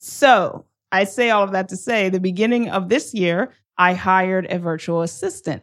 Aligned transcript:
So 0.00 0.64
I 0.90 1.04
say 1.04 1.30
all 1.30 1.44
of 1.44 1.52
that 1.52 1.68
to 1.68 1.76
say 1.76 2.08
the 2.08 2.20
beginning 2.20 2.68
of 2.70 2.88
this 2.88 3.14
year, 3.14 3.52
I 3.78 3.94
hired 3.94 4.46
a 4.50 4.58
virtual 4.58 5.02
assistant 5.02 5.62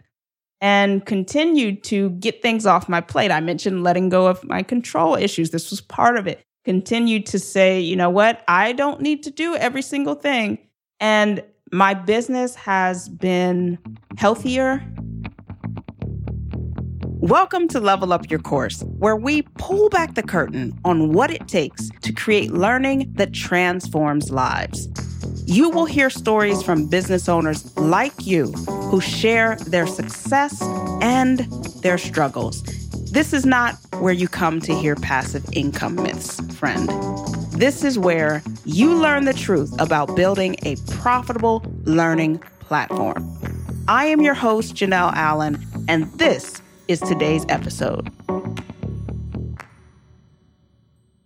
and 0.62 1.06
continued 1.06 1.84
to 1.84 2.12
get 2.12 2.42
things 2.42 2.66
off 2.66 2.90
my 2.90 3.02
plate. 3.02 3.32
I 3.32 3.42
mentioned 3.42 3.84
letting 3.84 4.10
go 4.10 4.28
of 4.28 4.44
my 4.44 4.64
control 4.64 5.16
issues. 5.16 5.52
This 5.52 5.70
was 5.70 5.82
part 5.82 6.18
of 6.18 6.28
it. 6.28 6.44
Continued 6.66 7.26
to 7.28 7.40
say, 7.40 7.80
you 7.80 7.96
know 7.96 8.10
what? 8.10 8.44
I 8.48 8.74
don't 8.74 9.02
need 9.02 9.24
to 9.24 9.32
do 9.32 9.56
every 9.56 9.82
single 9.82 10.16
thing. 10.16 10.58
And 11.00 11.44
my 11.72 11.94
business 11.94 12.56
has 12.56 13.10
been 13.10 13.78
healthier. 14.18 14.84
Welcome 17.22 17.68
to 17.70 17.80
Level 17.80 18.14
Up 18.14 18.30
Your 18.30 18.40
Course, 18.40 18.84
where 19.00 19.16
we 19.16 19.42
pull 19.42 19.90
back 19.90 20.14
the 20.14 20.22
curtain 20.22 20.80
on 20.86 21.14
what 21.14 21.32
it 21.32 21.48
takes 21.48 21.90
to 22.02 22.14
create 22.14 22.52
learning 22.52 23.12
that 23.14 23.34
transforms 23.34 24.30
lives. 24.30 24.88
You 25.48 25.72
will 25.72 25.86
hear 25.86 26.12
stories 26.12 26.62
from 26.62 26.88
business 26.88 27.28
owners 27.28 27.76
like 27.76 28.28
you 28.28 28.52
who 28.92 29.02
share 29.02 29.56
their 29.56 29.88
success 29.88 30.62
and 31.02 31.40
their 31.82 31.98
struggles. 31.98 32.62
This 33.12 33.34
is 33.34 33.48
not 33.48 33.74
where 33.96 34.14
you 34.14 34.28
come 34.28 34.62
to 34.62 34.76
hear 34.76 34.96
passive 34.96 35.44
income 35.54 35.96
myths, 35.96 36.40
friend. 36.56 36.88
This 37.52 37.84
is 37.84 37.98
where 37.98 38.44
you 38.64 38.94
learn 38.94 39.26
the 39.26 39.34
truth 39.34 39.74
about 39.82 40.16
building 40.16 40.56
a 40.64 40.76
profitable 40.92 41.66
learning 41.84 42.38
platform. 42.60 43.28
I 43.88 44.06
am 44.06 44.22
your 44.22 44.36
host, 44.36 44.76
Janelle 44.76 45.14
Allen, 45.14 45.66
and 45.88 46.06
this 46.20 46.62
is 46.88 47.00
today's 47.00 47.46
episode. 47.50 48.10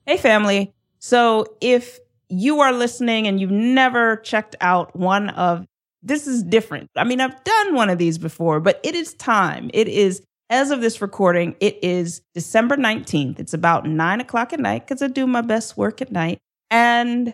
Hey, 0.06 0.18
family. 0.18 0.74
So, 1.00 1.46
if 1.62 2.00
you 2.30 2.62
are 2.62 2.72
listening 2.72 3.28
and 3.28 3.40
you've 3.40 3.52
never 3.52 4.18
checked 4.18 4.56
out 4.62 4.96
one 4.96 5.30
of 5.30 5.66
this 6.04 6.28
is 6.28 6.44
different. 6.44 6.90
I 6.96 7.04
mean, 7.04 7.22
I've 7.22 7.44
done 7.44 7.76
one 7.76 7.90
of 7.90 7.98
these 7.98 8.18
before, 8.18 8.60
but 8.60 8.80
it 8.84 8.96
is 8.96 9.14
time. 9.14 9.70
It 9.74 9.88
is, 9.88 10.24
as 10.50 10.72
of 10.72 10.82
this 10.82 11.02
recording, 11.02 11.56
it 11.60 11.78
is 11.84 12.22
December 12.34 12.76
19th. 12.76 13.40
It's 13.40 13.54
about 13.54 13.86
nine 13.86 14.20
o'clock 14.20 14.54
at 14.54 14.60
night 14.60 14.88
because 14.88 15.02
I 15.02 15.08
do 15.08 15.28
my 15.28 15.42
best 15.42 15.78
work 15.78 16.02
at 16.02 16.12
night. 16.12 16.40
And 16.72 17.34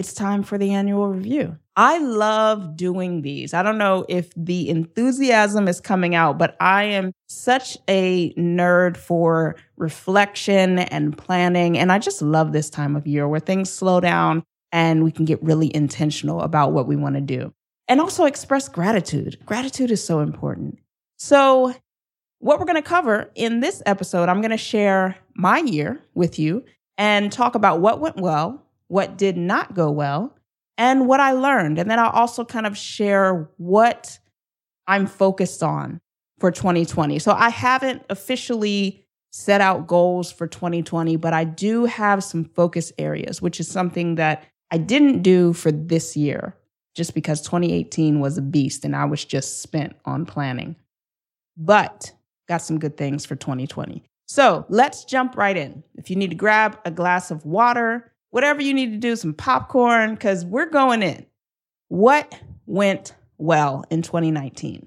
it's 0.00 0.14
time 0.14 0.42
for 0.42 0.56
the 0.56 0.72
annual 0.72 1.08
review. 1.08 1.58
I 1.76 1.98
love 1.98 2.74
doing 2.74 3.20
these. 3.20 3.52
I 3.52 3.62
don't 3.62 3.76
know 3.76 4.06
if 4.08 4.32
the 4.34 4.70
enthusiasm 4.70 5.68
is 5.68 5.78
coming 5.78 6.14
out, 6.14 6.38
but 6.38 6.56
I 6.58 6.84
am 6.84 7.12
such 7.28 7.76
a 7.86 8.32
nerd 8.32 8.96
for 8.96 9.56
reflection 9.76 10.78
and 10.78 11.16
planning. 11.16 11.76
And 11.76 11.92
I 11.92 11.98
just 11.98 12.22
love 12.22 12.52
this 12.52 12.70
time 12.70 12.96
of 12.96 13.06
year 13.06 13.28
where 13.28 13.40
things 13.40 13.70
slow 13.70 14.00
down 14.00 14.42
and 14.72 15.04
we 15.04 15.12
can 15.12 15.26
get 15.26 15.42
really 15.42 15.74
intentional 15.76 16.40
about 16.40 16.72
what 16.72 16.86
we 16.86 16.96
want 16.96 17.16
to 17.16 17.20
do. 17.20 17.52
And 17.86 18.00
also 18.00 18.24
express 18.24 18.70
gratitude. 18.70 19.36
Gratitude 19.44 19.90
is 19.90 20.02
so 20.02 20.20
important. 20.20 20.78
So, 21.18 21.74
what 22.38 22.58
we're 22.58 22.64
going 22.64 22.82
to 22.82 22.88
cover 22.88 23.30
in 23.34 23.60
this 23.60 23.82
episode, 23.84 24.30
I'm 24.30 24.40
going 24.40 24.50
to 24.50 24.56
share 24.56 25.18
my 25.34 25.58
year 25.58 26.00
with 26.14 26.38
you 26.38 26.64
and 26.96 27.30
talk 27.30 27.54
about 27.54 27.80
what 27.80 28.00
went 28.00 28.16
well, 28.16 28.64
what 28.90 29.16
did 29.16 29.36
not 29.36 29.72
go 29.72 29.88
well, 29.88 30.36
and 30.76 31.06
what 31.06 31.20
I 31.20 31.30
learned. 31.30 31.78
And 31.78 31.88
then 31.88 32.00
I'll 32.00 32.10
also 32.10 32.44
kind 32.44 32.66
of 32.66 32.76
share 32.76 33.48
what 33.56 34.18
I'm 34.88 35.06
focused 35.06 35.62
on 35.62 36.00
for 36.40 36.50
2020. 36.50 37.20
So 37.20 37.30
I 37.32 37.50
haven't 37.50 38.02
officially 38.10 39.06
set 39.30 39.60
out 39.60 39.86
goals 39.86 40.32
for 40.32 40.48
2020, 40.48 41.14
but 41.16 41.32
I 41.32 41.44
do 41.44 41.84
have 41.84 42.24
some 42.24 42.44
focus 42.44 42.92
areas, 42.98 43.40
which 43.40 43.60
is 43.60 43.68
something 43.68 44.16
that 44.16 44.44
I 44.72 44.78
didn't 44.78 45.22
do 45.22 45.52
for 45.52 45.70
this 45.70 46.16
year 46.16 46.56
just 46.96 47.14
because 47.14 47.40
2018 47.42 48.18
was 48.18 48.38
a 48.38 48.42
beast 48.42 48.84
and 48.84 48.96
I 48.96 49.04
was 49.04 49.24
just 49.24 49.62
spent 49.62 49.94
on 50.04 50.26
planning. 50.26 50.74
But 51.56 52.12
got 52.48 52.62
some 52.62 52.80
good 52.80 52.96
things 52.96 53.24
for 53.24 53.36
2020. 53.36 54.02
So 54.26 54.66
let's 54.68 55.04
jump 55.04 55.36
right 55.36 55.56
in. 55.56 55.84
If 55.94 56.10
you 56.10 56.16
need 56.16 56.30
to 56.30 56.36
grab 56.36 56.80
a 56.84 56.90
glass 56.90 57.30
of 57.30 57.46
water, 57.46 58.10
whatever 58.30 58.62
you 58.62 58.74
need 58.74 58.92
to 58.92 58.98
do, 58.98 59.16
some 59.16 59.34
popcorn, 59.34 60.14
because 60.14 60.44
we're 60.44 60.68
going 60.68 61.02
in. 61.02 61.26
What 61.88 62.38
went 62.66 63.14
well 63.38 63.84
in 63.90 64.02
2019? 64.02 64.86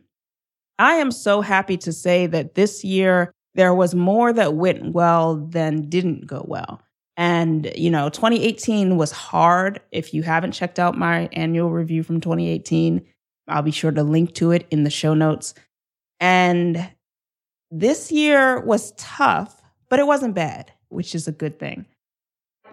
I 0.79 0.93
am 0.95 1.11
so 1.11 1.41
happy 1.41 1.77
to 1.77 1.91
say 1.91 2.27
that 2.27 2.55
this 2.55 2.83
year 2.83 3.33
there 3.55 3.73
was 3.73 3.93
more 3.93 4.33
that 4.33 4.55
went 4.55 4.93
well 4.93 5.35
than 5.35 5.89
didn't 5.89 6.25
go 6.25 6.43
well. 6.47 6.81
And, 7.15 7.71
you 7.75 7.91
know, 7.91 8.09
2018 8.09 8.97
was 8.97 9.11
hard. 9.11 9.79
If 9.91 10.13
you 10.13 10.23
haven't 10.23 10.53
checked 10.53 10.79
out 10.79 10.97
my 10.97 11.29
annual 11.33 11.69
review 11.69 12.01
from 12.01 12.19
2018, 12.21 13.05
I'll 13.47 13.61
be 13.61 13.71
sure 13.71 13.91
to 13.91 14.03
link 14.03 14.33
to 14.35 14.51
it 14.51 14.65
in 14.71 14.83
the 14.83 14.89
show 14.89 15.13
notes. 15.13 15.53
And 16.19 16.89
this 17.69 18.11
year 18.11 18.61
was 18.61 18.93
tough, 18.93 19.61
but 19.89 19.99
it 19.99 20.07
wasn't 20.07 20.33
bad, 20.33 20.71
which 20.89 21.13
is 21.13 21.27
a 21.27 21.31
good 21.31 21.59
thing 21.59 21.85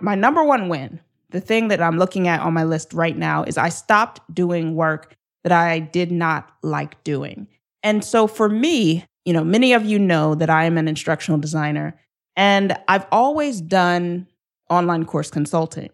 my 0.01 0.15
number 0.15 0.43
one 0.43 0.69
win, 0.69 1.01
the 1.31 1.41
thing 1.41 1.69
that 1.69 1.81
I'm 1.81 1.99
looking 1.99 2.29
at 2.29 2.41
on 2.41 2.55
my 2.55 2.65
list 2.65 2.93
right 2.93 3.17
now, 3.17 3.45
is 3.45 3.57
I 3.57 3.69
stopped 3.69 4.23
doing 4.35 4.75
work 4.75 5.17
that 5.45 5.53
I 5.53 5.79
did 5.79 6.11
not 6.13 6.51
like 6.63 7.03
doing. 7.05 7.49
And 7.83 8.05
so 8.05 8.27
for 8.27 8.49
me, 8.49 9.05
you 9.25 9.33
know, 9.33 9.45
many 9.45 9.73
of 9.73 9.85
you 9.85 9.99
know 9.99 10.35
that 10.35 10.51
I 10.51 10.65
am 10.65 10.77
an 10.77 10.89
instructional 10.89 11.41
designer 11.41 11.99
and 12.37 12.77
I've 12.89 13.07
always 13.13 13.61
done 13.61 14.27
online 14.69 15.05
course 15.05 15.31
consulting 15.31 15.91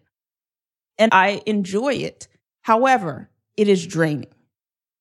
and 0.97 1.13
I 1.13 1.41
enjoy 1.45 1.93
it. 1.95 2.27
However, 2.61 3.29
it 3.55 3.67
is 3.67 3.85
draining. 3.85 4.27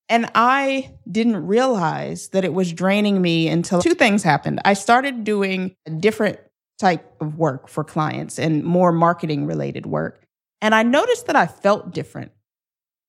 And 0.08 0.30
I 0.36 0.94
didn't 1.10 1.46
realize 1.46 2.28
that 2.28 2.44
it 2.44 2.54
was 2.54 2.72
draining 2.72 3.20
me 3.20 3.48
until 3.48 3.82
two 3.82 3.94
things 3.94 4.22
happened. 4.22 4.60
I 4.64 4.74
started 4.74 5.24
doing 5.24 5.74
different 5.98 6.38
type 6.78 7.10
of 7.20 7.38
work 7.38 7.68
for 7.68 7.84
clients 7.84 8.38
and 8.38 8.62
more 8.64 8.92
marketing 8.92 9.46
related 9.46 9.86
work. 9.86 10.22
And 10.60 10.74
I 10.74 10.82
noticed 10.82 11.26
that 11.26 11.36
I 11.36 11.46
felt 11.46 11.92
different 11.92 12.32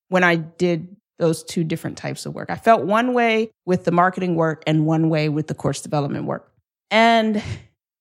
when 0.09 0.23
I 0.23 0.35
did 0.35 0.95
those 1.19 1.43
two 1.43 1.63
different 1.63 1.97
types 1.97 2.25
of 2.25 2.33
work. 2.33 2.49
I 2.49 2.55
felt 2.55 2.85
one 2.85 3.13
way 3.13 3.51
with 3.65 3.85
the 3.85 3.91
marketing 3.91 4.35
work 4.35 4.63
and 4.67 4.85
one 4.85 5.09
way 5.09 5.29
with 5.29 5.47
the 5.47 5.55
course 5.55 5.81
development 5.81 6.25
work. 6.25 6.51
And 6.91 7.41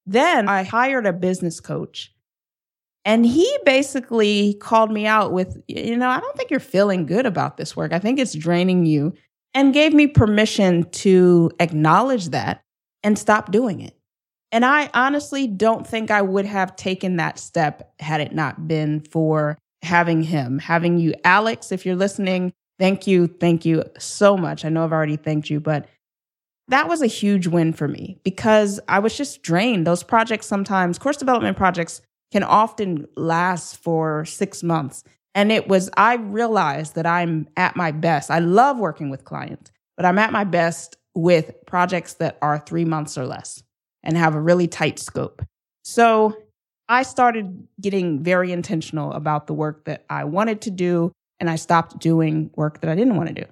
then 0.05 0.49
I 0.49 0.63
hired 0.63 1.07
a 1.07 1.13
business 1.13 1.59
coach. 1.61 2.13
And 3.05 3.25
he 3.25 3.59
basically 3.65 4.55
called 4.55 4.91
me 4.91 5.07
out 5.07 5.33
with, 5.33 5.63
you 5.69 5.97
know, 5.97 6.09
I 6.09 6.21
don't 6.21 6.37
think 6.37 6.51
you're 6.51 6.61
feeling 6.61 7.07
good 7.07 7.25
about 7.25 7.57
this 7.57 7.77
work. 7.77 7.93
I 7.93 8.01
think 8.01 8.19
it's 8.19 8.35
draining 8.35 8.85
you, 8.85 9.15
and 9.55 9.73
gave 9.73 9.95
me 9.95 10.07
permission 10.07 10.91
to 10.91 11.51
acknowledge 11.61 12.29
that 12.31 12.63
and 13.03 13.19
stop 13.19 13.51
doing 13.51 13.81
it. 13.81 13.97
And 14.53 14.65
I 14.65 14.91
honestly 14.95 15.47
don't 15.47 15.87
think 15.87 16.11
I 16.11 16.23
would 16.23 16.45
have 16.47 16.77
taken 16.77 17.17
that 17.17 17.39
step 17.39 17.93
had 17.99 18.21
it 18.21 18.33
not 18.33 18.69
been 18.69 19.01
for 19.01 19.59
having 19.83 20.23
him, 20.23 20.59
having 20.59 20.99
you. 20.99 21.15
Alex, 21.25 21.73
if 21.73 21.85
you're 21.85 21.97
listening, 21.97 22.53
thank 22.79 23.07
you. 23.07 23.27
Thank 23.27 23.65
you 23.65 23.85
so 23.99 24.37
much. 24.37 24.65
I 24.65 24.69
know 24.69 24.85
I've 24.85 24.93
already 24.93 25.17
thanked 25.17 25.51
you, 25.51 25.61
but 25.61 25.89
that 26.69 26.89
was 26.89 27.03
a 27.03 27.07
huge 27.07 27.47
win 27.47 27.73
for 27.73 27.87
me 27.87 28.19
because 28.25 28.81
I 28.89 28.99
was 28.99 29.17
just 29.17 29.43
drained. 29.43 29.87
Those 29.87 30.03
projects 30.03 30.47
sometimes, 30.47 30.99
course 30.99 31.17
development 31.17 31.57
projects, 31.57 32.01
can 32.33 32.43
often 32.43 33.07
last 33.17 33.77
for 33.77 34.25
six 34.25 34.63
months. 34.63 35.05
And 35.35 35.53
it 35.53 35.69
was, 35.69 35.91
I 35.97 36.17
realized 36.17 36.95
that 36.95 37.07
I'm 37.07 37.49
at 37.57 37.77
my 37.77 37.93
best. 37.93 38.31
I 38.31 38.41
love 38.41 38.79
working 38.79 39.11
with 39.11 39.25
clients, 39.25 39.71
but 39.97 40.07
I'm 40.07 40.19
at 40.19 40.33
my 40.33 40.45
best 40.45 40.97
with 41.15 41.53
projects 41.67 42.15
that 42.15 42.39
are 42.43 42.59
three 42.59 42.85
months 42.85 43.17
or 43.17 43.27
less 43.27 43.63
and 44.07 44.17
have 44.17 44.35
a 44.35 44.41
really 44.41 44.69
tight 44.69 44.99
scope. 44.99 45.43
So 45.85 46.35
I 46.89 47.03
started 47.03 47.67
getting 47.81 48.23
very 48.23 48.53
intentional 48.53 49.13
about 49.13 49.49
the 49.49 49.53
work 49.53 49.85
that 49.85 50.07
I 50.09 50.25
wanted 50.25 50.63
to 50.63 50.71
do, 50.71 51.13
and 51.41 51.51
I 51.51 51.57
stopped 51.57 51.99
doing 51.99 52.51
work 52.55 52.81
that 52.81 52.89
I 52.89 52.95
didn't 52.95 53.17
want 53.17 53.29
to 53.29 53.35
do. 53.35 53.45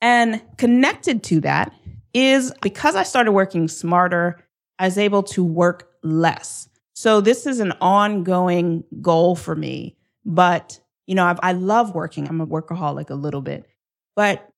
And 0.00 0.42
connected 0.56 1.22
to 1.24 1.40
that 1.42 1.72
is 2.14 2.52
because 2.62 2.96
I 2.96 3.02
started 3.02 3.32
working 3.32 3.68
smarter, 3.68 4.42
I 4.78 4.86
was 4.86 4.96
able 4.96 5.22
to 5.24 5.44
work 5.44 5.90
less. 6.02 6.68
So 6.94 7.20
this 7.20 7.46
is 7.46 7.60
an 7.60 7.72
ongoing 7.80 8.84
goal 9.02 9.36
for 9.36 9.54
me. 9.54 9.96
But, 10.24 10.80
you 11.06 11.14
know, 11.14 11.26
I've, 11.26 11.40
i 11.42 11.52
love 11.52 11.94
working. 11.94 12.26
I'm 12.26 12.40
a 12.40 12.46
workaholic 12.46 13.10
a 13.10 13.14
little 13.14 13.40
bit, 13.40 13.66
but 14.16 14.48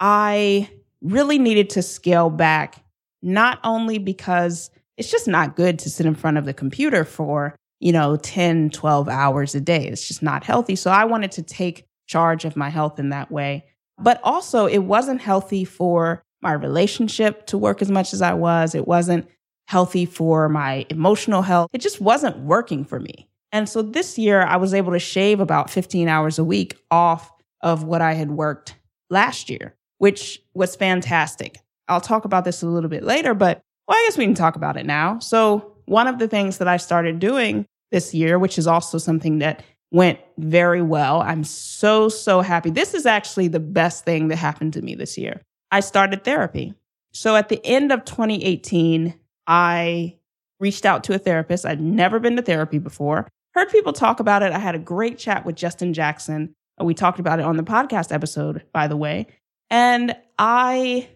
I 0.00 0.68
really 1.00 1.38
needed 1.38 1.70
to 1.70 1.82
scale 1.82 2.30
back 2.30 2.82
not 3.26 3.58
only 3.64 3.98
because 3.98 4.70
it's 4.96 5.10
just 5.10 5.26
not 5.26 5.56
good 5.56 5.78
to 5.80 5.90
sit 5.90 6.06
in 6.06 6.14
front 6.14 6.38
of 6.38 6.44
the 6.44 6.54
computer 6.54 7.04
for, 7.04 7.56
you 7.80 7.92
know, 7.92 8.16
10, 8.16 8.70
12 8.70 9.08
hours 9.08 9.54
a 9.54 9.60
day. 9.60 9.86
It's 9.88 10.06
just 10.06 10.22
not 10.22 10.44
healthy. 10.44 10.76
So 10.76 10.90
I 10.90 11.04
wanted 11.04 11.32
to 11.32 11.42
take 11.42 11.84
charge 12.06 12.44
of 12.44 12.56
my 12.56 12.70
health 12.70 12.98
in 12.98 13.10
that 13.10 13.30
way. 13.30 13.64
But 13.98 14.20
also, 14.22 14.66
it 14.66 14.78
wasn't 14.78 15.20
healthy 15.20 15.64
for 15.64 16.22
my 16.40 16.52
relationship 16.52 17.46
to 17.46 17.58
work 17.58 17.82
as 17.82 17.90
much 17.90 18.12
as 18.12 18.22
I 18.22 18.34
was. 18.34 18.74
It 18.74 18.86
wasn't 18.86 19.26
healthy 19.66 20.06
for 20.06 20.48
my 20.48 20.86
emotional 20.88 21.42
health. 21.42 21.68
It 21.72 21.80
just 21.80 22.00
wasn't 22.00 22.38
working 22.38 22.84
for 22.84 23.00
me. 23.00 23.28
And 23.50 23.68
so 23.68 23.82
this 23.82 24.18
year, 24.18 24.42
I 24.42 24.56
was 24.56 24.72
able 24.72 24.92
to 24.92 24.98
shave 25.00 25.40
about 25.40 25.68
15 25.68 26.08
hours 26.08 26.38
a 26.38 26.44
week 26.44 26.76
off 26.90 27.32
of 27.60 27.82
what 27.82 28.02
I 28.02 28.12
had 28.12 28.30
worked 28.30 28.76
last 29.10 29.50
year, 29.50 29.74
which 29.98 30.40
was 30.54 30.76
fantastic. 30.76 31.58
I'll 31.88 32.00
talk 32.00 32.24
about 32.24 32.44
this 32.44 32.62
a 32.62 32.66
little 32.66 32.90
bit 32.90 33.04
later, 33.04 33.34
but 33.34 33.62
well, 33.86 33.96
I 33.96 34.06
guess 34.06 34.18
we 34.18 34.24
can 34.24 34.34
talk 34.34 34.56
about 34.56 34.76
it 34.76 34.86
now. 34.86 35.18
So, 35.20 35.72
one 35.86 36.08
of 36.08 36.18
the 36.18 36.26
things 36.26 36.58
that 36.58 36.66
I 36.66 36.78
started 36.78 37.20
doing 37.20 37.64
this 37.92 38.12
year, 38.12 38.38
which 38.38 38.58
is 38.58 38.66
also 38.66 38.98
something 38.98 39.38
that 39.38 39.62
went 39.92 40.18
very 40.38 40.82
well. 40.82 41.22
I'm 41.22 41.44
so, 41.44 42.08
so 42.08 42.40
happy. 42.40 42.70
This 42.70 42.92
is 42.92 43.06
actually 43.06 43.48
the 43.48 43.60
best 43.60 44.04
thing 44.04 44.28
that 44.28 44.36
happened 44.36 44.72
to 44.72 44.82
me 44.82 44.94
this 44.94 45.16
year. 45.16 45.40
I 45.70 45.80
started 45.80 46.24
therapy. 46.24 46.74
So 47.12 47.36
at 47.36 47.48
the 47.48 47.64
end 47.64 47.92
of 47.92 48.04
2018, 48.04 49.14
I 49.46 50.16
reached 50.58 50.84
out 50.84 51.04
to 51.04 51.14
a 51.14 51.18
therapist. 51.18 51.64
I'd 51.64 51.80
never 51.80 52.18
been 52.18 52.36
to 52.36 52.42
therapy 52.42 52.78
before. 52.78 53.28
Heard 53.54 53.70
people 53.70 53.92
talk 53.92 54.20
about 54.20 54.42
it. 54.42 54.52
I 54.52 54.58
had 54.58 54.74
a 54.74 54.80
great 54.80 55.18
chat 55.18 55.46
with 55.46 55.56
Justin 55.56 55.94
Jackson. 55.94 56.54
We 56.78 56.92
talked 56.92 57.20
about 57.20 57.38
it 57.38 57.44
on 57.44 57.56
the 57.56 57.62
podcast 57.62 58.12
episode, 58.12 58.64
by 58.72 58.86
the 58.86 58.96
way. 58.96 59.28
And 59.70 60.14
I 60.38 61.08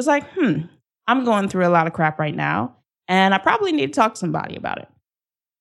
was 0.00 0.06
like, 0.06 0.26
hmm, 0.32 0.62
I'm 1.06 1.26
going 1.26 1.50
through 1.50 1.66
a 1.66 1.68
lot 1.68 1.86
of 1.86 1.92
crap 1.92 2.18
right 2.18 2.34
now. 2.34 2.74
And 3.06 3.34
I 3.34 3.38
probably 3.38 3.70
need 3.70 3.92
to 3.92 4.00
talk 4.00 4.14
to 4.14 4.18
somebody 4.18 4.56
about 4.56 4.78
it. 4.78 4.88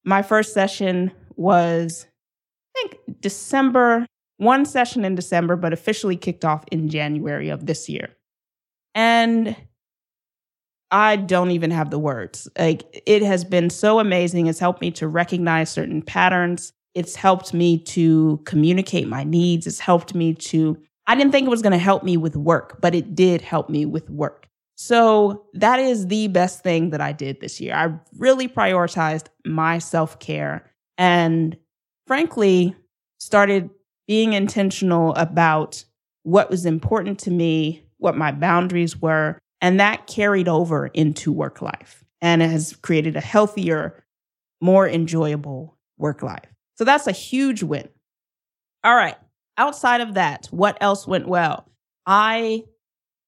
My 0.06 0.22
first 0.22 0.54
session 0.54 1.12
was, 1.36 2.08
I 2.74 2.80
think, 2.80 3.20
December, 3.20 4.06
one 4.38 4.64
session 4.64 5.04
in 5.04 5.16
December, 5.16 5.58
but 5.58 5.74
officially 5.74 6.16
kicked 6.16 6.46
off 6.46 6.64
in 6.72 6.88
January 6.88 7.50
of 7.50 7.66
this 7.66 7.90
year. 7.90 8.16
And 8.96 9.58
I 10.90 11.18
don't 11.18 11.52
even 11.52 11.72
have 11.72 11.90
the 11.90 12.00
words. 12.00 12.48
Like, 12.58 13.04
it 13.06 13.22
has 13.24 13.44
been 13.44 13.70
so 13.70 14.00
amazing. 14.00 14.48
It's 14.48 14.60
helped 14.60 14.80
me 14.80 14.92
to 14.92 15.08
recognize 15.10 15.70
certain 15.70 16.02
patterns. 16.02 16.72
It's 16.96 17.16
helped 17.16 17.54
me 17.54 17.78
to 17.80 18.42
communicate 18.46 19.10
my 19.10 19.26
needs. 19.26 19.68
It's 19.68 19.80
helped 19.80 20.16
me 20.16 20.34
to, 20.36 20.78
I 21.10 21.16
didn't 21.16 21.32
think 21.32 21.48
it 21.48 21.50
was 21.50 21.64
going 21.64 21.72
to 21.72 21.80
help 21.80 22.04
me 22.04 22.18
with 22.18 22.36
work, 22.36 22.80
but 22.82 22.94
it 22.94 23.16
did 23.16 23.42
help 23.42 23.68
me 23.68 23.84
with 23.84 24.08
work. 24.12 24.48
So 24.76 25.48
that 25.54 25.80
is 25.80 26.06
the 26.06 26.28
best 26.28 26.62
thing 26.62 26.92
that 26.92 27.02
I 27.02 27.14
did 27.14 27.42
this 27.42 27.60
year. 27.60 27.74
I 27.74 27.98
really 28.20 28.48
prioritized 28.48 29.26
my 29.44 29.80
self 29.80 30.20
care 30.20 30.70
and 31.00 31.58
frankly 32.06 32.76
started 33.18 33.72
being 34.08 34.34
intentional 34.34 35.16
about 35.16 35.84
what 36.22 36.52
was 36.52 36.64
important 36.68 37.18
to 37.22 37.32
me, 37.32 37.84
what 37.98 38.16
my 38.16 38.32
boundaries 38.32 38.96
were. 38.96 39.40
And 39.62 39.80
that 39.80 40.06
carried 40.06 40.48
over 40.48 40.88
into 40.94 41.32
work 41.32 41.60
life 41.60 42.04
and 42.22 42.44
it 42.44 42.52
has 42.52 42.76
created 42.84 43.16
a 43.16 43.22
healthier, 43.22 44.06
more 44.62 44.88
enjoyable 44.88 45.76
work 45.98 46.22
life. 46.22 46.54
So 46.76 46.84
that's 46.84 47.08
a 47.08 47.12
huge 47.12 47.64
win. 47.64 47.90
All 48.84 48.96
right. 48.96 49.18
Outside 49.60 50.00
of 50.00 50.14
that, 50.14 50.48
what 50.52 50.78
else 50.80 51.06
went 51.06 51.28
well? 51.28 51.68
I 52.06 52.64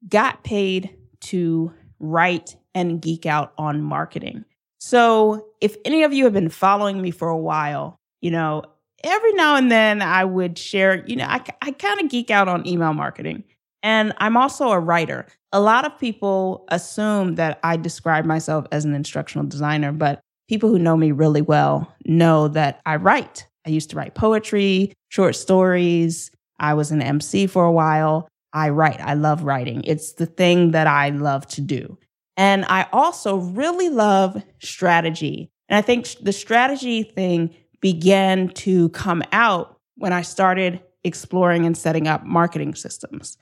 got 0.07 0.45
paid 0.45 0.95
to 1.25 1.73
write 1.99 2.55
and 2.73 3.01
geek 3.01 3.25
out 3.25 3.53
on 3.57 3.81
marketing. 3.81 4.45
So, 4.79 5.45
if 5.59 5.75
any 5.83 6.03
of 6.03 6.13
you 6.13 6.23
have 6.23 6.33
been 6.33 6.49
following 6.49 7.01
me 7.01 7.11
for 7.11 7.27
a 7.27 7.37
while, 7.37 7.97
you 8.21 8.31
know, 8.31 8.63
every 9.03 9.33
now 9.33 9.57
and 9.57 9.69
then 9.69 10.01
I 10.01 10.23
would 10.23 10.57
share, 10.57 11.03
you 11.05 11.17
know, 11.17 11.25
I, 11.25 11.43
I 11.61 11.71
kind 11.71 11.99
of 11.99 12.09
geek 12.09 12.31
out 12.31 12.47
on 12.47 12.65
email 12.65 12.93
marketing. 12.93 13.43
And 13.83 14.13
I'm 14.17 14.37
also 14.37 14.69
a 14.69 14.79
writer. 14.79 15.27
A 15.51 15.59
lot 15.59 15.85
of 15.85 15.99
people 15.99 16.65
assume 16.69 17.35
that 17.35 17.59
I 17.61 17.75
describe 17.75 18.23
myself 18.23 18.65
as 18.71 18.85
an 18.85 18.95
instructional 18.95 19.45
designer, 19.47 19.91
but 19.91 20.21
people 20.47 20.69
who 20.69 20.79
know 20.79 20.95
me 20.95 21.11
really 21.11 21.41
well 21.41 21.93
know 22.05 22.47
that 22.47 22.79
I 22.85 22.95
write. 22.95 23.47
I 23.65 23.69
used 23.69 23.89
to 23.91 23.95
write 23.95 24.15
poetry, 24.15 24.93
short 25.09 25.35
stories. 25.35 26.31
I 26.59 26.73
was 26.73 26.91
an 26.91 27.01
MC 27.01 27.47
for 27.47 27.65
a 27.65 27.71
while. 27.71 28.27
I 28.53 28.69
write. 28.69 28.99
I 29.01 29.13
love 29.13 29.43
writing. 29.43 29.83
It's 29.85 30.13
the 30.13 30.25
thing 30.25 30.71
that 30.71 30.87
I 30.87 31.09
love 31.09 31.47
to 31.47 31.61
do. 31.61 31.97
And 32.37 32.65
I 32.65 32.87
also 32.91 33.37
really 33.37 33.89
love 33.89 34.41
strategy. 34.59 35.49
And 35.69 35.77
I 35.77 35.81
think 35.81 36.07
the 36.21 36.33
strategy 36.33 37.03
thing 37.03 37.53
began 37.81 38.49
to 38.49 38.89
come 38.89 39.23
out 39.31 39.77
when 39.95 40.13
I 40.13 40.21
started 40.21 40.81
exploring 41.03 41.65
and 41.65 41.77
setting 41.77 42.07
up 42.07 42.25
marketing 42.25 42.75
systems. 42.75 43.37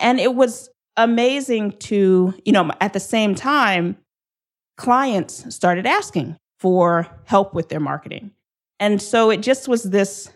And 0.00 0.20
it 0.20 0.34
was 0.34 0.70
amazing 0.96 1.72
to, 1.72 2.34
you 2.44 2.52
know, 2.52 2.70
at 2.80 2.92
the 2.92 3.00
same 3.00 3.34
time, 3.34 3.96
clients 4.76 5.54
started 5.54 5.86
asking 5.86 6.36
for 6.58 7.06
help 7.24 7.54
with 7.54 7.68
their 7.68 7.80
marketing. 7.80 8.32
And 8.80 9.00
so 9.00 9.30
it 9.30 9.42
just 9.42 9.68
was 9.68 9.84
this 9.84 10.30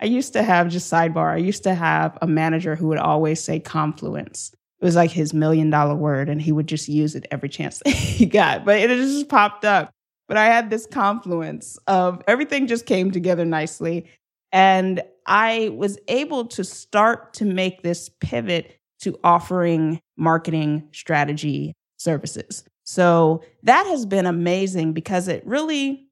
I 0.00 0.06
used 0.06 0.32
to 0.32 0.42
have 0.42 0.68
just 0.68 0.90
sidebar. 0.90 1.32
I 1.32 1.36
used 1.36 1.62
to 1.64 1.74
have 1.74 2.16
a 2.22 2.26
manager 2.26 2.74
who 2.74 2.88
would 2.88 2.98
always 2.98 3.42
say 3.42 3.60
confluence. 3.60 4.52
It 4.80 4.84
was 4.84 4.96
like 4.96 5.10
his 5.10 5.34
million 5.34 5.68
dollar 5.68 5.94
word, 5.94 6.30
and 6.30 6.40
he 6.40 6.52
would 6.52 6.66
just 6.66 6.88
use 6.88 7.14
it 7.14 7.26
every 7.30 7.50
chance 7.50 7.82
he 7.86 8.24
got. 8.24 8.64
But 8.64 8.78
it 8.78 8.88
just 8.88 9.28
popped 9.28 9.64
up. 9.64 9.90
But 10.26 10.38
I 10.38 10.46
had 10.46 10.70
this 10.70 10.86
confluence 10.86 11.78
of 11.86 12.22
everything 12.26 12.66
just 12.66 12.86
came 12.86 13.10
together 13.10 13.44
nicely. 13.44 14.06
And 14.52 15.02
I 15.26 15.70
was 15.74 15.98
able 16.08 16.46
to 16.46 16.64
start 16.64 17.34
to 17.34 17.44
make 17.44 17.82
this 17.82 18.08
pivot 18.20 18.76
to 19.00 19.18
offering 19.22 20.00
marketing 20.16 20.88
strategy 20.92 21.74
services. 21.98 22.64
So 22.84 23.42
that 23.62 23.86
has 23.86 24.06
been 24.06 24.26
amazing 24.26 24.92
because 24.92 25.28
it 25.28 25.46
really, 25.46 26.08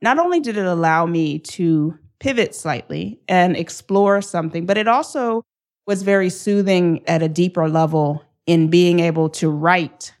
not 0.00 0.18
only 0.18 0.40
did 0.40 0.56
it 0.56 0.66
allow 0.66 1.06
me 1.06 1.38
to 1.38 1.98
pivot 2.20 2.54
slightly 2.54 3.20
and 3.28 3.56
explore 3.56 4.20
something, 4.20 4.66
but 4.66 4.78
it 4.78 4.88
also 4.88 5.44
was 5.86 6.02
very 6.02 6.30
soothing 6.30 7.02
at 7.08 7.22
a 7.22 7.28
deeper 7.28 7.68
level 7.68 8.22
in 8.46 8.68
being 8.68 9.00
able 9.00 9.28
to 9.28 9.48
write 9.48 10.14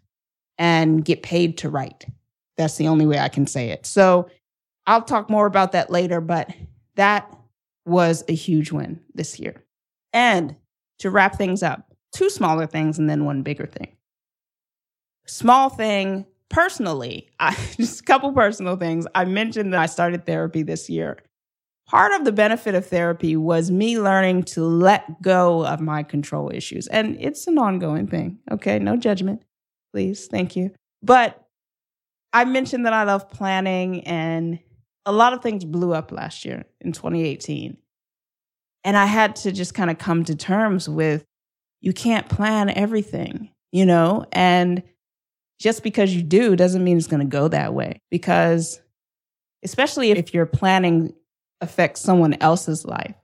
and 0.56 1.04
get 1.04 1.22
paid 1.22 1.58
to 1.58 1.70
write. 1.70 2.06
That's 2.56 2.76
the 2.76 2.88
only 2.88 3.06
way 3.06 3.18
I 3.18 3.28
can 3.28 3.46
say 3.46 3.70
it. 3.70 3.86
So 3.86 4.28
I'll 4.86 5.02
talk 5.02 5.30
more 5.30 5.46
about 5.46 5.72
that 5.72 5.90
later, 5.90 6.20
but 6.20 6.50
that 6.96 7.32
was 7.84 8.24
a 8.28 8.34
huge 8.34 8.72
win 8.72 9.00
this 9.14 9.38
year. 9.38 9.62
And 10.12 10.56
to 10.98 11.10
wrap 11.10 11.36
things 11.36 11.62
up, 11.62 11.92
two 12.12 12.30
smaller 12.30 12.66
things 12.66 12.98
and 12.98 13.08
then 13.08 13.24
one 13.24 13.42
bigger 13.42 13.66
thing. 13.66 13.96
Small 15.26 15.68
thing, 15.68 16.26
personally, 16.50 17.28
I, 17.40 17.54
just 17.76 18.00
a 18.00 18.04
couple 18.04 18.32
personal 18.32 18.76
things. 18.76 19.06
I 19.14 19.24
mentioned 19.24 19.72
that 19.72 19.80
I 19.80 19.86
started 19.86 20.26
therapy 20.26 20.62
this 20.62 20.88
year 20.88 21.18
part 21.88 22.12
of 22.12 22.24
the 22.24 22.32
benefit 22.32 22.74
of 22.74 22.86
therapy 22.86 23.34
was 23.34 23.70
me 23.70 23.98
learning 23.98 24.42
to 24.42 24.62
let 24.62 25.20
go 25.22 25.66
of 25.66 25.80
my 25.80 26.02
control 26.02 26.50
issues. 26.52 26.86
And 26.88 27.16
it's 27.18 27.46
an 27.46 27.58
ongoing 27.58 28.06
thing. 28.06 28.38
Okay. 28.50 28.78
No 28.78 28.96
judgment, 28.96 29.42
please. 29.92 30.26
Thank 30.26 30.54
you. 30.54 30.70
But 31.02 31.42
I 32.32 32.44
mentioned 32.44 32.84
that 32.84 32.92
I 32.92 33.04
love 33.04 33.30
planning, 33.30 34.04
and 34.06 34.58
a 35.06 35.12
lot 35.12 35.32
of 35.32 35.42
things 35.42 35.64
blew 35.64 35.94
up 35.94 36.12
last 36.12 36.44
year 36.44 36.66
in 36.82 36.92
2018. 36.92 37.78
And 38.84 38.96
I 38.96 39.06
had 39.06 39.34
to 39.36 39.52
just 39.52 39.74
kind 39.74 39.90
of 39.90 39.98
come 39.98 40.24
to 40.24 40.36
terms 40.36 40.88
with 40.88 41.24
you 41.80 41.92
can't 41.92 42.28
plan 42.28 42.68
everything, 42.68 43.50
you 43.72 43.86
know? 43.86 44.26
And 44.32 44.82
just 45.58 45.82
because 45.82 46.14
you 46.14 46.22
do 46.22 46.56
doesn't 46.56 46.84
mean 46.84 46.96
it's 46.96 47.06
going 47.06 47.20
to 47.20 47.26
go 47.26 47.48
that 47.48 47.74
way. 47.74 48.00
Because 48.10 48.80
especially 49.62 50.10
if 50.12 50.32
you're 50.32 50.46
planning 50.46 51.12
affects 51.60 52.00
someone 52.00 52.34
else's 52.40 52.84
life. 52.84 53.16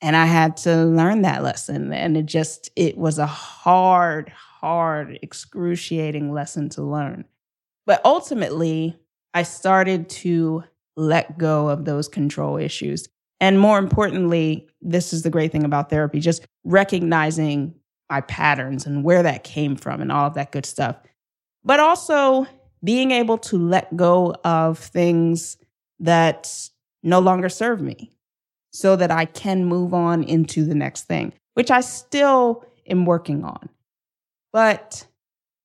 And 0.00 0.14
I 0.14 0.26
had 0.26 0.56
to 0.58 0.84
learn 0.84 1.22
that 1.22 1.42
lesson. 1.42 1.92
And 1.92 2.16
it 2.16 2.26
just, 2.26 2.70
it 2.76 2.96
was 2.96 3.18
a 3.18 3.26
hard, 3.26 4.28
hard, 4.28 5.18
excruciating 5.22 6.32
lesson 6.32 6.68
to 6.70 6.82
learn. 6.82 7.24
But 7.86 8.00
ultimately, 8.04 8.96
I 9.34 9.42
started 9.42 10.08
to 10.10 10.62
let 10.96 11.38
go 11.38 11.68
of 11.68 11.84
those 11.84 12.08
control 12.08 12.58
issues. 12.58 13.08
And 13.40 13.58
more 13.58 13.78
importantly, 13.78 14.68
this 14.80 15.12
is 15.12 15.22
the 15.22 15.30
great 15.30 15.52
thing 15.52 15.64
about 15.64 15.90
therapy 15.90 16.20
just 16.20 16.44
recognizing 16.64 17.74
my 18.10 18.20
patterns 18.20 18.86
and 18.86 19.04
where 19.04 19.22
that 19.22 19.44
came 19.44 19.76
from 19.76 20.00
and 20.00 20.10
all 20.10 20.26
of 20.26 20.34
that 20.34 20.52
good 20.52 20.66
stuff. 20.66 20.96
But 21.64 21.80
also 21.80 22.46
being 22.82 23.10
able 23.10 23.38
to 23.38 23.58
let 23.58 23.96
go 23.96 24.34
of 24.44 24.78
things 24.78 25.56
that 26.00 26.70
no 27.02 27.18
longer 27.18 27.48
serve 27.48 27.80
me 27.80 28.12
so 28.72 28.96
that 28.96 29.10
I 29.10 29.24
can 29.24 29.64
move 29.64 29.92
on 29.92 30.22
into 30.22 30.64
the 30.64 30.74
next 30.74 31.04
thing, 31.04 31.32
which 31.54 31.70
I 31.70 31.80
still 31.80 32.64
am 32.86 33.04
working 33.04 33.44
on. 33.44 33.68
But 34.52 35.06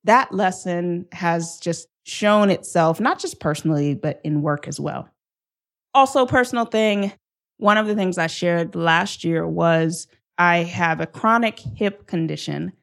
that 0.03 0.33
lesson 0.33 1.05
has 1.11 1.59
just 1.59 1.87
shown 2.05 2.49
itself, 2.49 2.99
not 2.99 3.19
just 3.19 3.39
personally, 3.39 3.95
but 3.95 4.19
in 4.23 4.41
work 4.41 4.67
as 4.67 4.79
well. 4.79 5.07
Also, 5.93 6.25
personal 6.25 6.65
thing, 6.65 7.13
one 7.57 7.77
of 7.77 7.87
the 7.87 7.95
things 7.95 8.17
I 8.17 8.27
shared 8.27 8.75
last 8.75 9.23
year 9.23 9.47
was 9.47 10.07
I 10.37 10.57
have 10.63 10.99
a 10.99 11.07
chronic 11.07 11.59
hip 11.59 12.07
condition 12.07 12.73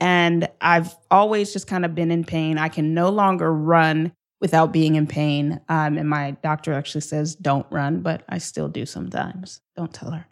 and 0.00 0.48
I've 0.60 0.94
always 1.10 1.52
just 1.52 1.66
kind 1.66 1.84
of 1.84 1.94
been 1.94 2.10
in 2.10 2.24
pain. 2.24 2.58
I 2.58 2.68
can 2.68 2.94
no 2.94 3.10
longer 3.10 3.52
run 3.52 4.12
without 4.40 4.72
being 4.72 4.94
in 4.94 5.06
pain. 5.06 5.60
Um, 5.68 5.98
and 5.98 6.08
my 6.08 6.32
doctor 6.42 6.72
actually 6.72 7.00
says, 7.00 7.34
don't 7.34 7.66
run, 7.70 8.00
but 8.00 8.22
I 8.28 8.38
still 8.38 8.68
do 8.68 8.86
sometimes. 8.86 9.60
Don't 9.76 9.92
tell 9.92 10.12
her. 10.12 10.26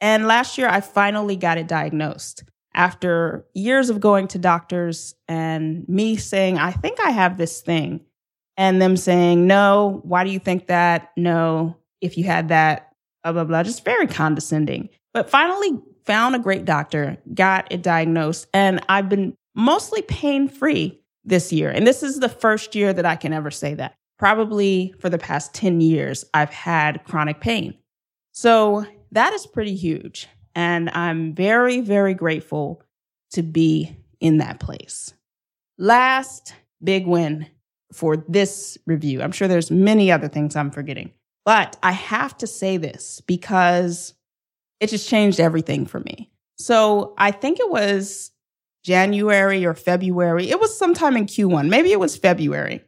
And 0.00 0.26
last 0.26 0.58
year, 0.58 0.68
I 0.68 0.80
finally 0.80 1.36
got 1.36 1.58
it 1.58 1.66
diagnosed 1.66 2.44
after 2.74 3.44
years 3.54 3.90
of 3.90 4.00
going 4.00 4.28
to 4.28 4.38
doctors 4.38 5.14
and 5.26 5.88
me 5.88 6.16
saying, 6.16 6.58
I 6.58 6.70
think 6.70 6.98
I 7.04 7.10
have 7.10 7.36
this 7.36 7.60
thing, 7.60 8.00
and 8.56 8.80
them 8.80 8.96
saying, 8.96 9.46
No, 9.46 10.00
why 10.04 10.24
do 10.24 10.30
you 10.30 10.38
think 10.38 10.68
that? 10.68 11.10
No, 11.16 11.76
if 12.00 12.16
you 12.16 12.24
had 12.24 12.48
that, 12.48 12.92
blah, 13.24 13.32
blah, 13.32 13.44
blah, 13.44 13.62
just 13.64 13.84
very 13.84 14.06
condescending. 14.06 14.88
But 15.12 15.28
finally 15.30 15.80
found 16.08 16.34
a 16.34 16.38
great 16.38 16.64
doctor, 16.64 17.18
got 17.34 17.70
it 17.70 17.82
diagnosed, 17.82 18.48
and 18.54 18.80
I've 18.88 19.10
been 19.10 19.36
mostly 19.54 20.00
pain 20.00 20.48
free 20.48 20.98
this 21.22 21.52
year. 21.52 21.70
And 21.70 21.86
this 21.86 22.02
is 22.02 22.18
the 22.18 22.30
first 22.30 22.74
year 22.74 22.94
that 22.94 23.04
I 23.04 23.14
can 23.14 23.34
ever 23.34 23.50
say 23.50 23.74
that. 23.74 23.94
Probably 24.18 24.94
for 25.00 25.10
the 25.10 25.18
past 25.18 25.52
10 25.52 25.82
years, 25.82 26.24
I've 26.32 26.48
had 26.48 27.04
chronic 27.04 27.40
pain. 27.40 27.74
So 28.32 28.86
that 29.12 29.34
is 29.34 29.46
pretty 29.46 29.76
huge. 29.76 30.28
And 30.54 30.88
I'm 30.90 31.34
very, 31.34 31.82
very 31.82 32.14
grateful 32.14 32.82
to 33.32 33.42
be 33.42 33.94
in 34.18 34.38
that 34.38 34.60
place. 34.60 35.12
Last 35.76 36.54
big 36.82 37.06
win 37.06 37.46
for 37.92 38.16
this 38.16 38.78
review. 38.86 39.20
I'm 39.20 39.32
sure 39.32 39.46
there's 39.46 39.70
many 39.70 40.10
other 40.10 40.28
things 40.28 40.56
I'm 40.56 40.70
forgetting, 40.70 41.12
but 41.44 41.76
I 41.82 41.92
have 41.92 42.36
to 42.38 42.46
say 42.46 42.78
this 42.78 43.20
because 43.26 44.14
it 44.80 44.88
just 44.90 45.08
changed 45.08 45.40
everything 45.40 45.86
for 45.86 46.00
me. 46.00 46.30
So 46.58 47.14
I 47.18 47.30
think 47.30 47.60
it 47.60 47.70
was 47.70 48.32
January 48.84 49.64
or 49.64 49.74
February. 49.74 50.50
It 50.50 50.60
was 50.60 50.76
sometime 50.76 51.16
in 51.16 51.26
Q1. 51.26 51.68
Maybe 51.68 51.92
it 51.92 52.00
was 52.00 52.16
February. 52.16 52.82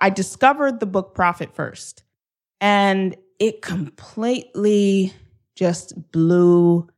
I 0.00 0.10
discovered 0.10 0.80
the 0.80 0.86
book 0.86 1.14
Profit 1.14 1.54
First 1.54 2.04
and 2.60 3.16
it 3.38 3.62
completely 3.62 5.12
just 5.56 6.10
blew 6.12 6.88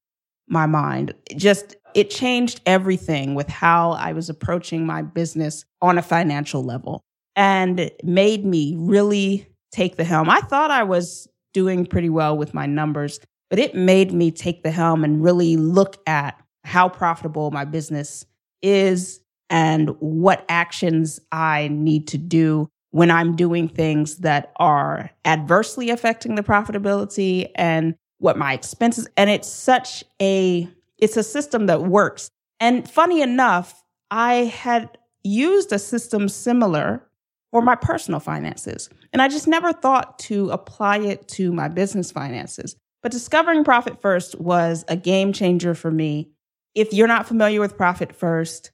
my 0.49 0.67
mind. 0.67 1.15
It 1.31 1.39
Just 1.39 1.77
it 1.95 2.11
changed 2.11 2.61
everything 2.67 3.35
with 3.35 3.49
how 3.49 3.93
I 3.93 4.13
was 4.13 4.29
approaching 4.29 4.87
my 4.87 5.03
business 5.03 5.65
on 5.81 5.99
a 5.99 6.03
financial 6.03 6.63
level 6.63 7.01
and 7.35 7.91
made 8.03 8.45
me 8.45 8.75
really 8.79 9.47
take 9.73 9.97
the 9.97 10.05
helm. 10.05 10.29
I 10.29 10.41
thought 10.41 10.71
I 10.71 10.83
was 10.83 11.27
doing 11.55 11.87
pretty 11.87 12.11
well 12.11 12.37
with 12.37 12.55
my 12.55 12.67
numbers, 12.67 13.19
but 13.51 13.59
it 13.59 13.75
made 13.75 14.13
me 14.13 14.31
take 14.31 14.63
the 14.63 14.71
helm 14.71 15.05
and 15.05 15.23
really 15.23 15.57
look 15.57 15.97
at 16.07 16.41
how 16.65 16.89
profitable 16.89 17.51
my 17.51 17.65
business 17.65 18.27
is 18.63 19.21
and 19.51 19.91
what 20.01 20.45
actions 20.49 21.21
I 21.31 21.69
need 21.69 22.09
to 22.09 22.19
do 22.19 22.69
when 22.91 23.11
I'm 23.11 23.37
doing 23.37 23.69
things 23.69 24.19
that 24.19 24.53
are 24.57 25.11
adversely 25.25 25.91
affecting 25.91 26.35
the 26.35 26.43
profitability 26.43 27.51
and 27.55 27.95
what 28.19 28.39
my 28.39 28.55
expenses 28.55 29.07
and 29.17 29.29
it's 29.29 29.49
such 29.49 30.03
a 30.21 30.69
it's 30.99 31.17
a 31.17 31.23
system 31.23 31.67
that 31.67 31.83
works. 31.83 32.31
And 32.59 32.89
funny 32.89 33.21
enough, 33.21 33.85
I 34.11 34.45
had 34.45 34.97
used 35.23 35.73
a 35.73 35.79
system 35.79 36.29
similar 36.29 37.07
for 37.51 37.61
my 37.61 37.75
personal 37.75 38.21
finances. 38.21 38.89
And 39.13 39.21
I 39.21 39.29
just 39.29 39.47
never 39.47 39.73
thought 39.73 40.19
to 40.21 40.51
apply 40.51 40.99
it 40.99 41.29
to 41.29 41.53
my 41.53 41.69
business 41.69 42.11
finances. 42.11 42.77
But 43.03 43.13
discovering 43.13 43.65
Profit 43.65 44.01
First 44.01 44.41
was 44.41 44.85
a 44.89 44.97
game 44.97 45.33
changer 45.33 45.75
for 45.75 45.91
me. 45.91 46.31
If 46.75 46.93
you're 46.93 47.07
not 47.07 47.29
familiar 47.29 47.61
with 47.61 47.77
Profit 47.77 48.15
First, 48.15 48.71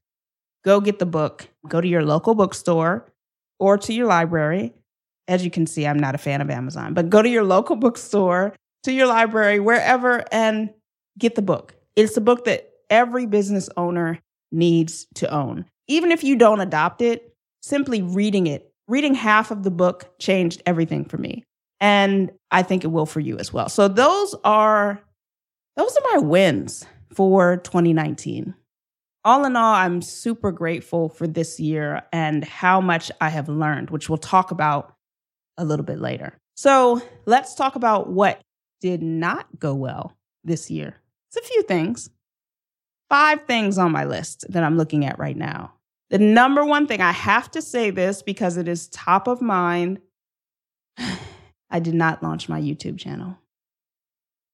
go 0.65 0.81
get 0.81 0.99
the 0.99 1.07
book. 1.07 1.49
Go 1.69 1.81
to 1.81 1.89
your 1.89 2.05
local 2.05 2.35
bookstore 2.35 3.13
or 3.59 3.79
to 3.79 3.93
your 3.93 4.07
library. 4.07 4.73
As 5.29 5.45
you 5.45 5.51
can 5.51 5.67
see, 5.67 5.87
I'm 5.87 5.99
not 5.99 6.15
a 6.15 6.19
fan 6.19 6.41
of 6.41 6.51
Amazon, 6.51 6.95
but 6.95 7.11
go 7.11 7.23
to 7.23 7.29
your 7.29 7.45
local 7.45 7.77
bookstore, 7.85 8.55
to 8.85 8.93
your 8.93 9.07
library, 9.07 9.61
wherever, 9.61 10.25
and 10.33 10.71
get 11.19 11.35
the 11.35 11.43
book. 11.43 11.75
It's 11.95 12.17
a 12.17 12.21
book 12.21 12.45
that 12.47 12.71
every 12.91 13.27
business 13.27 13.69
owner 13.77 14.19
needs 14.51 15.07
to 15.17 15.33
own. 15.33 15.65
Even 15.89 16.11
if 16.11 16.25
you 16.25 16.37
don't 16.37 16.61
adopt 16.61 17.03
it, 17.03 17.35
simply 17.63 18.03
reading 18.03 18.47
it, 18.47 18.73
reading 18.89 19.15
half 19.15 19.51
of 19.51 19.63
the 19.63 19.71
book 19.71 20.19
changed 20.19 20.63
everything 20.67 21.05
for 21.05 21.19
me. 21.19 21.45
And 21.83 22.31
I 22.53 22.63
think 22.63 22.85
it 22.85 22.93
will 22.93 23.07
for 23.07 23.19
you 23.19 23.37
as 23.39 23.53
well. 23.53 23.69
So 23.69 23.89
those 23.89 24.37
are 24.45 25.03
those 25.77 25.97
are 25.97 26.15
my 26.15 26.19
wins 26.21 26.87
for 27.13 27.57
2019. 27.57 28.55
All 29.25 29.45
in 29.45 29.57
all, 29.57 29.75
I'm 29.75 30.01
super 30.01 30.53
grateful 30.53 31.09
for 31.09 31.27
this 31.27 31.59
year 31.59 32.03
and 32.13 32.45
how 32.45 32.81
much 32.81 33.11
I 33.21 33.31
have 33.31 33.49
learned, 33.49 33.91
which 33.91 34.09
we'll 34.09 34.19
talk 34.19 34.53
about 34.53 34.95
a 35.59 35.65
little 35.65 35.85
bit 35.85 35.99
later. 35.99 36.39
So 36.55 37.03
let's 37.27 37.57
talk 37.57 37.75
about 37.75 38.09
what 38.09 38.41
did 38.81 39.03
not 39.03 39.47
go 39.59 39.75
well 39.75 40.17
this 40.45 40.71
year. 40.71 41.01
It's 41.31 41.45
a 41.45 41.49
few 41.51 41.63
things. 41.63 42.11
Five 43.09 43.45
things 43.47 43.77
on 43.77 43.91
my 43.91 44.05
list 44.05 44.45
that 44.51 44.63
I'm 44.63 44.77
looking 44.77 45.05
at 45.05 45.19
right 45.19 45.37
now. 45.37 45.75
The 46.11 46.19
number 46.19 46.65
one 46.65 46.87
thing, 46.87 47.01
I 47.01 47.13
have 47.13 47.51
to 47.53 47.63
say 47.63 47.91
this 47.91 48.23
because 48.23 48.57
it 48.57 48.69
is 48.69 48.89
top 48.89 49.27
of 49.27 49.43
mind. 49.43 49.99
I 51.73 51.81
did 51.81 51.95
not 51.95 52.23
launch 52.23 52.49
my 52.49 52.61
YouTube 52.61 52.99
channel. 52.99 53.39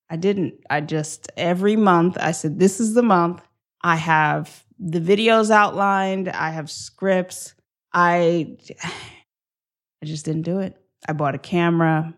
I 0.08 0.16
didn't. 0.16 0.54
I 0.70 0.80
just, 0.80 1.30
every 1.37 1.76
month, 1.76 2.16
I 2.18 2.30
said, 2.30 2.58
this 2.58 2.80
is 2.80 2.94
the 2.94 3.02
month. 3.02 3.42
I 3.82 3.96
have 3.96 4.64
the 4.78 5.00
videos 5.00 5.50
outlined, 5.50 6.28
I 6.28 6.50
have 6.50 6.70
scripts. 6.70 7.54
I, 7.92 8.56
I 8.82 10.06
just 10.06 10.25
didn't 10.25 10.42
do 10.42 10.60
it. 10.60 10.80
I 11.06 11.12
bought 11.12 11.34
a 11.34 11.38
camera 11.38 12.14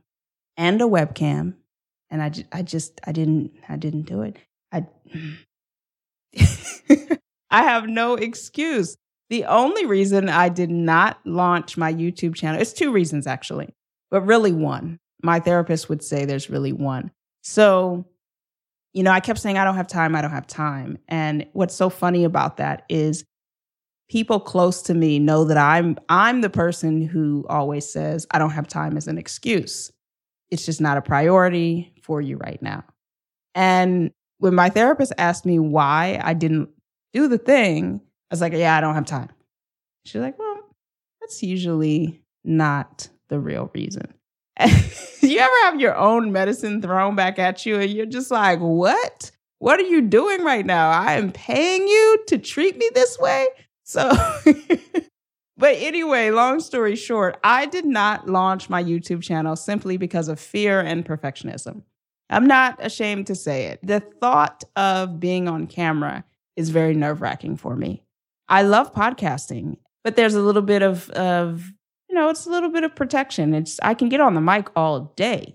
and 0.57 0.81
a 0.81 0.85
webcam 0.85 1.55
and 2.11 2.23
I, 2.23 2.33
I 2.53 2.63
just, 2.63 3.01
I 3.05 3.13
didn't, 3.13 3.53
I 3.69 3.77
didn't 3.77 4.03
do 4.03 4.23
it. 4.23 4.37
I 4.71 4.87
I 7.51 7.63
have 7.65 7.89
no 7.89 8.15
excuse. 8.15 8.97
The 9.29 9.45
only 9.45 9.87
reason 9.87 10.29
I 10.29 10.49
did 10.49 10.71
not 10.71 11.19
launch 11.25 11.77
my 11.77 11.93
YouTube 11.93 12.35
channel, 12.35 12.61
it's 12.61 12.73
two 12.73 12.93
reasons 12.93 13.27
actually, 13.27 13.75
but 14.11 14.23
really 14.23 14.53
one. 14.53 14.99
My 15.23 15.41
therapist 15.41 15.89
would 15.89 16.03
say 16.03 16.25
there's 16.25 16.51
really 16.51 16.73
one. 16.73 17.11
So, 17.43 18.07
you 18.93 19.03
know, 19.03 19.11
I 19.11 19.21
kept 19.21 19.39
saying, 19.39 19.59
I 19.59 19.65
don't 19.65 19.77
have 19.77 19.87
time, 19.87 20.15
I 20.15 20.23
don't 20.23 20.31
have 20.31 20.47
time. 20.47 20.99
And 21.09 21.47
what's 21.53 21.75
so 21.75 21.91
funny 21.91 22.25
about 22.25 22.57
that 22.57 22.85
is 22.89 23.25
people 24.09 24.41
close 24.41 24.83
to 24.83 24.95
me 24.95 25.19
know 25.19 25.45
that 25.45 25.57
I'm 25.57 25.97
I'm 26.09 26.41
the 26.41 26.51
person 26.51 27.03
who 27.03 27.47
always 27.49 27.91
says, 27.91 28.27
I 28.31 28.39
don't 28.39 28.51
have 28.51 28.67
time 28.67 28.97
as 28.97 29.07
an 29.07 29.19
excuse. 29.19 29.93
It's 30.51 30.67
just 30.67 30.81
not 30.81 30.99
a 30.99 31.03
priority 31.03 31.95
for 32.03 32.21
you 32.21 32.37
right 32.37 32.61
now. 32.61 32.85
And 33.55 34.11
when 34.39 34.55
my 34.55 34.69
therapist 34.69 35.13
asked 35.19 35.47
me 35.47 35.59
why 35.59 36.21
I 36.23 36.35
didn't 36.35 36.71
do 37.13 37.29
the 37.29 37.39
thing, 37.39 38.01
I 38.31 38.35
was 38.35 38.41
like, 38.41 38.53
yeah, 38.53 38.77
I 38.77 38.81
don't 38.81 38.95
have 38.95 39.07
time. 39.07 39.29
She's 40.05 40.21
like, 40.21 40.39
well, 40.39 40.59
that's 41.21 41.43
usually 41.43 42.23
not 42.43 43.09
the 43.31 43.41
real 43.41 43.71
reason. 43.75 44.13
you 45.23 45.39
ever 45.39 45.55
have 45.65 45.81
your 45.81 45.97
own 45.97 46.33
medicine 46.33 46.83
thrown 46.83 47.17
back 47.17 47.39
at 47.39 47.65
you 47.65 47.81
and 47.81 47.91
you're 47.91 48.05
just 48.05 48.31
like, 48.31 48.59
what? 48.61 49.31
What 49.59 49.81
are 49.81 49.85
you 49.85 50.03
doing 50.03 50.43
right 50.43 50.67
now? 50.67 50.91
I 50.91 51.15
am 51.15 51.33
paying 51.33 51.87
you 51.87 52.25
to 52.29 52.39
treat 52.39 52.77
me 52.77 52.91
this 52.95 53.19
way. 53.19 53.47
So, 53.85 54.11
but 55.57 55.77
anyway, 55.77 56.31
long 56.31 56.61
story 56.61 56.97
short, 56.97 57.39
I 57.43 57.67
did 57.67 57.87
not 57.87 58.29
launch 58.29 58.69
my 58.69 58.83
YouTube 58.83 59.23
channel 59.23 59.57
simply 59.57 59.97
because 59.97 60.29
of 60.29 60.39
fear 60.39 60.81
and 60.81 61.05
perfectionism. 61.05 61.83
I'm 62.29 62.47
not 62.47 62.85
ashamed 62.85 63.27
to 63.27 63.35
say 63.35 63.67
it. 63.67 63.81
The 63.83 64.01
thought 64.01 64.65
of 64.77 65.19
being 65.19 65.49
on 65.49 65.67
camera 65.67 66.25
is 66.57 66.71
very 66.71 66.95
nerve 66.95 67.21
wracking 67.21 67.57
for 67.57 67.77
me. 67.77 68.03
I 68.49 68.63
love 68.63 68.95
podcasting, 68.95 69.77
but 70.05 70.17
there's 70.17 70.35
a 70.35 70.41
little 70.41 70.63
bit 70.63 70.83
of, 70.83 71.11
of, 71.11 71.73
you 72.11 72.17
know, 72.17 72.29
it's 72.29 72.45
a 72.45 72.51
little 72.51 72.71
bit 72.71 72.83
of 72.83 72.97
protection. 72.97 73.55
It's, 73.55 73.79
I 73.83 73.95
can 73.95 74.09
get 74.09 74.21
on 74.21 74.35
the 74.35 74.41
mic 74.41 74.69
all 74.75 75.13
day, 75.15 75.55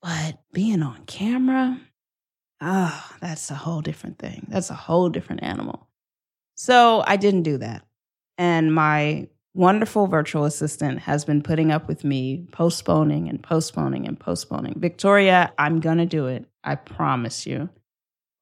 but 0.00 0.38
being 0.50 0.82
on 0.82 1.04
camera, 1.04 1.78
oh, 2.62 3.10
that's 3.20 3.50
a 3.50 3.54
whole 3.54 3.82
different 3.82 4.18
thing. 4.18 4.46
That's 4.48 4.70
a 4.70 4.74
whole 4.74 5.10
different 5.10 5.42
animal. 5.42 5.88
So 6.54 7.04
I 7.06 7.16
didn't 7.16 7.42
do 7.42 7.58
that. 7.58 7.84
And 8.38 8.74
my 8.74 9.28
wonderful 9.52 10.06
virtual 10.06 10.46
assistant 10.46 11.00
has 11.00 11.26
been 11.26 11.42
putting 11.42 11.70
up 11.70 11.88
with 11.88 12.04
me 12.04 12.46
postponing 12.52 13.28
and 13.28 13.42
postponing 13.42 14.08
and 14.08 14.18
postponing. 14.18 14.80
Victoria, 14.80 15.52
I'm 15.58 15.80
going 15.80 15.98
to 15.98 16.06
do 16.06 16.26
it. 16.26 16.46
I 16.64 16.76
promise 16.76 17.46
you. 17.46 17.68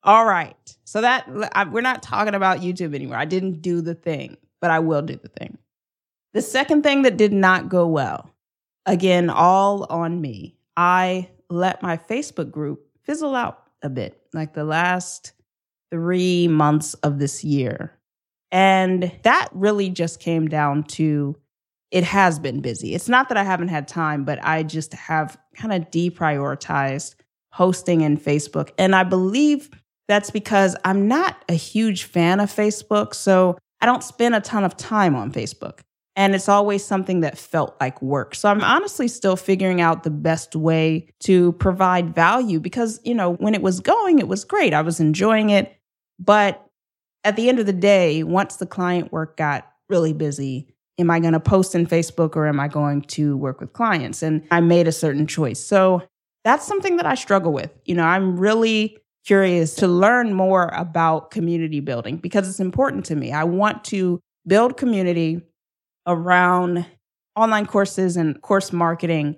All 0.05 0.25
right. 0.25 0.57
So 0.85 1.01
that 1.01 1.27
I, 1.53 1.65
we're 1.65 1.81
not 1.81 2.01
talking 2.01 2.37
about 2.37 2.61
YouTube 2.61 2.95
anymore. 2.95 3.17
I 3.17 3.25
didn't 3.25 3.61
do 3.61 3.81
the 3.81 3.97
thing, 3.97 4.37
but 4.61 4.71
I 4.71 4.79
will 4.79 5.03
do 5.03 5.17
the 5.17 5.29
thing. 5.29 5.59
The 6.33 6.43
second 6.43 6.83
thing 6.83 7.03
that 7.03 7.17
did 7.17 7.33
not 7.33 7.69
go 7.69 7.87
well, 7.87 8.31
again, 8.87 9.31
all 9.31 9.85
on 9.85 10.21
me. 10.21 10.57
I 10.77 11.29
let 11.49 11.83
my 11.83 11.97
Facebook 11.97 12.51
group 12.51 12.87
fizzle 13.03 13.35
out 13.35 13.65
a 13.83 13.91
bit, 13.91 14.21
like 14.33 14.55
the 14.55 14.65
last 14.65 15.33
three 15.91 16.47
months 16.49 16.95
of 16.95 17.19
this 17.19 17.43
year. 17.43 17.99
And 18.53 19.13
that 19.23 19.49
really 19.53 19.91
just 19.91 20.21
came 20.21 20.49
down 20.49 20.85
to 20.85 21.37
it 21.91 22.05
has 22.05 22.39
been 22.39 22.61
busy. 22.61 22.95
It's 22.95 23.09
not 23.09 23.29
that 23.29 23.37
I 23.37 23.43
haven't 23.43 23.69
had 23.69 23.89
time, 23.89 24.25
but 24.25 24.39
I 24.45 24.63
just 24.63 24.95
have 24.95 25.37
kind 25.57 25.73
of 25.73 25.91
deprioritized 25.91 27.17
posting 27.53 28.03
in 28.03 28.17
Facebook. 28.17 28.71
And 28.79 28.95
I 28.95 29.03
believe 29.03 29.71
that's 30.07 30.31
because 30.31 30.77
I'm 30.85 31.09
not 31.09 31.45
a 31.49 31.55
huge 31.55 32.05
fan 32.05 32.39
of 32.39 32.51
Facebook. 32.51 33.15
So 33.15 33.59
I 33.81 33.87
don't 33.87 34.05
spend 34.05 34.37
a 34.37 34.41
ton 34.41 34.63
of 34.63 34.77
time 34.77 35.17
on 35.17 35.33
Facebook. 35.33 35.81
And 36.17 36.35
it's 36.35 36.49
always 36.49 36.85
something 36.85 37.21
that 37.21 37.39
felt 37.39 37.77
like 37.81 38.03
work. 38.03 38.35
So 38.35 38.49
I'm 38.49 38.63
honestly 38.63 39.09
still 39.09 39.37
figuring 39.37 39.81
out 39.81 40.03
the 40.03 40.11
best 40.11 40.57
way 40.57 41.09
to 41.21 41.53
provide 41.53 42.15
value 42.15 42.59
because, 42.59 43.01
you 43.05 43.15
know, 43.15 43.35
when 43.35 43.55
it 43.55 43.63
was 43.63 43.81
going, 43.81 44.19
it 44.19 44.29
was 44.29 44.45
great. 44.45 44.75
I 44.75 44.83
was 44.83 45.01
enjoying 45.01 45.51
it. 45.51 45.77
But 46.19 46.67
at 47.25 47.37
the 47.37 47.49
end 47.49 47.59
of 47.59 47.67
the 47.67 47.73
day, 47.73 48.23
once 48.25 48.57
the 48.57 48.67
client 48.67 49.13
work 49.13 49.37
got 49.37 49.71
really 49.89 50.13
busy, 50.13 50.75
am 50.99 51.11
I 51.11 51.21
going 51.21 51.33
to 51.33 51.41
post 51.41 51.75
in 51.75 51.87
Facebook 51.87 52.37
or 52.37 52.47
am 52.47 52.61
I 52.61 52.69
going 52.69 53.03
to 53.03 53.37
work 53.37 53.61
with 53.61 53.73
clients? 53.73 54.23
And 54.23 54.47
I 54.51 54.61
made 54.61 54.89
a 54.89 54.93
certain 54.93 55.27
choice. 55.27 55.61
So 55.61 56.03
that's 56.45 56.67
something 56.67 56.97
that 56.97 57.07
I 57.07 57.15
struggle 57.15 57.53
with. 57.53 57.71
You 57.85 57.95
know, 57.95 58.05
I'm 58.05 58.39
really 58.39 58.99
curious 59.25 59.75
to 59.77 59.87
learn 59.87 60.35
more 60.35 60.69
about 60.75 61.31
community 61.31 61.81
building 61.81 62.17
because 62.17 62.49
it's 62.49 62.61
important 62.61 63.05
to 63.07 63.15
me. 63.15 63.33
I 63.33 63.45
want 63.45 63.85
to 63.85 64.21
build 64.47 64.77
community 64.77 65.43
around 66.07 66.87
online 67.37 67.67
courses 67.67 68.17
and 68.17 68.41
course 68.43 68.73
marketing 68.73 69.37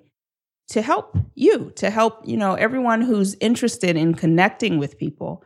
to 0.69 0.81
help 0.81 1.17
you, 1.35 1.71
to 1.75 1.89
help, 1.89 2.27
you 2.27 2.37
know, 2.37 2.55
everyone 2.55 3.01
who's 3.01 3.35
interested 3.35 3.95
in 3.95 4.13
connecting 4.13 4.77
with 4.77 4.97
people. 4.97 5.43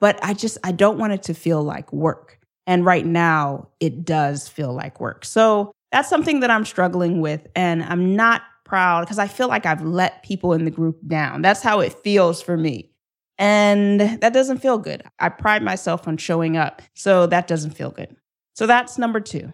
But 0.00 0.18
I 0.24 0.32
just 0.32 0.58
I 0.64 0.72
don't 0.72 0.98
want 0.98 1.12
it 1.12 1.22
to 1.24 1.34
feel 1.34 1.62
like 1.62 1.92
work. 1.92 2.38
And 2.66 2.84
right 2.84 3.04
now 3.04 3.68
it 3.80 4.04
does 4.04 4.48
feel 4.48 4.72
like 4.72 5.00
work. 5.00 5.24
So 5.24 5.72
that's 5.92 6.08
something 6.08 6.40
that 6.40 6.50
I'm 6.50 6.64
struggling 6.64 7.20
with 7.20 7.46
and 7.54 7.82
I'm 7.82 8.14
not 8.14 8.42
proud 8.64 9.00
because 9.00 9.18
I 9.18 9.26
feel 9.26 9.48
like 9.48 9.66
I've 9.66 9.82
let 9.82 10.22
people 10.22 10.52
in 10.52 10.64
the 10.64 10.70
group 10.70 10.98
down. 11.06 11.42
That's 11.42 11.62
how 11.62 11.80
it 11.80 11.92
feels 11.92 12.40
for 12.40 12.56
me. 12.56 12.90
And 13.38 14.00
that 14.00 14.32
doesn't 14.32 14.58
feel 14.58 14.78
good. 14.78 15.02
I 15.18 15.30
pride 15.30 15.62
myself 15.62 16.06
on 16.06 16.16
showing 16.18 16.56
up. 16.56 16.82
So 16.94 17.26
that 17.26 17.46
doesn't 17.48 17.72
feel 17.72 17.90
good. 17.90 18.14
So 18.54 18.66
that's 18.66 18.98
number 18.98 19.18
two. 19.18 19.52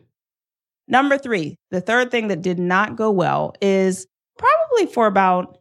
Number 0.88 1.19
three, 1.19 1.57
the 1.71 1.81
third 1.81 2.11
thing 2.11 2.28
that 2.28 2.43
did 2.43 2.59
not 2.59 2.97
go 2.97 3.11
well 3.11 3.55
is 3.61 4.07
probably 4.38 4.93
for 4.93 5.07
about 5.07 5.59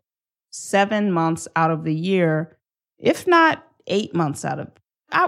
seven 0.51 1.11
months 1.11 1.47
out 1.55 1.71
of 1.71 1.83
the 1.83 1.93
year, 1.93 2.57
if 2.99 3.27
not 3.27 3.65
eight 3.87 4.13
months 4.15 4.45
out 4.45 4.59
of, 4.59 4.71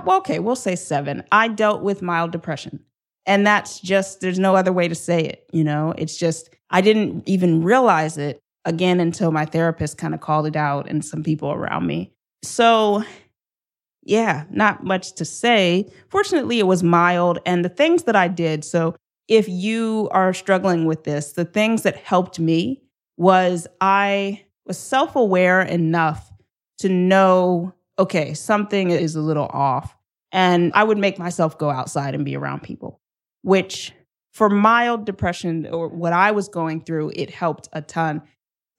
okay, 0.07 0.39
we'll 0.39 0.55
say 0.55 0.75
seven. 0.75 1.23
I 1.31 1.47
dealt 1.47 1.81
with 1.81 2.01
mild 2.01 2.31
depression. 2.31 2.83
And 3.25 3.45
that's 3.45 3.79
just, 3.79 4.21
there's 4.21 4.39
no 4.39 4.55
other 4.55 4.71
way 4.71 4.87
to 4.87 4.95
say 4.95 5.23
it. 5.23 5.49
You 5.51 5.63
know, 5.63 5.93
it's 5.97 6.15
just, 6.15 6.49
I 6.69 6.81
didn't 6.81 7.27
even 7.27 7.61
realize 7.61 8.17
it 8.17 8.39
again 8.63 8.99
until 8.99 9.31
my 9.31 9.45
therapist 9.45 9.97
kind 9.97 10.13
of 10.13 10.21
called 10.21 10.47
it 10.47 10.55
out 10.55 10.89
and 10.89 11.03
some 11.03 11.23
people 11.23 11.51
around 11.51 11.87
me. 11.87 12.13
So, 12.43 13.03
yeah, 14.03 14.45
not 14.49 14.85
much 14.85 15.13
to 15.15 15.25
say. 15.25 15.91
Fortunately, 16.09 16.59
it 16.59 16.67
was 16.67 16.83
mild. 16.83 17.39
And 17.45 17.65
the 17.65 17.69
things 17.69 18.03
that 18.03 18.15
I 18.15 18.29
did, 18.29 18.63
so 18.63 18.95
if 19.27 19.49
you 19.49 20.07
are 20.11 20.33
struggling 20.33 20.85
with 20.85 21.03
this, 21.03 21.33
the 21.33 21.45
things 21.45 21.83
that 21.83 21.97
helped 21.97 22.39
me 22.39 22.81
was 23.17 23.67
I 23.81 24.45
was 24.65 24.77
self 24.77 25.15
aware 25.15 25.61
enough 25.61 26.31
to 26.79 26.89
know, 26.89 27.73
okay, 27.97 28.33
something 28.33 28.91
is 28.91 29.15
a 29.15 29.21
little 29.21 29.47
off. 29.51 29.95
And 30.31 30.71
I 30.75 30.83
would 30.83 30.97
make 30.97 31.17
myself 31.17 31.57
go 31.57 31.69
outside 31.69 32.13
and 32.13 32.25
be 32.25 32.35
around 32.35 32.61
people, 32.61 32.99
which 33.41 33.93
for 34.33 34.49
mild 34.49 35.05
depression 35.05 35.65
or 35.67 35.87
what 35.87 36.13
I 36.13 36.31
was 36.31 36.47
going 36.47 36.81
through, 36.81 37.13
it 37.15 37.29
helped 37.31 37.69
a 37.73 37.81
ton. 37.81 38.21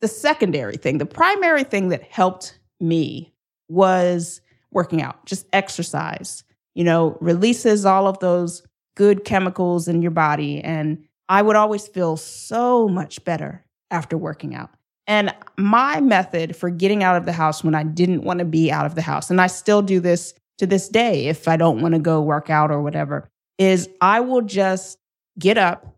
The 0.01 0.09
secondary 0.09 0.77
thing, 0.77 0.99
the 0.99 1.07
primary 1.07 1.65
thing 1.65 1.89
that 1.89 2.05
helped 2.05 2.61
me 2.79 3.35
was 3.69 4.41
working 4.71 5.03
out, 5.03 5.25
just 5.27 5.47
exercise, 5.53 6.45
you 6.75 6.85
know, 6.85 7.19
releases 7.21 7.85
all 7.85 8.07
of 8.07 8.21
those 8.21 8.63
good 8.99 9.25
chemicals 9.25 9.87
in 9.87 10.03
your 10.03 10.11
body. 10.11 10.61
And 10.61 11.05
I 11.29 11.41
would 11.41 11.55
always 11.55 11.87
feel 11.87 12.17
so 12.17 12.89
much 12.89 13.25
better 13.25 13.65
after 13.93 14.19
working 14.19 14.57
out. 14.57 14.71
And 15.07 15.33
my 15.57 16.01
method 16.01 16.57
for 16.57 16.69
getting 16.69 17.05
out 17.05 17.17
of 17.17 17.25
the 17.25 17.33
house 17.33 17.63
when 17.63 17.77
I 17.77 17.85
didn't 17.85 18.25
want 18.25 18.41
to 18.41 18.45
be 18.45 18.73
out 18.73 18.87
of 18.87 18.97
the 18.97 19.03
house, 19.03 19.31
and 19.31 19.41
I 19.41 19.47
still 19.47 19.81
do 19.81 20.01
this 20.01 20.35
to 20.59 20.67
this 20.67 20.89
day 20.89 21.29
if 21.29 21.47
I 21.47 21.57
don't 21.57 21.81
want 21.81 21.95
to 21.95 22.01
go 22.01 22.21
work 22.21 22.51
out 22.51 22.73
or 22.73 22.83
whatever, 22.83 23.31
is 23.57 23.89
I 24.01 24.21
will 24.21 24.43
just 24.43 24.99
get 25.39 25.57
up 25.57 25.97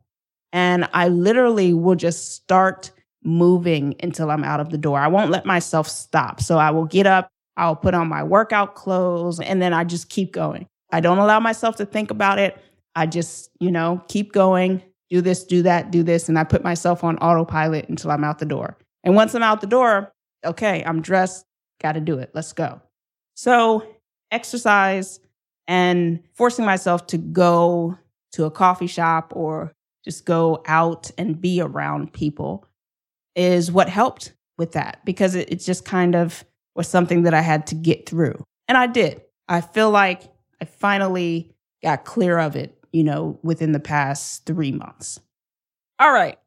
and 0.53 0.87
I 0.93 1.09
literally 1.09 1.73
will 1.73 1.95
just 1.95 2.35
start 2.35 2.91
moving 3.25 3.97
until 4.03 4.31
I'm 4.31 4.45
out 4.45 4.61
of 4.61 4.71
the 4.71 4.79
door. 4.79 4.99
I 4.99 5.09
won't 5.09 5.31
let 5.31 5.47
myself 5.47 5.89
stop. 5.89 6.41
So 6.43 6.59
I 6.59 6.71
will 6.71 6.85
get 6.85 7.07
up, 7.07 7.31
I'll 7.57 7.77
put 7.77 7.95
on 7.95 8.09
my 8.09 8.23
workout 8.23 8.75
clothes, 8.75 9.41
and 9.41 9.61
then 9.63 9.73
I 9.73 9.85
just 9.85 10.11
keep 10.11 10.33
going. 10.33 10.67
I 10.93 11.01
don't 11.01 11.19
allow 11.19 11.41
myself 11.41 11.77
to 11.77 11.87
think 11.87 12.11
about 12.11 12.39
it. 12.39 12.63
I 12.95 13.07
just, 13.07 13.51
you 13.61 13.71
know, 13.71 14.03
keep 14.09 14.33
going, 14.33 14.83
do 15.09 15.21
this, 15.21 15.45
do 15.45 15.63
that, 15.63 15.91
do 15.91 16.03
this. 16.03 16.29
And 16.29 16.39
I 16.39 16.45
put 16.45 16.65
myself 16.65 17.05
on 17.05 17.19
autopilot 17.19 17.89
until 17.89 18.11
I'm 18.11 18.25
out 18.25 18.39
the 18.39 18.47
door. 18.47 18.77
And 19.05 19.15
once 19.15 19.35
I'm 19.35 19.43
out 19.43 19.61
the 19.61 19.67
door, 19.67 20.13
okay, 20.45 20.83
I'm 20.85 21.01
dressed, 21.01 21.45
got 21.81 21.93
to 21.93 22.01
do 22.01 22.19
it. 22.19 22.31
Let's 22.35 22.53
go. 22.53 22.81
So, 23.35 23.87
exercise 24.31 25.21
and 25.67 26.21
forcing 26.35 26.65
myself 26.65 27.07
to 27.09 27.19
go 27.19 27.99
to 28.33 28.45
a 28.45 28.51
coffee 28.51 28.87
shop 28.87 29.33
or 29.35 29.73
just 30.05 30.25
go 30.25 30.63
out 30.67 31.11
and 31.19 31.41
be 31.41 31.61
around 31.61 32.13
people 32.13 32.67
is 33.35 33.71
what 33.71 33.89
helped 33.89 34.33
with 34.59 34.73
that 34.73 35.05
because 35.05 35.35
it, 35.35 35.51
it 35.51 35.57
just 35.57 35.85
kind 35.85 36.15
of 36.15 36.45
was 36.75 36.89
something 36.89 37.25
that 37.25 37.35
I 37.35 37.41
had 37.41 37.67
to 37.69 37.75
get 37.75 38.09
through. 38.09 38.45
And 38.69 38.79
I 38.79 38.87
did. 38.87 39.23
I 39.49 39.61
feel 39.61 39.91
like 39.91 40.23
I 40.61 40.65
finally 40.65 41.53
got 41.83 42.05
clear 42.05 42.39
of 42.39 42.57
it, 42.57 42.79
you 42.93 43.05
know, 43.05 43.39
within 43.43 43.73
the 43.73 43.81
past 43.81 44.47
three 44.47 44.73
months. 44.73 45.21
All 45.99 46.13
right, 46.13 46.39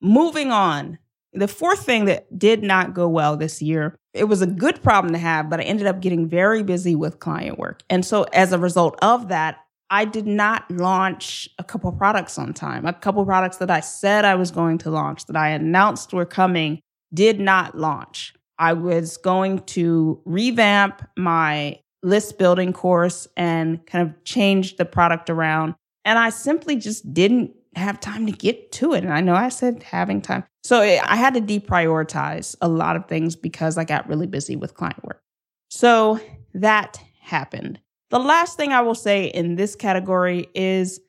moving 0.00 0.50
on. 0.50 0.98
The 1.32 1.48
fourth 1.48 1.84
thing 1.84 2.06
that 2.06 2.38
did 2.38 2.62
not 2.62 2.94
go 2.94 3.08
well 3.08 3.36
this 3.36 3.60
year, 3.60 3.94
it 4.14 4.24
was 4.24 4.40
a 4.40 4.46
good 4.46 4.82
problem 4.82 5.12
to 5.12 5.18
have, 5.18 5.50
but 5.50 5.60
I 5.60 5.64
ended 5.64 5.86
up 5.86 6.00
getting 6.00 6.28
very 6.28 6.62
busy 6.62 6.94
with 6.94 7.18
client 7.18 7.58
work. 7.58 7.82
And 7.90 8.04
so 8.04 8.22
as 8.32 8.52
a 8.52 8.58
result 8.58 8.96
of 9.02 9.28
that, 9.28 9.58
I 9.90 10.04
did 10.04 10.26
not 10.26 10.68
launch 10.70 11.48
a 11.58 11.64
couple 11.64 11.92
products 11.92 12.38
on 12.38 12.54
time. 12.54 12.86
A 12.86 12.92
couple 12.92 13.24
products 13.24 13.58
that 13.58 13.70
I 13.70 13.80
said 13.80 14.24
I 14.24 14.34
was 14.34 14.50
going 14.50 14.78
to 14.78 14.90
launch, 14.90 15.26
that 15.26 15.36
I 15.36 15.50
announced 15.50 16.12
were 16.12 16.24
coming, 16.24 16.80
did 17.14 17.38
not 17.38 17.76
launch. 17.76 18.34
I 18.58 18.72
was 18.72 19.16
going 19.16 19.60
to 19.60 20.20
revamp 20.24 21.06
my 21.16 21.80
list 22.02 22.38
building 22.38 22.72
course 22.72 23.28
and 23.36 23.84
kind 23.86 24.08
of 24.08 24.24
change 24.24 24.76
the 24.76 24.84
product 24.84 25.30
around. 25.30 25.74
And 26.06 26.20
I 26.20 26.30
simply 26.30 26.76
just 26.76 27.12
didn't 27.12 27.50
have 27.74 28.00
time 28.00 28.26
to 28.26 28.32
get 28.32 28.70
to 28.72 28.94
it. 28.94 29.02
And 29.02 29.12
I 29.12 29.20
know 29.20 29.34
I 29.34 29.50
said 29.50 29.82
having 29.82 30.22
time. 30.22 30.44
So 30.62 30.80
eh, 30.80 31.00
I 31.04 31.16
had 31.16 31.34
to 31.34 31.40
deprioritize 31.40 32.56
a 32.60 32.68
lot 32.68 32.96
of 32.96 33.06
things 33.06 33.34
because 33.36 33.76
I 33.76 33.84
got 33.84 34.08
really 34.08 34.28
busy 34.28 34.54
with 34.56 34.74
client 34.74 35.04
work. 35.04 35.20
So 35.68 36.20
that 36.54 36.98
happened. 37.20 37.80
The 38.10 38.20
last 38.20 38.56
thing 38.56 38.72
I 38.72 38.82
will 38.82 38.94
say 38.94 39.26
in 39.26 39.56
this 39.56 39.74
category 39.74 40.48
is, 40.54 41.00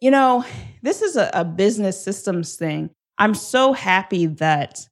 you 0.00 0.12
know, 0.12 0.44
this 0.80 1.02
is 1.02 1.16
a, 1.16 1.28
a 1.34 1.44
business 1.44 2.02
systems 2.02 2.54
thing. 2.54 2.90
I'm 3.18 3.34
so 3.34 3.72
happy 3.72 4.26
that 4.26 4.86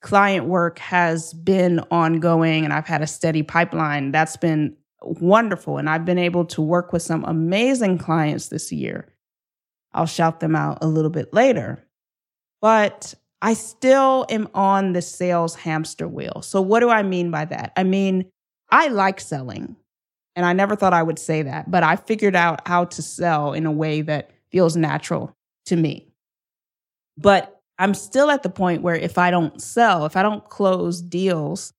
client 0.00 0.46
work 0.46 0.78
has 0.78 1.34
been 1.34 1.80
ongoing 1.90 2.64
and 2.64 2.72
I've 2.72 2.86
had 2.86 3.02
a 3.02 3.06
steady 3.08 3.42
pipeline. 3.42 4.12
That's 4.12 4.36
been 4.36 4.76
wonderful. 5.02 5.78
And 5.78 5.88
I've 5.88 6.04
been 6.04 6.18
able 6.18 6.44
to 6.46 6.62
work 6.62 6.92
with 6.92 7.02
some 7.02 7.24
amazing 7.24 7.98
clients 7.98 8.48
this 8.48 8.72
year. 8.72 9.12
I'll 9.92 10.06
shout 10.06 10.40
them 10.40 10.54
out 10.54 10.78
a 10.82 10.86
little 10.86 11.10
bit 11.10 11.32
later. 11.32 11.84
But 12.60 13.14
I 13.42 13.54
still 13.54 14.26
am 14.28 14.48
on 14.54 14.92
the 14.92 15.02
sales 15.02 15.54
hamster 15.54 16.08
wheel. 16.08 16.42
So, 16.42 16.60
what 16.60 16.80
do 16.80 16.88
I 16.88 17.02
mean 17.02 17.30
by 17.30 17.44
that? 17.46 17.72
I 17.76 17.84
mean, 17.84 18.30
I 18.70 18.88
like 18.88 19.20
selling. 19.20 19.76
And 20.34 20.44
I 20.44 20.52
never 20.52 20.76
thought 20.76 20.92
I 20.92 21.02
would 21.02 21.18
say 21.18 21.42
that, 21.42 21.70
but 21.70 21.82
I 21.82 21.96
figured 21.96 22.36
out 22.36 22.68
how 22.68 22.84
to 22.84 23.00
sell 23.00 23.54
in 23.54 23.64
a 23.64 23.72
way 23.72 24.02
that 24.02 24.30
feels 24.50 24.76
natural 24.76 25.34
to 25.64 25.76
me. 25.76 26.12
But 27.16 27.58
I'm 27.78 27.94
still 27.94 28.30
at 28.30 28.42
the 28.42 28.50
point 28.50 28.82
where 28.82 28.94
if 28.94 29.16
I 29.16 29.30
don't 29.30 29.60
sell, 29.60 30.04
if 30.04 30.14
I 30.14 30.22
don't 30.22 30.46
close 30.48 31.00
deals, 31.00 31.72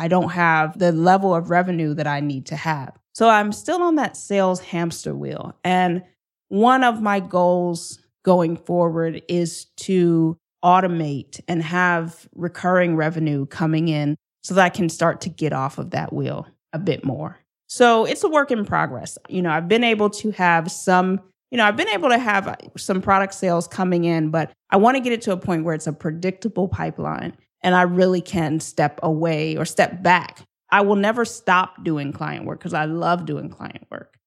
I 0.00 0.08
don't 0.08 0.30
have 0.30 0.78
the 0.78 0.92
level 0.92 1.34
of 1.34 1.50
revenue 1.50 1.92
that 1.92 2.06
I 2.06 2.20
need 2.20 2.46
to 2.46 2.56
have. 2.56 2.96
So 3.12 3.28
I'm 3.28 3.52
still 3.52 3.82
on 3.82 3.96
that 3.96 4.16
sales 4.16 4.58
hamster 4.58 5.14
wheel. 5.14 5.54
And 5.62 6.02
one 6.48 6.82
of 6.82 7.02
my 7.02 7.20
goals 7.20 7.98
going 8.24 8.56
forward 8.56 9.20
is 9.28 9.66
to 9.76 10.38
automate 10.64 11.40
and 11.48 11.62
have 11.62 12.26
recurring 12.34 12.96
revenue 12.96 13.44
coming 13.44 13.88
in 13.88 14.16
so 14.42 14.54
that 14.54 14.64
I 14.64 14.70
can 14.70 14.88
start 14.88 15.20
to 15.22 15.28
get 15.28 15.52
off 15.52 15.76
of 15.76 15.90
that 15.90 16.14
wheel 16.14 16.46
a 16.72 16.78
bit 16.78 17.04
more. 17.04 17.38
So 17.68 18.06
it's 18.06 18.24
a 18.24 18.28
work 18.28 18.50
in 18.50 18.64
progress. 18.64 19.18
You 19.28 19.42
know, 19.42 19.50
I've 19.50 19.68
been 19.68 19.84
able 19.84 20.08
to 20.10 20.30
have 20.30 20.72
some 20.72 21.20
you 21.50 21.56
know, 21.56 21.64
I've 21.64 21.76
been 21.76 21.88
able 21.88 22.10
to 22.10 22.18
have 22.18 22.46
uh, 22.46 22.54
some 22.76 23.02
product 23.02 23.34
sales 23.34 23.66
coming 23.66 24.04
in, 24.04 24.30
but 24.30 24.52
I 24.70 24.76
want 24.76 24.96
to 24.96 25.00
get 25.00 25.12
it 25.12 25.20
to 25.22 25.32
a 25.32 25.36
point 25.36 25.64
where 25.64 25.74
it's 25.74 25.88
a 25.88 25.92
predictable 25.92 26.68
pipeline 26.68 27.36
and 27.62 27.74
I 27.74 27.82
really 27.82 28.20
can 28.20 28.60
step 28.60 29.00
away 29.02 29.56
or 29.56 29.64
step 29.64 30.02
back. 30.02 30.42
I 30.70 30.82
will 30.82 30.96
never 30.96 31.24
stop 31.24 31.82
doing 31.84 32.12
client 32.12 32.44
work 32.44 32.60
because 32.60 32.74
I 32.74 32.84
love 32.84 33.26
doing 33.26 33.50
client 33.50 33.86
work, 33.90 34.18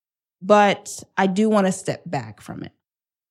but 0.41 1.01
I 1.17 1.27
do 1.27 1.49
want 1.49 1.67
to 1.67 1.71
step 1.71 2.03
back 2.05 2.41
from 2.41 2.63
it. 2.63 2.71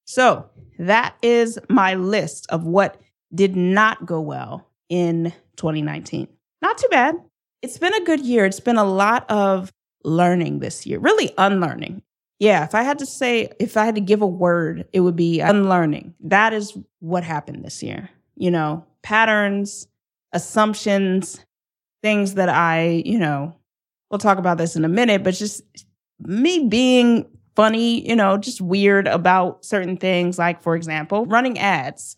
So 0.05 0.51
that 0.79 1.15
is 1.23 1.59
my 1.69 1.95
list 1.95 2.47
of 2.51 2.65
what 2.65 3.01
did 3.35 3.57
not 3.57 4.07
go 4.07 4.21
well 4.21 4.69
in 4.89 5.33
2019. 5.57 6.29
Not 6.61 6.79
too 6.79 6.89
bad. 6.91 7.17
It's 7.63 7.79
been 7.79 7.95
a 7.95 8.05
good 8.05 8.21
year. 8.21 8.45
It's 8.45 8.61
been 8.61 8.77
a 8.77 8.85
lot 8.85 9.31
of 9.31 9.73
learning 10.05 10.59
this 10.59 10.87
year, 10.87 10.99
really 10.99 11.33
unlearning. 11.39 12.03
Yeah, 12.39 12.65
if 12.65 12.75
I 12.75 12.83
had 12.83 12.99
to 12.99 13.07
say, 13.07 13.53
if 13.61 13.77
I 13.77 13.85
had 13.85 13.95
to 13.95 14.01
give 14.01 14.21
a 14.21 14.27
word, 14.27 14.89
it 14.93 15.01
would 15.01 15.15
be 15.15 15.41
unlearning. 15.41 16.15
That 16.21 16.53
is 16.53 16.77
what 16.99 17.23
happened 17.23 17.65
this 17.65 17.83
year. 17.83 18.11
You 18.35 18.51
know, 18.51 18.85
patterns, 19.03 19.87
assumptions, 20.33 21.45
things 22.03 22.35
that 22.35 22.49
I, 22.49 23.03
you 23.05 23.19
know, 23.19 23.57
we'll 24.11 24.19
talk 24.19 24.39
about 24.39 24.59
this 24.59 24.77
in 24.77 24.85
a 24.85 24.89
minute, 24.89 25.23
but 25.23 25.35
just 25.35 25.63
me 26.21 26.67
being 26.69 27.27
funny, 27.55 28.07
you 28.09 28.17
know, 28.17 28.37
just 28.39 28.61
weird 28.61 29.07
about 29.07 29.65
certain 29.65 29.97
things. 29.97 30.39
Like, 30.39 30.63
for 30.63 30.75
example, 30.75 31.27
running 31.27 31.59
ads. 31.59 32.17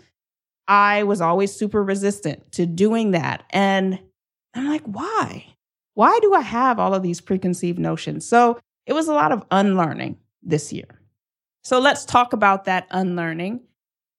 I 0.66 1.02
was 1.02 1.20
always 1.20 1.54
super 1.54 1.82
resistant 1.82 2.52
to 2.52 2.64
doing 2.66 3.10
that. 3.10 3.44
And 3.50 3.98
I'm 4.54 4.68
like, 4.68 4.84
why? 4.84 5.46
Why 5.94 6.18
do 6.22 6.34
I 6.34 6.40
have 6.40 6.78
all 6.78 6.94
of 6.94 7.02
these 7.02 7.20
preconceived 7.20 7.78
notions? 7.78 8.26
So 8.26 8.58
it 8.86 8.92
was 8.92 9.08
a 9.08 9.12
lot 9.12 9.32
of 9.32 9.44
unlearning 9.50 10.18
this 10.42 10.72
year. 10.72 11.00
So 11.62 11.80
let's 11.80 12.04
talk 12.04 12.32
about 12.32 12.64
that 12.64 12.86
unlearning 12.90 13.60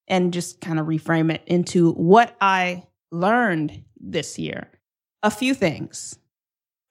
and 0.08 0.34
just 0.34 0.62
kind 0.62 0.80
of 0.80 0.86
reframe 0.88 1.34
it 1.34 1.42
into 1.48 1.92
what 1.94 2.36
I 2.42 2.84
learned 3.12 3.84
this 4.00 4.38
year. 4.38 4.70
A 5.24 5.32
few 5.32 5.54
things. 5.54 6.18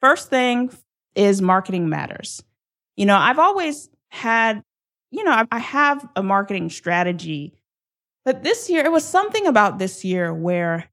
First 0.01 0.29
thing 0.29 0.71
is 1.15 1.41
marketing 1.41 1.89
matters. 1.89 2.43
You 2.97 3.07
know, 3.07 3.17
I've 3.17 3.39
always 3.39 3.89
had, 4.09 4.63
you 5.11 5.25
know, 5.25 5.45
I 5.51 5.59
have 5.59 6.09
a 6.17 6.23
marketing 6.23 6.71
strategy, 6.71 7.55
but 8.25 8.43
this 8.43 8.71
year, 8.71 8.85
it 8.85 8.93
was 8.93 9.05
something 9.05 9.47
about 9.47 9.79
this 9.79 10.05
year 10.05 10.33
where 10.33 10.89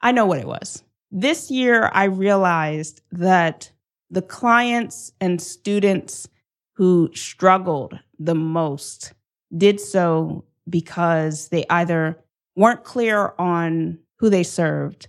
I 0.00 0.12
know 0.12 0.26
what 0.26 0.40
it 0.40 0.46
was. 0.46 0.82
This 1.10 1.50
year, 1.50 1.90
I 1.92 2.04
realized 2.04 3.02
that 3.12 3.70
the 4.10 4.22
clients 4.22 5.12
and 5.20 5.40
students 5.40 6.28
who 6.74 7.10
struggled 7.14 7.98
the 8.18 8.34
most 8.34 9.12
did 9.56 9.80
so 9.80 10.44
because 10.68 11.48
they 11.48 11.64
either 11.68 12.18
weren't 12.56 12.84
clear 12.84 13.34
on 13.38 13.98
who 14.18 14.30
they 14.30 14.42
served 14.42 15.08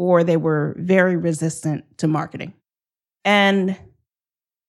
or 0.00 0.24
they 0.24 0.38
were 0.38 0.74
very 0.78 1.14
resistant 1.14 1.84
to 1.98 2.08
marketing. 2.08 2.54
And 3.22 3.76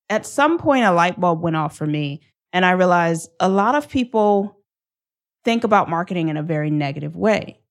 at 0.10 0.26
some 0.26 0.58
point, 0.58 0.84
a 0.84 0.92
light 0.92 1.18
bulb 1.18 1.42
went 1.42 1.56
off 1.56 1.78
for 1.78 1.88
me, 1.88 2.20
and 2.52 2.66
I 2.66 2.72
realized 2.72 3.30
a 3.40 3.48
lot 3.48 3.76
of 3.76 3.88
people 3.88 4.58
think 5.46 5.64
about 5.64 5.90
marketing 5.90 6.28
in 6.28 6.36
a 6.36 6.44
very 6.44 6.70
negative 6.70 7.16
way. 7.16 7.62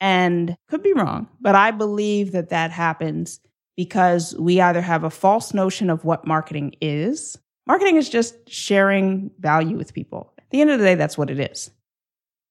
And 0.00 0.56
could 0.68 0.80
be 0.80 0.92
wrong, 0.92 1.26
but 1.40 1.56
I 1.56 1.72
believe 1.72 2.30
that 2.30 2.50
that 2.50 2.70
happens 2.70 3.40
because 3.76 4.36
we 4.38 4.60
either 4.60 4.80
have 4.80 5.02
a 5.02 5.10
false 5.10 5.52
notion 5.52 5.90
of 5.90 6.04
what 6.04 6.24
marketing 6.24 6.76
is. 6.80 7.36
Marketing 7.66 7.96
is 7.96 8.08
just 8.08 8.48
sharing 8.48 9.32
value 9.40 9.76
with 9.76 9.92
people. 9.92 10.32
At 10.38 10.50
the 10.50 10.60
end 10.60 10.70
of 10.70 10.78
the 10.78 10.84
day, 10.84 10.94
that's 10.94 11.18
what 11.18 11.30
it 11.30 11.40
is. 11.40 11.72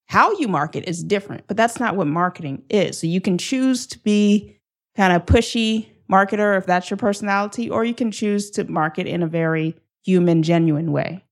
How 0.08 0.38
you 0.40 0.50
market 0.50 0.84
is 0.90 1.06
different, 1.06 1.46
but 1.48 1.56
that's 1.56 1.80
not 1.80 1.96
what 1.96 2.08
marketing 2.08 2.64
is. 2.70 3.00
So 3.00 3.08
you 3.08 3.22
can 3.22 3.38
choose 3.38 3.88
to 3.88 4.00
be 4.00 4.57
kind 4.98 5.14
of 5.14 5.26
pushy 5.26 5.88
marketer 6.12 6.58
if 6.58 6.66
that's 6.66 6.90
your 6.90 6.98
personality, 6.98 7.70
or 7.70 7.86
you 7.86 7.94
can 7.94 8.12
choose 8.12 8.50
to 8.52 8.64
market 8.66 9.08
in 9.08 9.22
a 9.24 9.28
very 9.28 9.76
human, 10.04 10.42
genuine 10.44 10.92
way. 10.92 11.24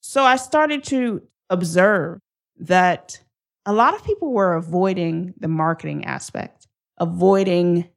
So 0.00 0.24
I 0.24 0.36
started 0.36 0.84
to 0.84 1.22
observe 1.48 2.20
that 2.58 3.20
a 3.64 3.72
lot 3.72 3.94
of 3.94 4.04
people 4.04 4.32
were 4.32 4.54
avoiding 4.54 5.34
the 5.38 5.48
marketing 5.48 6.04
aspect, 6.04 6.66
avoiding 6.98 7.88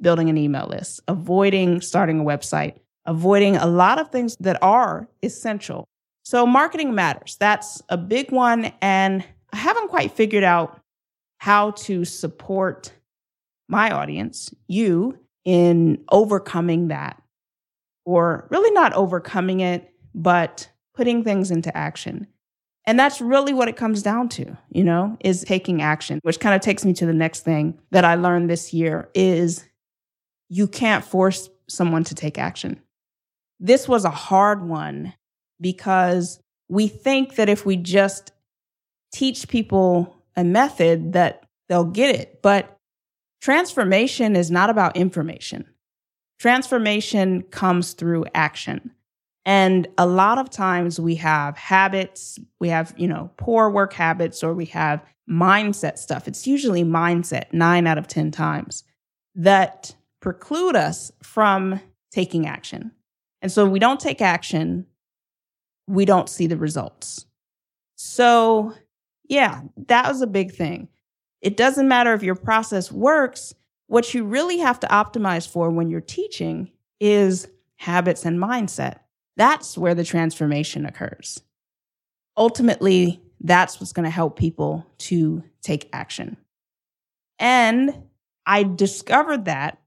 building 0.00 0.28
an 0.28 0.36
email 0.36 0.66
list, 0.66 1.00
avoiding 1.08 1.80
starting 1.80 2.20
a 2.20 2.24
website, 2.24 2.78
avoiding 3.06 3.56
a 3.56 3.66
lot 3.66 3.98
of 3.98 4.10
things 4.10 4.36
that 4.40 4.62
are 4.62 5.08
essential. 5.22 5.88
So, 6.24 6.44
marketing 6.44 6.94
matters. 6.94 7.36
That's 7.38 7.82
a 7.88 7.96
big 7.96 8.32
one. 8.32 8.72
And 8.82 9.24
I 9.52 9.56
haven't 9.56 9.88
quite 9.88 10.12
figured 10.12 10.44
out 10.44 10.80
how 11.38 11.70
to 11.72 12.04
support 12.04 12.92
my 13.68 13.90
audience, 13.90 14.52
you, 14.68 15.18
in 15.44 16.04
overcoming 16.10 16.88
that, 16.88 17.22
or 18.04 18.46
really 18.50 18.70
not 18.72 18.92
overcoming 18.92 19.60
it, 19.60 19.92
but 20.14 20.68
putting 20.94 21.22
things 21.22 21.50
into 21.50 21.76
action. 21.76 22.26
And 22.86 22.98
that's 22.98 23.20
really 23.20 23.52
what 23.52 23.68
it 23.68 23.76
comes 23.76 24.02
down 24.02 24.28
to, 24.30 24.56
you 24.70 24.84
know, 24.84 25.16
is 25.20 25.42
taking 25.42 25.82
action, 25.82 26.20
which 26.22 26.38
kind 26.38 26.54
of 26.54 26.60
takes 26.60 26.84
me 26.84 26.92
to 26.94 27.06
the 27.06 27.12
next 27.12 27.40
thing 27.40 27.78
that 27.90 28.04
I 28.04 28.14
learned 28.14 28.48
this 28.48 28.72
year 28.72 29.10
is 29.12 29.64
you 30.48 30.68
can't 30.68 31.04
force 31.04 31.48
someone 31.68 32.04
to 32.04 32.14
take 32.14 32.38
action. 32.38 32.80
This 33.58 33.88
was 33.88 34.04
a 34.04 34.10
hard 34.10 34.68
one 34.68 35.14
because 35.60 36.38
we 36.68 36.86
think 36.86 37.36
that 37.36 37.48
if 37.48 37.66
we 37.66 37.76
just 37.76 38.32
teach 39.12 39.48
people 39.48 40.22
a 40.36 40.44
method 40.44 41.14
that 41.14 41.44
they'll 41.68 41.84
get 41.84 42.14
it. 42.14 42.40
But 42.42 42.75
transformation 43.46 44.34
is 44.34 44.50
not 44.50 44.70
about 44.70 44.96
information. 44.96 45.64
Transformation 46.40 47.42
comes 47.42 47.92
through 47.92 48.24
action. 48.34 48.90
And 49.44 49.86
a 49.96 50.04
lot 50.04 50.38
of 50.38 50.50
times 50.50 50.98
we 50.98 51.14
have 51.14 51.56
habits, 51.56 52.40
we 52.58 52.70
have, 52.70 52.92
you 52.96 53.06
know, 53.06 53.30
poor 53.36 53.70
work 53.70 53.92
habits 53.92 54.42
or 54.42 54.52
we 54.52 54.64
have 54.64 55.00
mindset 55.30 55.96
stuff. 55.96 56.26
It's 56.26 56.48
usually 56.48 56.82
mindset 56.82 57.52
9 57.52 57.86
out 57.86 57.98
of 57.98 58.08
10 58.08 58.32
times 58.32 58.82
that 59.36 59.94
preclude 60.20 60.74
us 60.74 61.12
from 61.22 61.80
taking 62.10 62.48
action. 62.48 62.90
And 63.42 63.52
so 63.52 63.64
we 63.64 63.78
don't 63.78 64.00
take 64.00 64.20
action, 64.20 64.86
we 65.86 66.04
don't 66.04 66.28
see 66.28 66.48
the 66.48 66.56
results. 66.56 67.26
So, 67.94 68.74
yeah, 69.28 69.60
that 69.86 70.08
was 70.08 70.20
a 70.20 70.26
big 70.26 70.50
thing. 70.50 70.88
It 71.46 71.56
doesn't 71.56 71.86
matter 71.86 72.12
if 72.12 72.24
your 72.24 72.34
process 72.34 72.90
works. 72.90 73.54
What 73.86 74.12
you 74.12 74.24
really 74.24 74.58
have 74.58 74.80
to 74.80 74.88
optimize 74.88 75.48
for 75.48 75.70
when 75.70 75.90
you're 75.90 76.00
teaching 76.00 76.72
is 76.98 77.46
habits 77.76 78.26
and 78.26 78.36
mindset. 78.36 78.98
That's 79.36 79.78
where 79.78 79.94
the 79.94 80.02
transformation 80.02 80.84
occurs. 80.84 81.40
Ultimately, 82.36 83.22
that's 83.40 83.78
what's 83.78 83.92
going 83.92 84.06
to 84.06 84.10
help 84.10 84.36
people 84.36 84.84
to 84.98 85.44
take 85.62 85.88
action. 85.92 86.36
And 87.38 87.94
I 88.44 88.64
discovered 88.64 89.44
that 89.44 89.78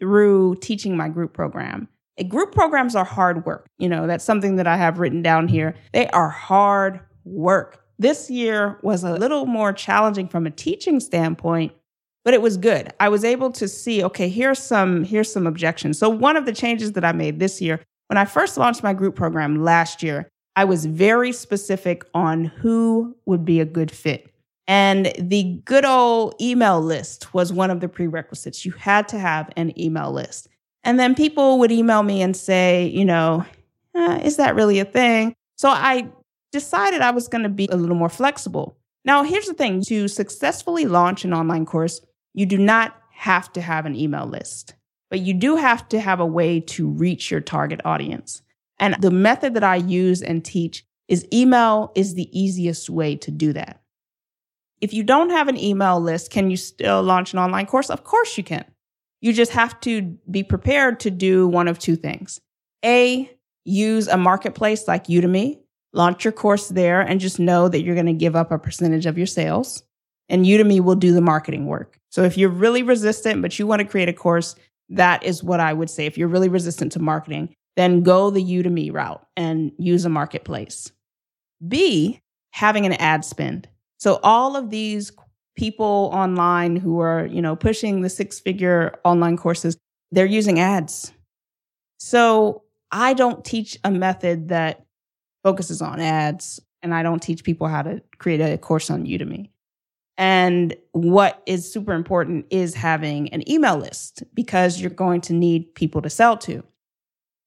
through 0.00 0.56
teaching 0.62 0.96
my 0.96 1.10
group 1.10 1.34
program. 1.34 1.88
Group 2.26 2.52
programs 2.52 2.96
are 2.96 3.04
hard 3.04 3.44
work. 3.44 3.66
You 3.76 3.90
know, 3.90 4.06
that's 4.06 4.24
something 4.24 4.56
that 4.56 4.66
I 4.66 4.78
have 4.78 4.98
written 4.98 5.20
down 5.20 5.48
here. 5.48 5.74
They 5.92 6.08
are 6.08 6.30
hard 6.30 7.00
work. 7.26 7.81
This 8.02 8.28
year 8.28 8.80
was 8.82 9.04
a 9.04 9.14
little 9.14 9.46
more 9.46 9.72
challenging 9.72 10.26
from 10.26 10.44
a 10.44 10.50
teaching 10.50 10.98
standpoint, 10.98 11.72
but 12.24 12.34
it 12.34 12.42
was 12.42 12.56
good. 12.56 12.92
I 12.98 13.08
was 13.08 13.24
able 13.24 13.52
to 13.52 13.68
see, 13.68 14.02
okay, 14.02 14.28
here's 14.28 14.58
some 14.58 15.04
here's 15.04 15.32
some 15.32 15.46
objections. 15.46 15.98
So 15.98 16.08
one 16.08 16.36
of 16.36 16.44
the 16.44 16.52
changes 16.52 16.92
that 16.92 17.04
I 17.04 17.12
made 17.12 17.38
this 17.38 17.62
year, 17.62 17.78
when 18.08 18.18
I 18.18 18.24
first 18.24 18.58
launched 18.58 18.82
my 18.82 18.92
group 18.92 19.14
program 19.14 19.62
last 19.62 20.02
year, 20.02 20.28
I 20.56 20.64
was 20.64 20.84
very 20.84 21.30
specific 21.30 22.04
on 22.12 22.46
who 22.46 23.16
would 23.26 23.44
be 23.44 23.60
a 23.60 23.64
good 23.64 23.92
fit. 23.92 24.34
And 24.66 25.12
the 25.16 25.60
good 25.64 25.84
old 25.84 26.34
email 26.40 26.80
list 26.80 27.32
was 27.32 27.52
one 27.52 27.70
of 27.70 27.78
the 27.78 27.88
prerequisites. 27.88 28.64
You 28.64 28.72
had 28.72 29.06
to 29.08 29.18
have 29.20 29.48
an 29.56 29.80
email 29.80 30.10
list. 30.10 30.48
And 30.82 30.98
then 30.98 31.14
people 31.14 31.60
would 31.60 31.70
email 31.70 32.02
me 32.02 32.20
and 32.20 32.36
say, 32.36 32.86
you 32.86 33.04
know, 33.04 33.46
eh, 33.94 34.22
is 34.24 34.38
that 34.38 34.56
really 34.56 34.80
a 34.80 34.84
thing? 34.84 35.34
So 35.56 35.68
I 35.68 36.08
decided 36.52 37.00
I 37.00 37.10
was 37.10 37.28
going 37.28 37.42
to 37.42 37.48
be 37.48 37.68
a 37.72 37.76
little 37.76 37.96
more 37.96 38.08
flexible. 38.08 38.76
Now, 39.04 39.24
here's 39.24 39.46
the 39.46 39.54
thing 39.54 39.82
to 39.88 40.06
successfully 40.06 40.84
launch 40.84 41.24
an 41.24 41.34
online 41.34 41.66
course, 41.66 42.00
you 42.34 42.46
do 42.46 42.58
not 42.58 42.96
have 43.12 43.52
to 43.54 43.60
have 43.60 43.86
an 43.86 43.96
email 43.96 44.26
list, 44.26 44.74
but 45.10 45.20
you 45.20 45.34
do 45.34 45.56
have 45.56 45.88
to 45.88 46.00
have 46.00 46.20
a 46.20 46.26
way 46.26 46.60
to 46.60 46.88
reach 46.88 47.30
your 47.30 47.40
target 47.40 47.80
audience. 47.84 48.42
And 48.78 48.96
the 49.00 49.10
method 49.10 49.54
that 49.54 49.64
I 49.64 49.76
use 49.76 50.22
and 50.22 50.44
teach 50.44 50.84
is 51.08 51.26
email 51.32 51.92
is 51.94 52.14
the 52.14 52.28
easiest 52.38 52.88
way 52.88 53.16
to 53.16 53.30
do 53.30 53.52
that. 53.52 53.82
If 54.80 54.92
you 54.92 55.04
don't 55.04 55.30
have 55.30 55.48
an 55.48 55.58
email 55.58 56.00
list, 56.00 56.30
can 56.30 56.50
you 56.50 56.56
still 56.56 57.02
launch 57.02 57.32
an 57.32 57.38
online 57.38 57.66
course? 57.66 57.90
Of 57.90 58.04
course 58.04 58.36
you 58.36 58.44
can. 58.44 58.64
You 59.20 59.32
just 59.32 59.52
have 59.52 59.78
to 59.80 60.16
be 60.28 60.42
prepared 60.42 60.98
to 61.00 61.10
do 61.10 61.46
one 61.46 61.68
of 61.68 61.78
two 61.78 61.94
things. 61.94 62.40
A, 62.84 63.30
use 63.64 64.08
a 64.08 64.16
marketplace 64.16 64.88
like 64.88 65.06
Udemy 65.06 65.61
launch 65.92 66.24
your 66.24 66.32
course 66.32 66.68
there 66.68 67.00
and 67.00 67.20
just 67.20 67.38
know 67.38 67.68
that 67.68 67.82
you're 67.82 67.94
going 67.94 68.06
to 68.06 68.12
give 68.12 68.36
up 68.36 68.50
a 68.50 68.58
percentage 68.58 69.06
of 69.06 69.18
your 69.18 69.26
sales 69.26 69.82
and 70.28 70.46
Udemy 70.46 70.80
will 70.80 70.94
do 70.94 71.12
the 71.12 71.20
marketing 71.20 71.66
work. 71.66 71.98
So 72.10 72.22
if 72.22 72.38
you're 72.38 72.48
really 72.48 72.82
resistant, 72.82 73.42
but 73.42 73.58
you 73.58 73.66
want 73.66 73.80
to 73.80 73.88
create 73.88 74.08
a 74.08 74.14
course, 74.14 74.54
that 74.88 75.22
is 75.22 75.44
what 75.44 75.60
I 75.60 75.72
would 75.72 75.90
say. 75.90 76.06
If 76.06 76.16
you're 76.16 76.28
really 76.28 76.48
resistant 76.48 76.92
to 76.92 76.98
marketing, 76.98 77.54
then 77.76 78.02
go 78.02 78.30
the 78.30 78.42
Udemy 78.42 78.92
route 78.92 79.24
and 79.36 79.72
use 79.78 80.04
a 80.04 80.10
marketplace. 80.10 80.90
B, 81.66 82.20
having 82.50 82.86
an 82.86 82.94
ad 82.94 83.24
spend. 83.24 83.68
So 83.98 84.20
all 84.22 84.56
of 84.56 84.70
these 84.70 85.12
people 85.56 86.10
online 86.12 86.76
who 86.76 87.00
are, 87.00 87.26
you 87.26 87.42
know, 87.42 87.56
pushing 87.56 88.00
the 88.00 88.10
six 88.10 88.40
figure 88.40 88.98
online 89.04 89.36
courses, 89.36 89.76
they're 90.10 90.26
using 90.26 90.60
ads. 90.60 91.12
So 91.98 92.62
I 92.90 93.14
don't 93.14 93.44
teach 93.44 93.78
a 93.84 93.90
method 93.90 94.48
that 94.48 94.81
focuses 95.42 95.82
on 95.82 96.00
ads 96.00 96.60
and 96.82 96.94
I 96.94 97.02
don't 97.02 97.22
teach 97.22 97.44
people 97.44 97.68
how 97.68 97.82
to 97.82 98.02
create 98.18 98.40
a 98.40 98.58
course 98.58 98.90
on 98.90 99.06
Udemy. 99.06 99.50
And 100.18 100.76
what 100.92 101.42
is 101.46 101.72
super 101.72 101.94
important 101.94 102.46
is 102.50 102.74
having 102.74 103.32
an 103.32 103.48
email 103.50 103.78
list 103.78 104.22
because 104.34 104.80
you're 104.80 104.90
going 104.90 105.20
to 105.22 105.32
need 105.32 105.74
people 105.74 106.02
to 106.02 106.10
sell 106.10 106.36
to. 106.38 106.62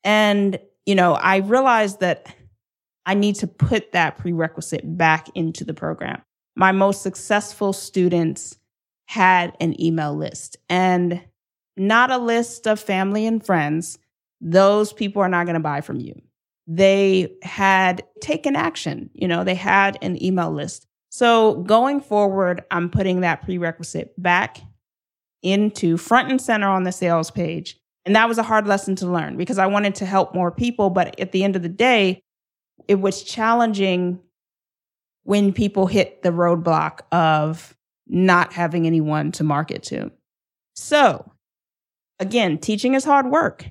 And, 0.03 0.59
you 0.85 0.95
know, 0.95 1.13
I 1.13 1.37
realized 1.37 1.99
that 1.99 2.33
I 3.05 3.13
need 3.13 3.35
to 3.35 3.47
put 3.47 3.91
that 3.91 4.17
prerequisite 4.17 4.97
back 4.97 5.29
into 5.35 5.63
the 5.63 5.73
program. 5.73 6.21
My 6.55 6.71
most 6.71 7.01
successful 7.01 7.73
students 7.73 8.57
had 9.07 9.55
an 9.59 9.79
email 9.79 10.15
list 10.15 10.57
and 10.69 11.21
not 11.77 12.09
a 12.09 12.17
list 12.17 12.67
of 12.67 12.79
family 12.79 13.27
and 13.27 13.45
friends. 13.45 13.99
Those 14.41 14.91
people 14.91 15.21
are 15.21 15.29
not 15.29 15.45
going 15.45 15.55
to 15.55 15.59
buy 15.59 15.81
from 15.81 15.99
you. 15.99 16.19
They 16.67 17.35
had 17.43 18.03
taken 18.21 18.55
action. 18.55 19.09
You 19.13 19.27
know, 19.27 19.43
they 19.43 19.55
had 19.55 19.97
an 20.01 20.21
email 20.23 20.51
list. 20.51 20.87
So 21.09 21.55
going 21.63 22.01
forward, 22.01 22.63
I'm 22.71 22.89
putting 22.89 23.21
that 23.21 23.43
prerequisite 23.43 24.13
back 24.21 24.57
into 25.43 25.95
front 25.97 26.29
and 26.29 26.41
center 26.41 26.67
on 26.67 26.83
the 26.83 26.91
sales 26.91 27.31
page. 27.31 27.77
And 28.05 28.15
that 28.15 28.27
was 28.27 28.37
a 28.37 28.43
hard 28.43 28.67
lesson 28.67 28.95
to 28.97 29.07
learn 29.07 29.37
because 29.37 29.57
I 29.57 29.67
wanted 29.67 29.95
to 29.95 30.05
help 30.05 30.35
more 30.35 30.51
people. 30.51 30.89
But 30.89 31.19
at 31.19 31.31
the 31.31 31.43
end 31.43 31.55
of 31.55 31.61
the 31.61 31.69
day, 31.69 32.21
it 32.87 32.95
was 32.95 33.23
challenging 33.23 34.19
when 35.23 35.53
people 35.53 35.87
hit 35.87 36.21
the 36.21 36.29
roadblock 36.29 36.99
of 37.11 37.75
not 38.07 38.53
having 38.53 38.85
anyone 38.85 39.31
to 39.33 39.43
market 39.43 39.83
to. 39.83 40.11
So, 40.75 41.31
again, 42.19 42.57
teaching 42.57 42.93
is 42.93 43.03
hard 43.03 43.31
work. 43.31 43.65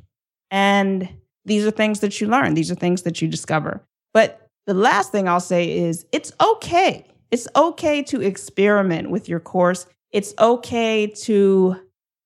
And 0.51 1.09
these 1.45 1.67
are 1.67 1.71
things 1.71 2.01
that 2.01 2.21
you 2.21 2.27
learn, 2.27 2.55
these 2.55 2.71
are 2.71 2.77
things 2.77 3.03
that 3.03 3.21
you 3.21 3.29
discover. 3.29 3.85
But 4.13 4.49
the 4.67 4.75
last 4.75 5.13
thing 5.13 5.29
I'll 5.29 5.41
say 5.41 5.79
is 5.79 6.07
it's 6.13 6.33
okay. 6.41 7.07
It's 7.31 7.49
okay 7.57 8.03
to 8.05 8.21
experiment 8.23 9.11
with 9.11 9.29
your 9.29 9.41
course. 9.41 9.87
It's 10.13 10.35
okay 10.39 11.07
to, 11.07 11.77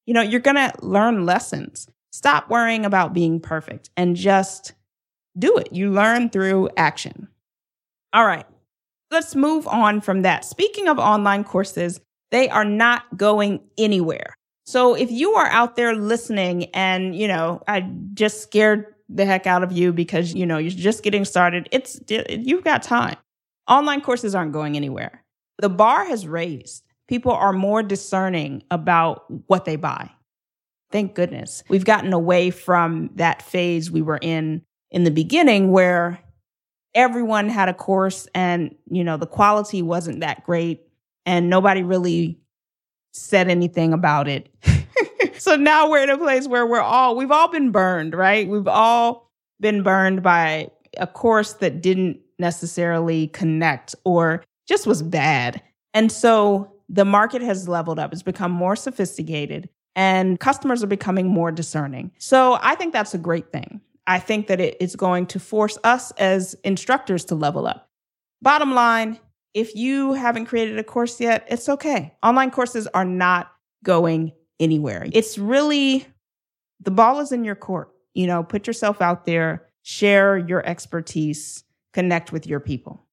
you 0.07 0.14
know, 0.14 0.20
you're 0.20 0.40
going 0.40 0.57
to 0.57 0.72
learn 0.83 1.24
lessons. 1.24 1.88
Stop 2.12 2.50
worrying 2.50 2.85
about 2.85 3.14
being 3.14 3.40
perfect 3.40 3.90
and 3.96 4.16
just 4.16 4.72
do 5.38 5.57
it. 5.57 5.72
You 5.72 5.90
learn 5.90 6.31
through 6.31 6.68
action. 6.76 7.28
All 8.12 8.26
right, 8.26 8.46
let's 9.11 9.35
move 9.35 9.66
on 9.66 10.00
from 10.00 10.22
that. 10.22 10.44
Speaking 10.44 10.88
of 10.88 10.98
online 10.98 11.44
courses, 11.44 12.00
they 12.31 12.48
are 12.48 12.64
not 12.64 13.16
going 13.16 13.61
anywhere. 13.78 14.35
So 14.66 14.94
if 14.94 15.11
you 15.11 15.33
are 15.33 15.46
out 15.46 15.76
there 15.76 15.94
listening 15.94 16.64
and, 16.74 17.16
you 17.16 17.28
know, 17.28 17.62
I 17.66 17.90
just 18.12 18.42
scared 18.42 18.94
the 19.09 19.25
heck 19.25 19.47
out 19.47 19.62
of 19.62 19.73
you 19.73 19.92
because, 19.92 20.35
you 20.35 20.47
know, 20.47 20.59
you're 20.59 20.71
just 20.71 21.03
getting 21.03 21.25
started, 21.25 21.68
it's 21.73 22.01
you've 22.09 22.64
got 22.64 22.83
time. 22.83 23.16
Online 23.68 24.01
courses 24.01 24.35
aren't 24.35 24.53
going 24.53 24.77
anywhere. 24.77 25.25
The 25.59 25.68
bar 25.68 26.05
has 26.07 26.27
raised. 26.27 26.85
People 27.09 27.33
are 27.33 27.53
more 27.53 27.83
discerning 27.83 28.62
about 28.71 29.25
what 29.49 29.64
they 29.64 29.77
buy. 29.77 30.11
Thank 30.90 31.14
goodness. 31.14 31.62
We've 31.68 31.85
gotten 31.85 32.12
away 32.12 32.51
from 32.51 33.11
that 33.16 33.42
phase 33.42 33.90
we 33.90 34.03
were 34.03 34.18
in 34.21 34.62
in 34.90 35.05
the 35.05 35.11
beginning 35.11 35.71
where 35.71 36.18
everyone 36.94 37.49
had 37.49 37.68
a 37.68 37.75
course 37.75 38.27
and, 38.35 38.75
you 38.90 39.05
know, 39.05 39.16
the 39.16 39.27
quality 39.27 39.83
wasn't 39.83 40.21
that 40.21 40.44
great 40.44 40.81
and 41.27 41.51
nobody 41.51 41.83
really 41.83 42.38
said 43.12 43.49
anything 43.49 43.92
about 43.92 44.29
it. 44.29 44.49
so 45.38 45.57
now 45.57 45.90
we're 45.90 46.03
in 46.03 46.11
a 46.11 46.18
place 46.18 46.46
where 46.46 46.66
we're 46.66 46.81
all, 46.81 47.16
we've 47.16 47.31
all 47.31 47.48
been 47.48 47.70
burned, 47.70 48.14
right? 48.14 48.48
We've 48.48 48.68
all 48.68 49.31
been 49.61 49.83
burned 49.83 50.22
by 50.22 50.70
a 50.96 51.07
course 51.07 51.55
that 51.55 51.81
didn't 51.81 52.20
necessarily 52.38 53.29
connect 53.29 53.94
or 54.05 54.44
just 54.66 54.87
was 54.87 55.03
bad. 55.03 55.62
And 55.94 56.12
so 56.12 56.72
the 56.88 57.05
market 57.05 57.42
has 57.42 57.68
leveled 57.68 57.98
up. 57.98 58.12
It's 58.12 58.22
become 58.22 58.53
more 58.53 58.77
sophisticated 58.77 59.68
and 59.96 60.38
customers 60.38 60.83
are 60.85 60.88
becoming 60.88 61.27
more 61.27 61.51
discerning. 61.51 62.12
So 62.18 62.59
I 62.62 62.77
think 62.77 62.92
that's 62.92 63.14
a 63.14 63.18
great 63.18 63.51
thing. 63.51 63.81
I 64.07 64.20
think 64.20 64.46
that 64.46 64.61
it 64.61 64.77
is 64.81 64.96
going 64.96 65.27
to 65.27 65.40
force 65.40 65.77
us 65.85 66.12
as 66.12 66.55
instructors 66.64 67.24
to 67.27 67.35
level 67.35 67.66
up. 67.66 67.90
Bottom 68.40 68.74
line, 68.74 69.18
if 69.55 69.74
you 69.74 70.12
haven't 70.12 70.46
created 70.46 70.79
a 70.79 70.85
course 70.85 71.20
yet, 71.20 71.46
it's 71.51 71.68
okay. 71.68 72.14
Online 72.22 72.51
courses 72.51 72.87
are 72.94 73.05
not 73.05 73.51
going 73.83 74.33
anywhere. 74.61 75.07
It's 75.12 75.38
really 75.38 76.07
the 76.81 76.90
ball 76.90 77.21
is 77.21 77.33
in 77.33 77.44
your 77.44 77.55
court. 77.55 77.90
You 78.14 78.27
know, 78.27 78.42
put 78.42 78.66
yourself 78.66 79.01
out 79.01 79.25
there, 79.25 79.68
share 79.83 80.37
your 80.37 80.64
expertise, 80.66 81.64
connect 81.92 82.33
with 82.33 82.47
your 82.47 82.61
people. 82.61 83.07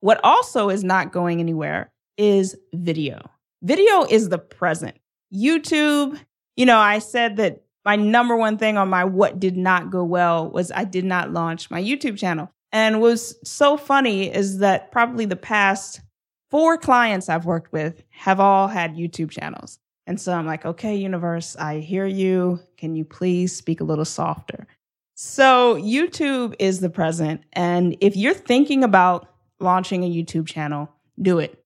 What 0.00 0.20
also 0.22 0.68
is 0.68 0.84
not 0.84 1.12
going 1.12 1.40
anywhere 1.40 1.92
is 2.16 2.56
video. 2.72 3.30
Video 3.62 4.04
is 4.04 4.28
the 4.28 4.38
present. 4.38 4.96
YouTube, 5.34 6.18
you 6.56 6.66
know, 6.66 6.78
I 6.78 7.00
said 7.00 7.36
that 7.36 7.62
my 7.84 7.96
number 7.96 8.36
one 8.36 8.58
thing 8.58 8.76
on 8.76 8.88
my 8.88 9.04
what 9.04 9.40
did 9.40 9.56
not 9.56 9.90
go 9.90 10.04
well 10.04 10.50
was 10.50 10.70
I 10.70 10.84
did 10.84 11.04
not 11.04 11.32
launch 11.32 11.70
my 11.70 11.82
YouTube 11.82 12.18
channel. 12.18 12.50
And 12.70 13.00
was 13.00 13.36
so 13.48 13.76
funny 13.76 14.32
is 14.32 14.58
that 14.58 14.92
probably 14.92 15.24
the 15.24 15.36
past 15.36 16.00
four 16.50 16.76
clients 16.76 17.28
I've 17.28 17.46
worked 17.46 17.72
with 17.72 18.02
have 18.10 18.40
all 18.40 18.68
had 18.68 18.94
YouTube 18.94 19.30
channels. 19.30 19.78
And 20.08 20.18
so 20.18 20.32
I'm 20.32 20.46
like, 20.46 20.64
okay, 20.64 20.96
universe, 20.96 21.54
I 21.56 21.80
hear 21.80 22.06
you. 22.06 22.60
Can 22.78 22.96
you 22.96 23.04
please 23.04 23.54
speak 23.54 23.80
a 23.80 23.84
little 23.84 24.06
softer? 24.06 24.66
So 25.14 25.76
YouTube 25.76 26.54
is 26.58 26.80
the 26.80 26.88
present. 26.88 27.42
And 27.52 27.94
if 28.00 28.16
you're 28.16 28.32
thinking 28.32 28.82
about 28.82 29.28
launching 29.60 30.02
a 30.04 30.10
YouTube 30.10 30.46
channel, 30.46 30.88
do 31.20 31.38
it. 31.38 31.62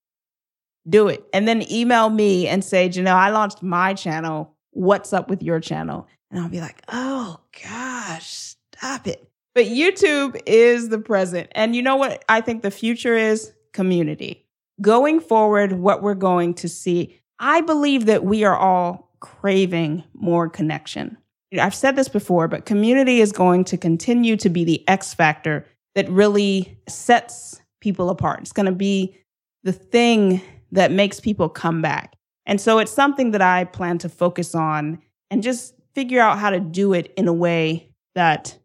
Do 0.88 1.06
it. 1.06 1.24
And 1.32 1.46
then 1.46 1.70
email 1.70 2.10
me 2.10 2.48
and 2.48 2.64
say, 2.64 2.88
Janelle, 2.88 3.14
I 3.14 3.30
launched 3.30 3.62
my 3.62 3.94
channel 3.94 4.56
what's 4.72 5.12
up 5.12 5.28
with 5.28 5.42
your 5.42 5.60
channel? 5.60 6.08
And 6.30 6.40
I'll 6.40 6.48
be 6.48 6.60
like, 6.60 6.82
oh 6.88 7.38
gosh, 7.62 8.56
stop 8.74 9.06
it. 9.06 9.28
But 9.54 9.66
YouTube 9.66 10.40
is 10.46 10.88
the 10.88 10.98
present. 10.98 11.48
And 11.52 11.76
you 11.76 11.82
know 11.82 11.96
what 11.96 12.24
I 12.28 12.40
think 12.40 12.62
the 12.62 12.70
future 12.70 13.16
is? 13.16 13.52
Community. 13.72 14.46
Going 14.80 15.20
forward, 15.20 15.72
what 15.72 16.02
we're 16.02 16.14
going 16.14 16.54
to 16.54 16.68
see, 16.68 17.21
I 17.42 17.60
believe 17.60 18.06
that 18.06 18.24
we 18.24 18.44
are 18.44 18.56
all 18.56 19.10
craving 19.18 20.04
more 20.14 20.48
connection. 20.48 21.18
I've 21.60 21.74
said 21.74 21.96
this 21.96 22.08
before, 22.08 22.46
but 22.46 22.66
community 22.66 23.20
is 23.20 23.32
going 23.32 23.64
to 23.64 23.76
continue 23.76 24.36
to 24.36 24.48
be 24.48 24.64
the 24.64 24.88
X 24.88 25.12
factor 25.12 25.66
that 25.96 26.08
really 26.08 26.78
sets 26.88 27.60
people 27.80 28.10
apart. 28.10 28.42
It's 28.42 28.52
going 28.52 28.66
to 28.66 28.72
be 28.72 29.18
the 29.64 29.72
thing 29.72 30.40
that 30.70 30.92
makes 30.92 31.18
people 31.18 31.48
come 31.48 31.82
back. 31.82 32.14
And 32.46 32.60
so 32.60 32.78
it's 32.78 32.92
something 32.92 33.32
that 33.32 33.42
I 33.42 33.64
plan 33.64 33.98
to 33.98 34.08
focus 34.08 34.54
on 34.54 35.02
and 35.28 35.42
just 35.42 35.74
figure 35.94 36.20
out 36.20 36.38
how 36.38 36.50
to 36.50 36.60
do 36.60 36.92
it 36.92 37.12
in 37.16 37.26
a 37.26 37.32
way 37.32 37.90
that 38.14 38.56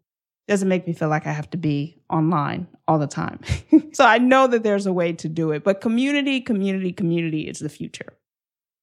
doesn't 0.46 0.68
make 0.68 0.86
me 0.86 0.92
feel 0.92 1.08
like 1.08 1.26
I 1.26 1.32
have 1.32 1.50
to 1.50 1.58
be 1.58 2.00
online 2.08 2.68
all 2.86 3.00
the 3.00 3.08
time. 3.08 3.40
so 3.92 4.04
I 4.04 4.18
know 4.18 4.46
that 4.46 4.62
there's 4.62 4.86
a 4.86 4.92
way 4.92 5.12
to 5.14 5.28
do 5.28 5.50
it, 5.50 5.64
but 5.64 5.80
community, 5.80 6.40
community, 6.40 6.92
community 6.92 7.48
is 7.48 7.58
the 7.58 7.68
future. 7.68 8.14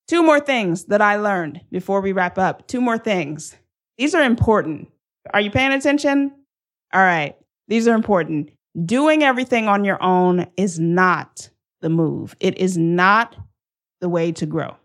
Two 0.08 0.22
more 0.22 0.40
things 0.40 0.86
that 0.86 1.02
I 1.02 1.16
learned 1.16 1.62
before 1.72 2.02
we 2.02 2.12
wrap 2.12 2.38
up. 2.38 2.68
Two 2.68 2.80
more 2.80 2.98
things. 2.98 3.56
These 3.98 4.14
are 4.14 4.24
important. 4.24 4.90
Are 5.34 5.42
you 5.42 5.50
paying 5.50 5.72
attention? 5.72 6.32
All 6.94 7.02
right. 7.02 7.36
These 7.68 7.88
are 7.88 7.96
important. 7.96 8.52
Doing 8.86 9.24
everything 9.24 9.68
on 9.68 9.84
your 9.84 10.02
own 10.04 10.48
is 10.58 10.80
not 10.80 11.50
the 11.82 11.90
move. 11.90 12.36
It 12.40 12.58
is 12.58 12.78
not 12.78 13.36
the 14.02 14.10
way 14.10 14.32
to 14.34 14.46
grow. 14.46 14.76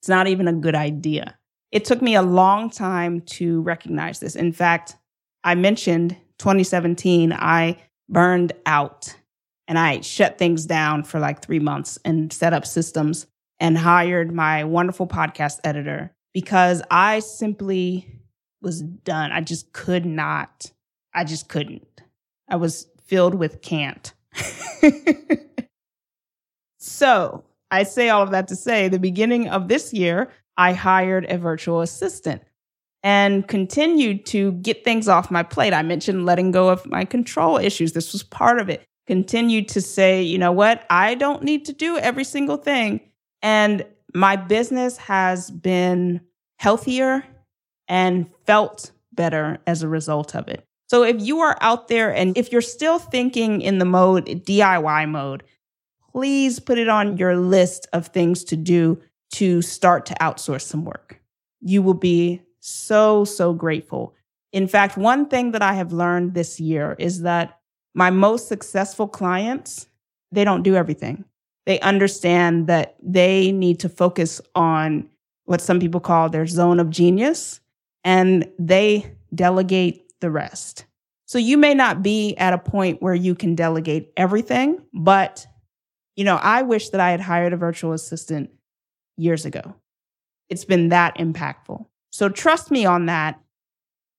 It's 0.00 0.08
not 0.08 0.26
even 0.26 0.48
a 0.48 0.52
good 0.52 0.74
idea. 0.74 1.38
It 1.70 1.84
took 1.84 2.02
me 2.02 2.14
a 2.14 2.22
long 2.22 2.70
time 2.70 3.20
to 3.22 3.60
recognize 3.62 4.18
this. 4.18 4.34
In 4.34 4.52
fact, 4.52 4.96
I 5.44 5.54
mentioned 5.54 6.16
2017, 6.38 7.32
I 7.32 7.78
burned 8.08 8.52
out 8.64 9.14
and 9.68 9.78
I 9.78 10.00
shut 10.00 10.38
things 10.38 10.66
down 10.66 11.04
for 11.04 11.20
like 11.20 11.44
three 11.44 11.58
months 11.58 11.98
and 12.04 12.32
set 12.32 12.52
up 12.52 12.66
systems 12.66 13.26
and 13.60 13.78
hired 13.78 14.32
my 14.32 14.64
wonderful 14.64 15.06
podcast 15.06 15.60
editor 15.64 16.12
because 16.34 16.82
I 16.90 17.20
simply 17.20 18.20
was 18.60 18.82
done. 18.82 19.32
I 19.32 19.40
just 19.40 19.72
could 19.72 20.04
not. 20.04 20.70
I 21.14 21.24
just 21.24 21.48
couldn't. 21.48 22.02
I 22.48 22.56
was 22.56 22.86
filled 23.06 23.34
with 23.34 23.62
can't. 23.62 24.12
so 26.78 27.44
I 27.70 27.84
say 27.84 28.10
all 28.10 28.22
of 28.22 28.30
that 28.30 28.48
to 28.48 28.56
say 28.56 28.88
the 28.88 28.98
beginning 28.98 29.48
of 29.48 29.68
this 29.68 29.92
year, 29.92 30.30
I 30.56 30.72
hired 30.72 31.30
a 31.30 31.38
virtual 31.38 31.80
assistant 31.80 32.42
and 33.02 33.46
continued 33.46 34.26
to 34.26 34.52
get 34.52 34.84
things 34.84 35.08
off 35.08 35.30
my 35.30 35.42
plate. 35.42 35.72
I 35.72 35.82
mentioned 35.82 36.26
letting 36.26 36.50
go 36.50 36.68
of 36.68 36.84
my 36.86 37.04
control 37.04 37.56
issues. 37.56 37.92
This 37.92 38.12
was 38.12 38.22
part 38.22 38.58
of 38.58 38.68
it. 38.68 38.82
Continued 39.06 39.68
to 39.68 39.80
say, 39.80 40.22
you 40.22 40.38
know 40.38 40.50
what? 40.50 40.84
I 40.90 41.14
don't 41.14 41.44
need 41.44 41.64
to 41.66 41.72
do 41.72 41.96
every 41.98 42.24
single 42.24 42.56
thing. 42.56 43.00
And 43.46 43.84
my 44.12 44.34
business 44.34 44.96
has 44.96 45.52
been 45.52 46.20
healthier 46.58 47.24
and 47.86 48.28
felt 48.44 48.90
better 49.12 49.58
as 49.68 49.84
a 49.84 49.88
result 49.88 50.34
of 50.34 50.48
it. 50.48 50.66
So 50.88 51.04
if 51.04 51.20
you 51.20 51.38
are 51.38 51.56
out 51.60 51.86
there 51.86 52.12
and 52.12 52.36
if 52.36 52.50
you're 52.50 52.60
still 52.60 52.98
thinking 52.98 53.60
in 53.60 53.78
the 53.78 53.84
mode, 53.84 54.26
DIY 54.26 55.08
mode, 55.08 55.44
please 56.10 56.58
put 56.58 56.76
it 56.76 56.88
on 56.88 57.18
your 57.18 57.36
list 57.36 57.86
of 57.92 58.08
things 58.08 58.42
to 58.46 58.56
do 58.56 59.00
to 59.34 59.62
start 59.62 60.06
to 60.06 60.14
outsource 60.14 60.62
some 60.62 60.84
work. 60.84 61.20
You 61.60 61.82
will 61.82 61.94
be 61.94 62.42
so, 62.58 63.24
so 63.24 63.52
grateful. 63.52 64.16
In 64.52 64.66
fact, 64.66 64.96
one 64.96 65.28
thing 65.28 65.52
that 65.52 65.62
I 65.62 65.74
have 65.74 65.92
learned 65.92 66.34
this 66.34 66.58
year 66.58 66.96
is 66.98 67.22
that 67.22 67.60
my 67.94 68.10
most 68.10 68.48
successful 68.48 69.06
clients, 69.06 69.86
they 70.32 70.42
don't 70.42 70.64
do 70.64 70.74
everything. 70.74 71.24
They 71.66 71.80
understand 71.80 72.68
that 72.68 72.96
they 73.02 73.52
need 73.52 73.80
to 73.80 73.88
focus 73.88 74.40
on 74.54 75.08
what 75.44 75.60
some 75.60 75.80
people 75.80 76.00
call 76.00 76.28
their 76.28 76.46
zone 76.46 76.80
of 76.80 76.90
genius 76.90 77.60
and 78.04 78.48
they 78.58 79.12
delegate 79.34 80.04
the 80.20 80.30
rest. 80.30 80.86
So 81.26 81.38
you 81.38 81.58
may 81.58 81.74
not 81.74 82.02
be 82.02 82.36
at 82.36 82.52
a 82.52 82.58
point 82.58 83.02
where 83.02 83.14
you 83.14 83.34
can 83.34 83.56
delegate 83.56 84.12
everything, 84.16 84.80
but 84.92 85.46
you 86.14 86.24
know, 86.24 86.36
I 86.36 86.62
wish 86.62 86.90
that 86.90 87.00
I 87.00 87.10
had 87.10 87.20
hired 87.20 87.52
a 87.52 87.56
virtual 87.56 87.92
assistant 87.92 88.50
years 89.16 89.44
ago. 89.44 89.74
It's 90.48 90.64
been 90.64 90.88
that 90.90 91.16
impactful. 91.16 91.84
So 92.10 92.28
trust 92.28 92.70
me 92.70 92.86
on 92.86 93.06
that. 93.06 93.40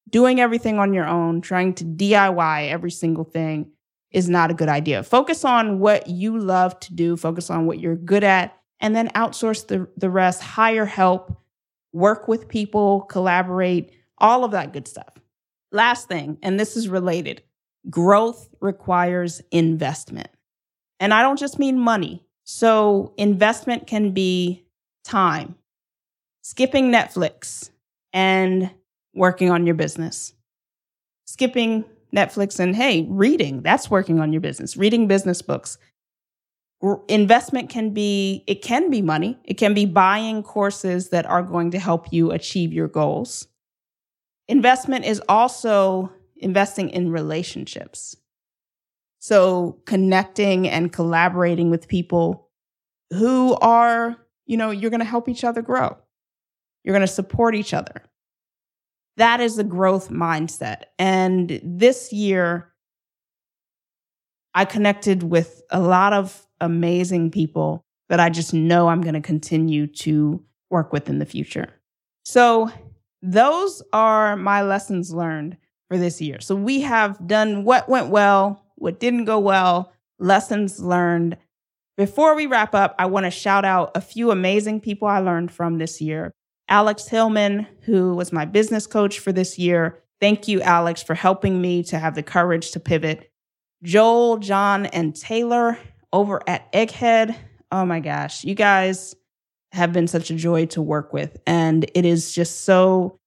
Doing 0.09 0.39
everything 0.39 0.79
on 0.79 0.93
your 0.93 1.07
own, 1.07 1.41
trying 1.41 1.73
to 1.75 1.85
DIY 1.85 2.69
every 2.69 2.91
single 2.91 3.25
thing 3.25 3.71
is 4.11 4.29
not 4.29 4.51
a 4.51 4.53
good 4.53 4.69
idea. 4.69 5.03
Focus 5.03 5.43
on 5.43 5.79
what 5.79 6.07
you 6.07 6.37
love 6.37 6.79
to 6.81 6.93
do, 6.93 7.17
focus 7.17 7.49
on 7.49 7.65
what 7.65 7.79
you're 7.79 7.95
good 7.95 8.23
at, 8.23 8.57
and 8.79 8.95
then 8.95 9.09
outsource 9.09 9.67
the, 9.67 9.87
the 9.97 10.09
rest, 10.09 10.41
hire 10.41 10.85
help, 10.85 11.41
work 11.93 12.27
with 12.27 12.47
people, 12.47 13.01
collaborate, 13.01 13.91
all 14.17 14.43
of 14.43 14.51
that 14.51 14.73
good 14.73 14.87
stuff. 14.87 15.17
Last 15.71 16.07
thing, 16.07 16.37
and 16.41 16.59
this 16.59 16.77
is 16.77 16.87
related 16.87 17.41
growth 17.89 18.49
requires 18.59 19.41
investment. 19.51 20.29
And 20.99 21.13
I 21.13 21.21
don't 21.21 21.39
just 21.39 21.59
mean 21.59 21.79
money. 21.79 22.23
So, 22.43 23.13
investment 23.17 23.87
can 23.87 24.11
be 24.11 24.65
time, 25.03 25.55
skipping 26.41 26.91
Netflix 26.91 27.69
and 28.13 28.71
working 29.13 29.51
on 29.51 29.65
your 29.65 29.75
business, 29.75 30.33
skipping 31.25 31.83
Netflix 32.15 32.59
and 32.59 32.75
hey, 32.75 33.05
reading, 33.09 33.61
that's 33.61 33.89
working 33.89 34.19
on 34.19 34.31
your 34.31 34.41
business, 34.41 34.77
reading 34.77 35.07
business 35.07 35.41
books. 35.41 35.77
Investment 37.07 37.69
can 37.69 37.91
be, 37.91 38.43
it 38.47 38.61
can 38.61 38.89
be 38.89 39.01
money. 39.01 39.37
It 39.43 39.55
can 39.55 39.73
be 39.73 39.85
buying 39.85 40.43
courses 40.43 41.09
that 41.09 41.25
are 41.25 41.41
going 41.41 41.71
to 41.71 41.79
help 41.79 42.13
you 42.13 42.31
achieve 42.31 42.71
your 42.71 42.87
goals. 42.87 43.47
Investment 44.47 45.03
is 45.03 45.21
also 45.27 46.11
investing 46.35 46.89
in 46.91 47.11
relationships. 47.11 48.15
So 49.19 49.81
connecting 49.85 50.69
and 50.69 50.93
collaborating 50.93 51.71
with 51.71 51.87
people 51.87 52.49
who 53.09 53.55
are, 53.55 54.15
you 54.45 54.55
know, 54.55 54.69
you're 54.69 54.91
going 54.91 54.99
to 54.99 55.05
help 55.05 55.27
each 55.27 55.43
other 55.43 55.61
grow. 55.61 55.97
You're 56.83 56.93
going 56.93 57.01
to 57.01 57.07
support 57.07 57.55
each 57.55 57.73
other. 57.73 58.03
That 59.17 59.41
is 59.41 59.55
the 59.55 59.63
growth 59.63 60.09
mindset. 60.09 60.83
And 60.99 61.59
this 61.63 62.13
year, 62.13 62.71
I 64.53 64.65
connected 64.65 65.23
with 65.23 65.63
a 65.71 65.79
lot 65.79 66.13
of 66.13 66.47
amazing 66.61 67.31
people 67.31 67.83
that 68.09 68.19
I 68.19 68.29
just 68.29 68.53
know 68.53 68.87
I'm 68.87 69.01
going 69.01 69.15
to 69.15 69.21
continue 69.21 69.87
to 69.87 70.43
work 70.69 70.93
with 70.93 71.09
in 71.09 71.19
the 71.19 71.25
future. 71.25 71.73
So, 72.25 72.71
those 73.23 73.81
are 73.93 74.35
my 74.35 74.61
lessons 74.61 75.11
learned 75.11 75.57
for 75.89 75.97
this 75.97 76.21
year. 76.21 76.39
So, 76.39 76.55
we 76.55 76.81
have 76.81 77.27
done 77.27 77.63
what 77.63 77.89
went 77.89 78.09
well, 78.09 78.63
what 78.75 78.99
didn't 78.99 79.25
go 79.25 79.39
well, 79.39 79.93
lessons 80.19 80.79
learned. 80.79 81.37
Before 81.97 82.35
we 82.35 82.45
wrap 82.45 82.75
up, 82.75 82.95
I 82.99 83.07
want 83.07 83.25
to 83.25 83.31
shout 83.31 83.65
out 83.65 83.91
a 83.95 84.01
few 84.01 84.29
amazing 84.29 84.81
people 84.81 85.07
I 85.07 85.19
learned 85.19 85.51
from 85.51 85.79
this 85.79 85.99
year. 85.99 86.31
Alex 86.69 87.07
Hillman, 87.07 87.67
who 87.81 88.15
was 88.15 88.33
my 88.33 88.45
business 88.45 88.87
coach 88.87 89.19
for 89.19 89.31
this 89.31 89.57
year. 89.57 90.03
Thank 90.19 90.47
you, 90.47 90.61
Alex, 90.61 91.01
for 91.01 91.13
helping 91.13 91.61
me 91.61 91.83
to 91.83 91.99
have 91.99 92.15
the 92.15 92.23
courage 92.23 92.71
to 92.71 92.79
pivot. 92.79 93.31
Joel, 93.83 94.37
John, 94.37 94.87
and 94.87 95.15
Taylor 95.15 95.77
over 96.11 96.41
at 96.47 96.71
Egghead. 96.73 97.35
Oh 97.71 97.85
my 97.85 97.99
gosh, 97.99 98.43
you 98.43 98.55
guys 98.55 99.15
have 99.71 99.93
been 99.93 100.07
such 100.07 100.31
a 100.31 100.35
joy 100.35 100.65
to 100.67 100.81
work 100.81 101.13
with. 101.13 101.37
And 101.45 101.89
it 101.93 102.05
is 102.05 102.33
just 102.33 102.61
so 102.61 103.19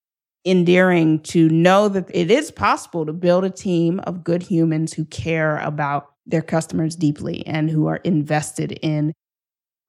endearing 0.45 1.21
to 1.21 1.49
know 1.51 1.89
that 1.89 2.11
it 2.13 2.31
is 2.31 2.51
possible 2.51 3.05
to 3.07 3.13
build 3.13 3.45
a 3.45 3.51
team 3.51 4.01
of 4.01 4.25
good 4.25 4.43
humans 4.43 4.93
who 4.93 5.05
care 5.05 5.59
about 5.59 6.11
their 6.27 6.43
customers 6.43 6.97
deeply 6.97 7.47
and 7.47 7.71
who 7.71 7.87
are 7.87 7.97
invested 7.97 8.73
in 8.83 9.13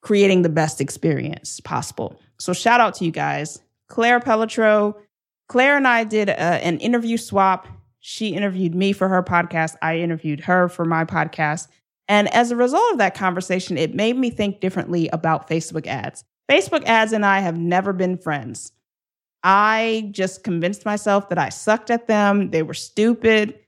creating 0.01 0.41
the 0.41 0.49
best 0.49 0.81
experience 0.81 1.59
possible. 1.61 2.19
So 2.41 2.53
shout 2.53 2.81
out 2.81 2.95
to 2.95 3.05
you 3.05 3.11
guys. 3.11 3.61
Claire 3.87 4.19
Pelletreau. 4.19 4.95
Claire 5.47 5.77
and 5.77 5.87
I 5.87 6.03
did 6.03 6.27
a, 6.29 6.39
an 6.39 6.79
interview 6.79 7.17
swap. 7.17 7.67
She 7.99 8.29
interviewed 8.29 8.73
me 8.73 8.93
for 8.93 9.07
her 9.07 9.21
podcast. 9.21 9.75
I 9.81 9.99
interviewed 9.99 10.39
her 10.41 10.67
for 10.67 10.83
my 10.83 11.05
podcast. 11.05 11.67
And 12.07 12.33
as 12.33 12.49
a 12.49 12.55
result 12.55 12.93
of 12.93 12.97
that 12.97 13.13
conversation, 13.13 13.77
it 13.77 13.93
made 13.93 14.17
me 14.17 14.31
think 14.31 14.59
differently 14.59 15.07
about 15.09 15.47
Facebook 15.47 15.85
ads. 15.85 16.23
Facebook 16.49 16.83
ads 16.85 17.13
and 17.13 17.25
I 17.25 17.41
have 17.41 17.57
never 17.57 17.93
been 17.93 18.17
friends. 18.17 18.71
I 19.43 20.09
just 20.11 20.43
convinced 20.43 20.83
myself 20.83 21.29
that 21.29 21.37
I 21.37 21.49
sucked 21.49 21.91
at 21.91 22.07
them. 22.07 22.49
They 22.49 22.63
were 22.63 22.73
stupid. 22.73 23.59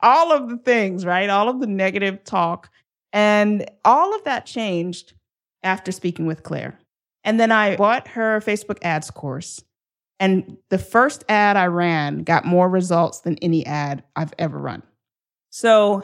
All 0.00 0.32
of 0.32 0.48
the 0.48 0.56
things, 0.56 1.04
right? 1.04 1.28
All 1.28 1.50
of 1.50 1.60
the 1.60 1.66
negative 1.66 2.24
talk. 2.24 2.70
And 3.12 3.70
all 3.84 4.14
of 4.14 4.24
that 4.24 4.46
changed 4.46 5.12
after 5.62 5.92
speaking 5.92 6.24
with 6.24 6.42
Claire. 6.42 6.78
And 7.24 7.40
then 7.40 7.50
I 7.50 7.76
bought 7.76 8.08
her 8.08 8.40
Facebook 8.40 8.78
ads 8.82 9.10
course. 9.10 9.64
And 10.20 10.58
the 10.68 10.78
first 10.78 11.24
ad 11.28 11.56
I 11.56 11.66
ran 11.66 12.22
got 12.22 12.44
more 12.44 12.68
results 12.68 13.20
than 13.20 13.36
any 13.38 13.66
ad 13.66 14.04
I've 14.14 14.32
ever 14.38 14.58
run. 14.58 14.82
So, 15.50 16.02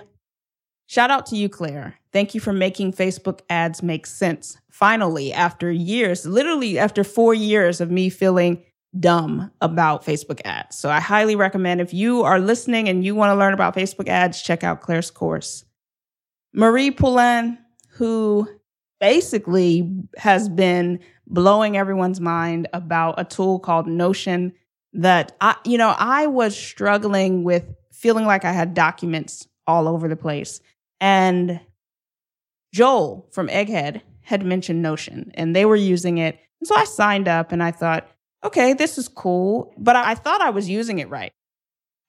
shout 0.87 1.11
out 1.11 1.27
to 1.27 1.37
you, 1.37 1.49
Claire. 1.49 1.97
Thank 2.13 2.35
you 2.35 2.41
for 2.41 2.53
making 2.53 2.93
Facebook 2.93 3.41
ads 3.49 3.83
make 3.83 4.07
sense. 4.07 4.59
Finally, 4.71 5.33
after 5.33 5.71
years, 5.71 6.27
literally 6.27 6.79
after 6.79 7.05
four 7.05 7.35
years 7.35 7.81
of 7.81 7.91
me 7.91 8.11
feeling 8.11 8.65
dumb 8.99 9.53
about 9.61 10.05
Facebook 10.05 10.41
ads. 10.45 10.77
So, 10.77 10.91
I 10.91 11.01
highly 11.01 11.37
recommend 11.37 11.81
if 11.81 11.95
you 11.95 12.23
are 12.23 12.41
listening 12.41 12.89
and 12.89 13.05
you 13.05 13.15
want 13.15 13.31
to 13.31 13.39
learn 13.39 13.55
about 13.55 13.77
Facebook 13.77 14.09
ads, 14.09 14.43
check 14.43 14.65
out 14.65 14.81
Claire's 14.81 15.11
course. 15.11 15.65
Marie 16.53 16.91
Poulin, 16.91 17.59
who 17.93 18.49
basically 19.01 19.91
has 20.17 20.49
been 20.49 21.01
blowing 21.27 21.77
everyone's 21.77 22.21
mind 22.21 22.69
about 22.73 23.19
a 23.19 23.25
tool 23.25 23.59
called 23.59 23.87
Notion 23.87 24.53
that 24.93 25.37
I, 25.41 25.57
you 25.65 25.79
know, 25.79 25.95
I 25.99 26.27
was 26.27 26.57
struggling 26.57 27.45
with 27.45 27.65
feeling 27.93 28.27
like 28.27 28.45
I 28.45 28.53
had 28.53 28.75
documents 28.75 29.47
all 29.67 29.89
over 29.89 30.09
the 30.09 30.17
place. 30.17 30.61
And 31.01 31.61
Joel 32.73 33.29
from 33.33 33.49
Egghead 33.49 34.03
had 34.23 34.45
mentioned 34.45 34.83
Notion 34.83 35.31
and 35.35 35.55
they 35.55 35.64
were 35.64 35.77
using 35.77 36.18
it. 36.18 36.39
And 36.61 36.68
so 36.68 36.77
I 36.77 36.85
signed 36.85 37.29
up 37.29 37.53
and 37.53 37.62
I 37.62 37.70
thought, 37.70 38.09
okay, 38.45 38.74
this 38.74 38.99
is 38.99 39.09
cool. 39.09 39.72
But 39.79 39.97
I 39.97 40.14
thought 40.14 40.41
I 40.41 40.51
was 40.51 40.68
using 40.68 40.99
it 40.99 41.09
right 41.09 41.33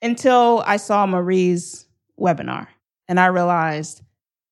until 0.02 0.64
I 0.66 0.78
saw 0.78 1.06
Marie's 1.06 1.86
webinar 2.20 2.68
and 3.08 3.20
I 3.20 3.28
realized, 3.28 4.02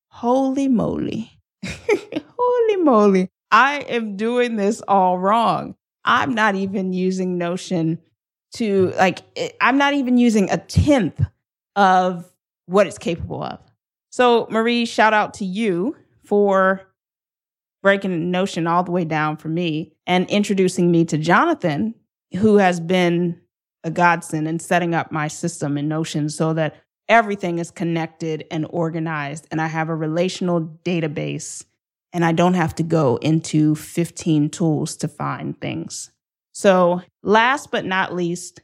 holy 0.08 0.68
moly. 0.68 1.39
holy 1.66 2.76
moly, 2.76 3.30
I 3.50 3.80
am 3.80 4.16
doing 4.16 4.56
this 4.56 4.80
all 4.86 5.18
wrong. 5.18 5.74
I'm 6.04 6.34
not 6.34 6.54
even 6.54 6.92
using 6.92 7.38
Notion 7.38 7.98
to 8.54 8.92
like, 8.96 9.20
eh, 9.36 9.50
I'm 9.60 9.78
not 9.78 9.94
even 9.94 10.16
using 10.16 10.50
a 10.50 10.56
tenth 10.56 11.20
of 11.76 12.30
what 12.66 12.86
it's 12.86 12.98
capable 12.98 13.42
of. 13.42 13.60
So, 14.10 14.46
Marie, 14.50 14.86
shout 14.86 15.14
out 15.14 15.34
to 15.34 15.44
you 15.44 15.96
for 16.24 16.82
breaking 17.82 18.30
Notion 18.30 18.66
all 18.66 18.82
the 18.82 18.90
way 18.90 19.04
down 19.04 19.36
for 19.36 19.48
me 19.48 19.92
and 20.06 20.28
introducing 20.28 20.90
me 20.90 21.04
to 21.06 21.18
Jonathan, 21.18 21.94
who 22.36 22.56
has 22.56 22.80
been 22.80 23.40
a 23.84 23.90
godsend 23.90 24.46
in 24.46 24.58
setting 24.58 24.94
up 24.94 25.10
my 25.10 25.28
system 25.28 25.78
in 25.78 25.88
Notion 25.88 26.28
so 26.28 26.52
that 26.54 26.76
everything 27.10 27.58
is 27.58 27.70
connected 27.70 28.46
and 28.50 28.66
organized, 28.70 29.46
and 29.50 29.60
I 29.60 29.66
have 29.66 29.90
a 29.90 29.94
relational 29.94 30.62
database, 30.84 31.64
and 32.12 32.24
I 32.24 32.32
don't 32.32 32.54
have 32.54 32.74
to 32.76 32.82
go 32.82 33.16
into 33.16 33.74
15 33.74 34.48
tools 34.48 34.96
to 34.98 35.08
find 35.08 35.60
things. 35.60 36.12
So, 36.52 37.02
last 37.22 37.70
but 37.70 37.84
not 37.84 38.14
least, 38.14 38.60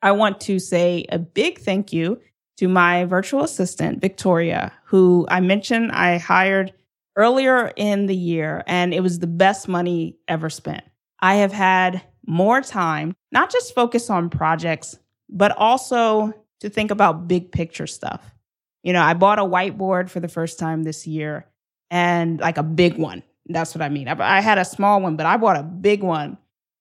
I 0.00 0.12
want 0.12 0.40
to 0.42 0.58
say 0.58 1.04
a 1.10 1.18
big 1.18 1.58
thank 1.58 1.92
you 1.92 2.20
to 2.58 2.68
my 2.68 3.04
virtual 3.04 3.42
assistant, 3.42 4.00
Victoria, 4.00 4.72
who 4.84 5.26
I 5.28 5.40
mentioned 5.40 5.92
I 5.92 6.18
hired 6.18 6.72
earlier 7.16 7.72
in 7.76 8.06
the 8.06 8.16
year, 8.16 8.62
and 8.66 8.94
it 8.94 9.00
was 9.00 9.18
the 9.18 9.26
best 9.26 9.68
money 9.68 10.16
ever 10.28 10.48
spent. 10.48 10.84
I 11.20 11.36
have 11.36 11.52
had 11.52 12.02
more 12.26 12.60
time, 12.60 13.14
not 13.32 13.50
just 13.50 13.74
focus 13.74 14.08
on 14.10 14.30
projects, 14.30 14.98
but 15.28 15.56
also 15.56 16.32
to 16.60 16.68
think 16.68 16.90
about 16.90 17.28
big 17.28 17.52
picture 17.52 17.86
stuff. 17.86 18.34
You 18.82 18.92
know, 18.92 19.02
I 19.02 19.14
bought 19.14 19.38
a 19.38 19.42
whiteboard 19.42 20.08
for 20.10 20.20
the 20.20 20.28
first 20.28 20.58
time 20.58 20.84
this 20.84 21.06
year 21.06 21.46
and 21.90 22.40
like 22.40 22.58
a 22.58 22.62
big 22.62 22.98
one. 22.98 23.22
That's 23.46 23.74
what 23.74 23.82
I 23.82 23.88
mean. 23.88 24.08
I, 24.08 24.38
I 24.38 24.40
had 24.40 24.58
a 24.58 24.64
small 24.64 25.00
one, 25.00 25.16
but 25.16 25.26
I 25.26 25.36
bought 25.36 25.56
a 25.56 25.62
big 25.62 26.02
one. 26.02 26.38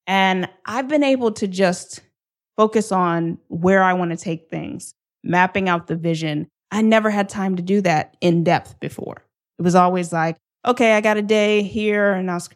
And 0.07 0.47
I've 0.65 0.87
been 0.87 1.03
able 1.03 1.31
to 1.33 1.47
just 1.47 2.01
focus 2.57 2.91
on 2.91 3.37
where 3.47 3.83
I 3.83 3.93
want 3.93 4.11
to 4.11 4.17
take 4.17 4.49
things, 4.49 4.93
mapping 5.23 5.67
out 5.67 5.87
the 5.87 5.95
vision. 5.95 6.47
I 6.71 6.81
never 6.81 7.09
had 7.09 7.27
time 7.27 7.55
to 7.55 7.63
do 7.63 7.81
that 7.81 8.15
in 8.21 8.43
depth 8.43 8.79
before. 8.79 9.25
It 9.57 9.63
was 9.63 9.75
always 9.75 10.13
like, 10.13 10.37
okay, 10.65 10.93
I 10.93 11.01
got 11.01 11.17
a 11.17 11.21
day 11.21 11.63
here. 11.63 12.11
And 12.13 12.29
I 12.29 12.35
was, 12.35 12.49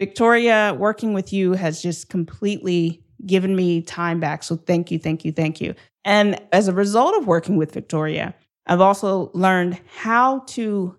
Victoria, 0.00 0.74
working 0.76 1.12
with 1.12 1.32
you 1.32 1.52
has 1.52 1.82
just 1.82 2.08
completely 2.08 3.02
given 3.24 3.56
me 3.56 3.82
time 3.82 4.20
back. 4.20 4.42
So 4.42 4.56
thank 4.56 4.90
you, 4.90 4.98
thank 4.98 5.24
you, 5.24 5.32
thank 5.32 5.60
you. 5.60 5.74
And 6.06 6.40
as 6.52 6.68
a 6.68 6.72
result 6.72 7.16
of 7.16 7.26
working 7.26 7.56
with 7.56 7.74
Victoria, 7.74 8.34
I've 8.66 8.80
also 8.80 9.30
learned 9.34 9.80
how 9.96 10.40
to 10.46 10.96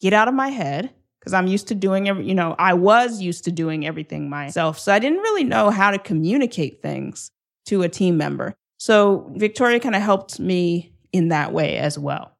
get 0.00 0.14
out 0.14 0.28
of 0.28 0.34
my 0.34 0.48
head 0.48 0.92
because 1.20 1.34
I'm 1.34 1.46
used 1.46 1.68
to 1.68 1.74
doing 1.74 2.08
every, 2.08 2.26
you 2.26 2.34
know, 2.34 2.56
I 2.58 2.72
was 2.72 3.20
used 3.20 3.44
to 3.44 3.52
doing 3.52 3.86
everything 3.86 4.30
myself. 4.30 4.78
So 4.78 4.92
I 4.92 4.98
didn't 4.98 5.18
really 5.18 5.44
know 5.44 5.68
how 5.68 5.90
to 5.90 5.98
communicate 5.98 6.80
things 6.80 7.30
to 7.66 7.82
a 7.82 7.88
team 7.88 8.16
member. 8.16 8.54
So 8.78 9.30
Victoria 9.36 9.78
kind 9.78 9.94
of 9.94 10.00
helped 10.00 10.40
me 10.40 10.92
in 11.12 11.28
that 11.28 11.52
way 11.52 11.76
as 11.76 11.98
well. 11.98 12.32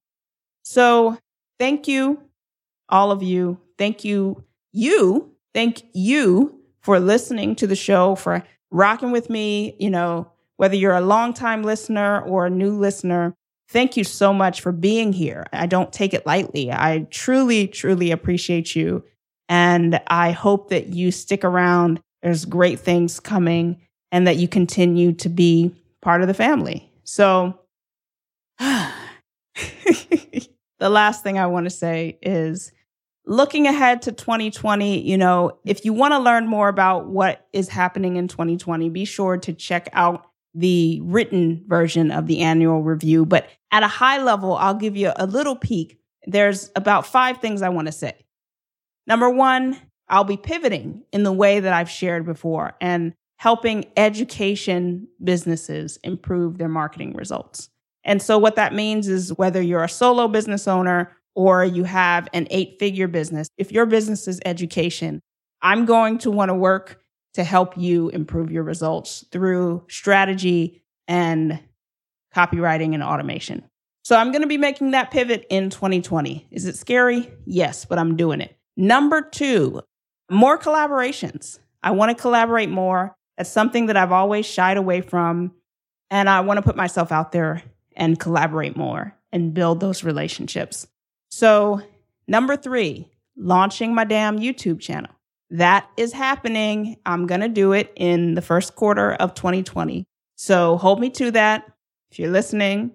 So 0.62 1.18
thank 1.58 1.86
you, 1.86 2.22
all 2.88 3.10
of 3.10 3.22
you. 3.22 3.60
Thank 3.76 4.04
you, 4.04 4.42
you. 4.72 5.32
Thank 5.52 5.82
you 5.92 6.60
for 6.80 6.98
listening 6.98 7.56
to 7.56 7.66
the 7.66 7.76
show, 7.76 8.14
for 8.14 8.42
rocking 8.70 9.10
with 9.10 9.28
me. 9.28 9.76
You 9.78 9.90
know, 9.90 10.32
whether 10.56 10.76
you're 10.76 10.94
a 10.94 11.00
longtime 11.00 11.62
listener 11.62 12.20
or 12.20 12.46
a 12.46 12.50
new 12.50 12.76
listener, 12.76 13.34
thank 13.68 13.96
you 13.96 14.04
so 14.04 14.32
much 14.32 14.60
for 14.60 14.72
being 14.72 15.12
here. 15.12 15.46
I 15.52 15.66
don't 15.66 15.92
take 15.92 16.14
it 16.14 16.26
lightly. 16.26 16.70
I 16.72 17.06
truly, 17.10 17.66
truly 17.66 18.10
appreciate 18.10 18.74
you. 18.74 19.04
And 19.48 20.00
I 20.08 20.32
hope 20.32 20.70
that 20.70 20.88
you 20.88 21.10
stick 21.10 21.44
around. 21.44 22.00
There's 22.22 22.44
great 22.44 22.80
things 22.80 23.20
coming 23.20 23.80
and 24.10 24.26
that 24.26 24.36
you 24.36 24.48
continue 24.48 25.12
to 25.14 25.28
be 25.28 25.74
part 26.02 26.22
of 26.22 26.28
the 26.28 26.34
family. 26.34 26.90
So, 27.04 27.60
the 28.58 28.90
last 30.80 31.22
thing 31.22 31.38
I 31.38 31.46
want 31.46 31.64
to 31.64 31.70
say 31.70 32.18
is 32.22 32.72
looking 33.26 33.66
ahead 33.66 34.02
to 34.02 34.12
2020, 34.12 35.00
you 35.00 35.18
know, 35.18 35.58
if 35.64 35.84
you 35.84 35.92
want 35.92 36.12
to 36.12 36.18
learn 36.18 36.46
more 36.46 36.68
about 36.68 37.06
what 37.06 37.46
is 37.52 37.68
happening 37.68 38.16
in 38.16 38.28
2020, 38.28 38.88
be 38.88 39.04
sure 39.04 39.36
to 39.38 39.52
check 39.52 39.88
out 39.92 40.25
the 40.56 41.00
written 41.02 41.62
version 41.66 42.10
of 42.10 42.26
the 42.26 42.40
annual 42.40 42.82
review. 42.82 43.26
But 43.26 43.48
at 43.70 43.82
a 43.82 43.88
high 43.88 44.22
level, 44.22 44.54
I'll 44.54 44.74
give 44.74 44.96
you 44.96 45.12
a 45.16 45.26
little 45.26 45.54
peek. 45.54 46.00
There's 46.26 46.70
about 46.74 47.06
five 47.06 47.38
things 47.38 47.62
I 47.62 47.68
want 47.68 47.86
to 47.86 47.92
say. 47.92 48.14
Number 49.06 49.30
one, 49.30 49.78
I'll 50.08 50.24
be 50.24 50.36
pivoting 50.36 51.02
in 51.12 51.22
the 51.22 51.32
way 51.32 51.60
that 51.60 51.72
I've 51.72 51.90
shared 51.90 52.24
before 52.24 52.74
and 52.80 53.12
helping 53.36 53.84
education 53.96 55.08
businesses 55.22 55.98
improve 56.02 56.58
their 56.58 56.68
marketing 56.68 57.12
results. 57.14 57.68
And 58.02 58.22
so, 58.22 58.38
what 58.38 58.56
that 58.56 58.72
means 58.72 59.08
is 59.08 59.36
whether 59.36 59.60
you're 59.60 59.84
a 59.84 59.88
solo 59.88 60.28
business 60.28 60.66
owner 60.66 61.12
or 61.34 61.64
you 61.64 61.84
have 61.84 62.28
an 62.32 62.46
eight 62.50 62.78
figure 62.78 63.08
business, 63.08 63.48
if 63.58 63.72
your 63.72 63.84
business 63.84 64.26
is 64.26 64.40
education, 64.44 65.20
I'm 65.60 65.84
going 65.84 66.18
to 66.18 66.30
want 66.30 66.50
to 66.50 66.54
work 66.54 67.00
to 67.36 67.44
help 67.44 67.76
you 67.76 68.08
improve 68.08 68.50
your 68.50 68.62
results 68.62 69.26
through 69.30 69.84
strategy 69.88 70.82
and 71.06 71.60
copywriting 72.34 72.94
and 72.94 73.02
automation. 73.02 73.62
So 74.04 74.16
I'm 74.16 74.32
going 74.32 74.40
to 74.40 74.48
be 74.48 74.56
making 74.56 74.92
that 74.92 75.10
pivot 75.10 75.46
in 75.50 75.68
2020. 75.68 76.48
Is 76.50 76.64
it 76.64 76.76
scary? 76.76 77.30
Yes, 77.44 77.84
but 77.84 77.98
I'm 77.98 78.16
doing 78.16 78.40
it. 78.40 78.56
Number 78.78 79.20
two, 79.20 79.82
more 80.30 80.58
collaborations. 80.58 81.58
I 81.82 81.90
want 81.90 82.16
to 82.16 82.20
collaborate 82.20 82.70
more. 82.70 83.14
That's 83.36 83.50
something 83.50 83.86
that 83.86 83.98
I've 83.98 84.12
always 84.12 84.46
shied 84.46 84.78
away 84.78 85.02
from. 85.02 85.52
And 86.10 86.30
I 86.30 86.40
want 86.40 86.56
to 86.56 86.62
put 86.62 86.74
myself 86.74 87.12
out 87.12 87.32
there 87.32 87.62
and 87.94 88.18
collaborate 88.18 88.78
more 88.78 89.14
and 89.30 89.52
build 89.52 89.80
those 89.80 90.04
relationships. 90.04 90.86
So, 91.28 91.82
number 92.26 92.56
three, 92.56 93.10
launching 93.36 93.94
my 93.94 94.04
damn 94.04 94.38
YouTube 94.38 94.80
channel. 94.80 95.10
That 95.50 95.88
is 95.96 96.12
happening. 96.12 96.96
I'm 97.06 97.26
going 97.26 97.40
to 97.40 97.48
do 97.48 97.72
it 97.72 97.92
in 97.96 98.34
the 98.34 98.42
first 98.42 98.74
quarter 98.74 99.12
of 99.14 99.34
2020. 99.34 100.06
So, 100.34 100.76
hold 100.76 101.00
me 101.00 101.10
to 101.10 101.30
that. 101.32 101.70
If 102.10 102.18
you're 102.18 102.30
listening 102.30 102.92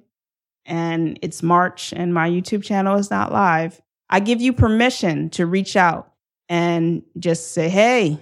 and 0.65 1.17
it's 1.21 1.41
March 1.41 1.93
and 1.93 2.13
my 2.13 2.29
YouTube 2.29 2.63
channel 2.63 2.97
is 2.97 3.09
not 3.09 3.31
live, 3.31 3.81
I 4.09 4.19
give 4.19 4.41
you 4.41 4.53
permission 4.53 5.29
to 5.31 5.45
reach 5.45 5.75
out 5.75 6.11
and 6.49 7.03
just 7.17 7.53
say, 7.53 7.69
hey, 7.69 8.21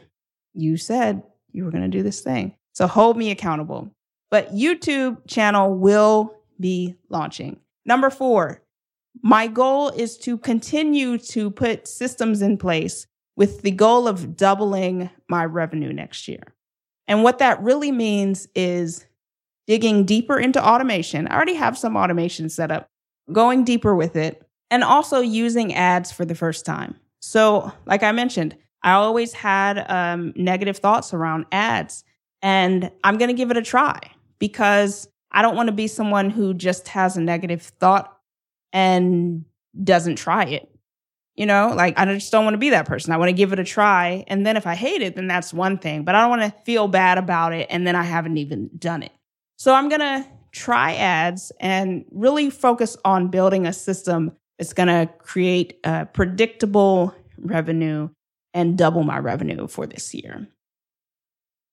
you 0.53 0.77
said 0.77 1.23
you 1.51 1.65
were 1.65 1.71
going 1.71 1.83
to 1.83 1.97
do 1.97 2.03
this 2.03 2.21
thing. 2.21 2.55
So, 2.73 2.87
hold 2.87 3.17
me 3.17 3.31
accountable. 3.31 3.91
But 4.29 4.53
YouTube 4.53 5.27
channel 5.27 5.75
will 5.75 6.35
be 6.59 6.95
launching. 7.09 7.59
Number 7.83 8.11
four, 8.11 8.61
my 9.23 9.47
goal 9.47 9.89
is 9.89 10.17
to 10.19 10.37
continue 10.37 11.17
to 11.17 11.49
put 11.49 11.87
systems 11.87 12.43
in 12.43 12.57
place 12.57 13.07
with 13.39 13.61
the 13.61 13.71
goal 13.71 14.05
of 14.05 14.35
doubling 14.35 15.09
my 15.29 15.45
revenue 15.45 15.93
next 15.93 16.27
year. 16.27 16.43
And 17.07 17.23
what 17.23 17.39
that 17.39 17.63
really 17.63 17.91
means 17.91 18.49
is 18.53 19.05
digging 19.65 20.03
deeper 20.03 20.37
into 20.37 20.63
automation. 20.63 21.25
I 21.25 21.35
already 21.35 21.53
have 21.53 21.77
some 21.77 21.95
automation 21.95 22.49
set 22.49 22.69
up, 22.69 22.89
going 23.31 23.63
deeper 23.63 23.95
with 23.95 24.17
it, 24.17 24.45
and 24.69 24.83
also 24.83 25.21
using 25.21 25.73
ads 25.73 26.11
for 26.11 26.25
the 26.25 26.35
first 26.35 26.65
time. 26.65 26.97
So, 27.21 27.71
like 27.85 28.03
I 28.03 28.11
mentioned, 28.11 28.57
I 28.83 28.91
always 28.91 29.31
had 29.31 29.89
um, 29.89 30.33
negative 30.35 30.77
thoughts 30.77 31.13
around 31.13 31.45
ads, 31.51 32.03
and 32.41 32.91
I'm 33.05 33.17
going 33.17 33.29
to 33.29 33.33
give 33.33 33.51
it 33.51 33.57
a 33.57 33.61
try 33.61 33.99
because 34.37 35.07
I 35.31 35.41
don't 35.41 35.55
want 35.55 35.67
to 35.67 35.73
be 35.73 35.87
someone 35.87 36.29
who 36.29 36.53
just 36.53 36.89
has 36.89 37.15
a 37.15 37.21
negative 37.21 37.61
thought 37.61 38.17
and 38.73 39.45
doesn't 39.81 40.17
try 40.17 40.43
it. 40.43 40.69
You 41.39 41.45
know, 41.45 41.71
like 41.73 41.97
I 41.97 42.03
just 42.03 42.33
don't 42.33 42.43
want 42.43 42.55
to 42.55 42.59
be 42.59 42.71
that 42.71 42.85
person. 42.85 43.13
I 43.13 43.17
want 43.17 43.29
to 43.29 43.33
give 43.33 43.53
it 43.53 43.59
a 43.59 43.63
try. 43.63 44.25
And 44.27 44.45
then 44.45 44.57
if 44.57 44.67
I 44.67 44.75
hate 44.75 45.01
it, 45.01 45.15
then 45.15 45.27
that's 45.27 45.53
one 45.53 45.77
thing. 45.77 46.03
But 46.03 46.13
I 46.13 46.19
don't 46.19 46.29
want 46.29 46.41
to 46.41 46.63
feel 46.63 46.89
bad 46.89 47.17
about 47.17 47.53
it. 47.53 47.67
And 47.69 47.87
then 47.87 47.95
I 47.95 48.03
haven't 48.03 48.37
even 48.37 48.69
done 48.77 49.03
it. 49.03 49.13
So 49.57 49.73
I'm 49.73 49.87
going 49.87 50.01
to 50.01 50.25
try 50.51 50.95
ads 50.95 51.53
and 51.61 52.03
really 52.11 52.49
focus 52.49 52.97
on 53.05 53.29
building 53.29 53.65
a 53.65 53.71
system 53.71 54.33
that's 54.57 54.73
going 54.73 54.87
to 54.89 55.09
create 55.19 55.79
a 55.85 56.07
predictable 56.07 57.15
revenue 57.37 58.09
and 58.53 58.77
double 58.77 59.03
my 59.03 59.17
revenue 59.17 59.67
for 59.67 59.87
this 59.87 60.13
year. 60.13 60.45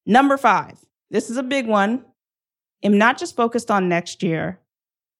Number 0.06 0.36
five, 0.36 0.78
this 1.10 1.28
is 1.28 1.38
a 1.38 1.42
big 1.42 1.66
one. 1.66 2.04
I'm 2.84 2.98
not 2.98 3.18
just 3.18 3.34
focused 3.34 3.72
on 3.72 3.88
next 3.88 4.22
year, 4.22 4.60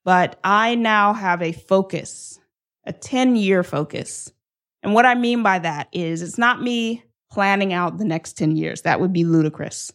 but 0.05 0.39
I 0.45 0.77
now 0.77 1.15
have 1.15 1.43
a 1.43 1.51
focus, 1.51 2.39
a 2.85 2.93
10 2.93 3.35
year 3.35 3.65
focus. 3.65 4.31
And 4.87 4.95
what 4.95 5.05
I 5.05 5.17
mean 5.17 5.43
by 5.43 5.59
that 5.59 5.89
is 5.91 6.23
it's 6.23 6.39
not 6.39 6.63
me 6.63 7.03
planning 7.29 7.73
out 7.73 7.99
the 7.99 8.05
next 8.05 8.35
10 8.35 8.55
years. 8.55 8.83
That 8.83 9.01
would 9.01 9.13
be 9.13 9.25
ludicrous. 9.25 9.93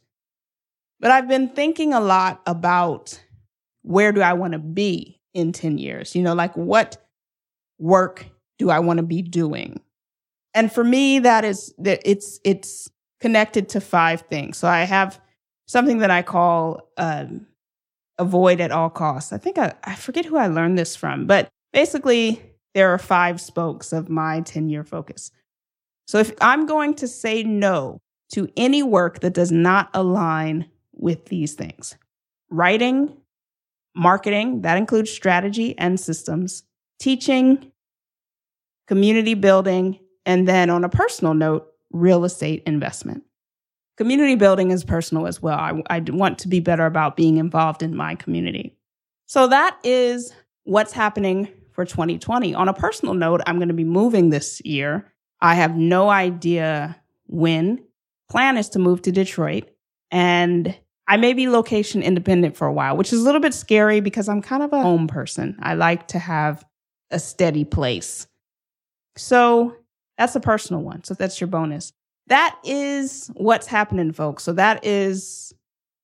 But 1.00 1.12
I've 1.12 1.30
been 1.30 1.48
thinking 1.48 1.94
a 1.94 2.02
lot 2.02 2.42
about 2.46 3.18
where 3.84 4.12
do 4.12 4.20
I 4.20 4.34
want 4.34 4.52
to 4.52 4.60
be 4.60 5.22
in 5.34 5.54
10 5.54 5.78
years? 5.78 6.14
You 6.14 6.24
know, 6.24 6.34
like 6.34 6.58
what 6.58 6.98
work 7.80 8.26
do 8.60 8.70
I 8.70 8.80
want 8.80 8.98
to 8.98 9.04
be 9.04 9.22
doing? 9.22 9.80
And 10.54 10.70
for 10.70 10.84
me, 10.84 11.20
that 11.20 11.46
is 11.46 11.74
that 11.78 12.02
it's 12.04 12.42
it's 12.44 12.90
connected 13.22 13.70
to 13.70 13.80
five 13.80 14.24
things. 14.30 14.58
So 14.58 14.68
I 14.68 14.84
have 14.84 15.22
something 15.68 16.00
that 16.00 16.12
I 16.12 16.22
call 16.22 16.92
um, 16.98 17.48
avoid 18.18 18.60
at 18.60 18.74
all 18.74 18.90
costs. 18.90 19.32
I 19.32 19.38
think 19.38 19.58
I, 19.58 19.74
I 19.86 19.96
forget 19.96 20.26
who 20.26 20.36
I 20.36 20.48
learned 20.48 20.78
this 20.78 20.98
from, 20.98 21.28
but 21.28 21.48
basically, 21.72 22.42
there 22.74 22.94
are 22.94 22.98
five 22.98 23.42
spokes 23.42 23.92
of 23.92 24.10
my 24.10 24.42
10 24.42 24.70
year 24.70 24.84
focus. 24.84 25.32
So 26.08 26.20
if 26.20 26.34
I'm 26.42 26.66
going 26.66 26.96
to 26.96 27.08
say 27.08 27.44
no 27.44 28.02
to 28.34 28.50
any 28.58 28.84
work 28.84 29.20
that 29.20 29.34
does 29.34 29.52
not 29.52 29.90
align 29.94 30.70
with 30.94 31.26
these 31.26 31.54
things 31.54 31.96
writing, 32.50 33.16
marketing, 33.96 34.62
that 34.62 34.78
includes 34.78 35.10
strategy 35.10 35.78
and 35.78 36.00
systems, 36.00 36.64
teaching, 37.00 37.72
community 38.88 39.34
building, 39.34 40.00
and 40.26 40.48
then 40.48 40.70
on 40.70 40.84
a 40.84 40.90
personal 40.90 41.34
note, 41.34 41.68
real 41.92 42.26
estate 42.26 42.64
investment. 42.66 43.24
Community 43.98 44.36
building 44.36 44.72
is 44.72 44.84
personal 44.84 45.28
as 45.28 45.42
well. 45.42 45.58
I, 45.58 45.82
I 45.90 46.00
want 46.00 46.40
to 46.40 46.48
be 46.48 46.60
better 46.60 46.86
about 46.86 47.16
being 47.16 47.38
involved 47.38 47.84
in 47.84 47.96
my 47.96 48.16
community. 48.16 48.76
So 49.28 49.48
that 49.48 49.78
is 49.84 50.34
what's 50.64 50.92
happening 50.92 51.48
for 51.82 51.86
2020. 51.86 52.54
On 52.54 52.70
a 52.70 52.74
personal 52.74 53.16
note, 53.16 53.42
I'm 53.48 53.58
going 53.58 53.70
to 53.70 53.74
be 53.74 53.84
moving 53.84 54.30
this 54.30 54.62
year. 54.64 55.12
I 55.40 55.56
have 55.56 55.76
no 55.76 56.10
idea 56.10 57.02
when. 57.26 57.84
Plan 58.30 58.56
is 58.56 58.70
to 58.70 58.80
move 58.80 59.02
to 59.02 59.12
Detroit 59.12 59.70
and 60.12 60.78
I 61.08 61.18
may 61.18 61.34
be 61.34 61.50
location 61.50 62.04
independent 62.04 62.56
for 62.56 62.68
a 62.68 62.72
while, 62.72 62.96
which 62.96 63.12
is 63.12 63.20
a 63.20 63.24
little 63.24 63.42
bit 63.42 63.54
scary 63.54 64.00
because 64.00 64.30
I'm 64.30 64.42
kind 64.42 64.62
of 64.62 64.72
a 64.72 64.82
home 64.82 65.08
person. 65.08 65.58
I 65.60 65.74
like 65.74 66.08
to 66.10 66.20
have 66.20 66.64
a 67.10 67.20
steady 67.20 67.66
place. 67.66 68.28
So 69.18 69.76
that's 70.18 70.36
a 70.36 70.40
personal 70.40 70.84
one. 70.84 71.04
So 71.04 71.16
that's 71.16 71.42
your 71.42 71.48
bonus. 71.48 71.92
That 72.28 72.58
is 72.64 73.32
what's 73.34 73.68
happening, 73.68 74.14
folks. 74.14 74.44
So 74.44 74.54
that 74.54 74.86
is 74.86 75.52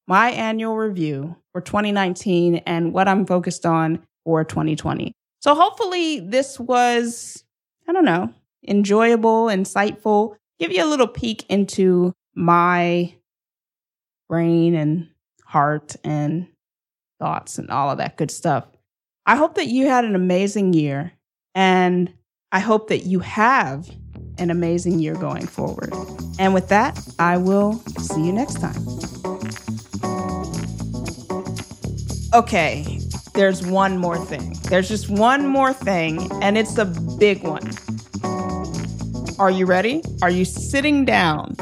my 0.07 0.31
annual 0.31 0.75
review 0.75 1.35
for 1.53 1.61
2019 1.61 2.55
and 2.65 2.93
what 2.93 3.07
I'm 3.07 3.25
focused 3.25 3.65
on 3.65 4.05
for 4.25 4.43
2020. 4.43 5.13
So 5.47 5.55
hopefully 5.55 6.19
this 6.19 6.59
was, 6.59 7.45
I 7.87 7.93
don't 7.93 8.03
know, 8.03 8.33
enjoyable, 8.67 9.45
insightful, 9.45 10.35
give 10.59 10.73
you 10.73 10.83
a 10.83 10.89
little 10.89 11.07
peek 11.07 11.45
into 11.47 12.13
my 12.35 13.13
brain 14.27 14.75
and 14.75 15.07
heart 15.45 15.95
and 16.03 16.49
thoughts 17.17 17.59
and 17.59 17.69
all 17.69 17.89
of 17.89 17.99
that 17.99 18.17
good 18.17 18.29
stuff. 18.29 18.65
I 19.25 19.37
hope 19.37 19.55
that 19.55 19.67
you 19.67 19.87
had 19.87 20.03
an 20.03 20.15
amazing 20.15 20.73
year 20.73 21.13
and 21.55 22.13
I 22.51 22.59
hope 22.59 22.89
that 22.89 23.05
you 23.05 23.19
have 23.19 23.89
an 24.37 24.51
amazing 24.51 24.99
year 24.99 25.13
going 25.13 25.47
forward. 25.47 25.93
And 26.39 26.53
with 26.53 26.67
that, 26.67 26.99
I 27.19 27.37
will 27.37 27.75
see 27.99 28.25
you 28.25 28.33
next 28.33 28.59
time. 28.59 28.85
Okay, 32.33 32.96
there's 33.37 33.61
one 33.61 33.99
more 33.99 34.17
thing. 34.17 34.57
There's 34.63 34.87
just 34.87 35.09
one 35.09 35.45
more 35.45 35.71
thing, 35.71 36.27
and 36.41 36.57
it's 36.57 36.75
a 36.79 36.85
big 36.85 37.43
one. 37.43 37.71
Are 39.37 39.51
you 39.51 39.67
ready? 39.67 40.01
Are 40.23 40.31
you 40.31 40.43
sitting 40.43 41.05
down? 41.05 41.55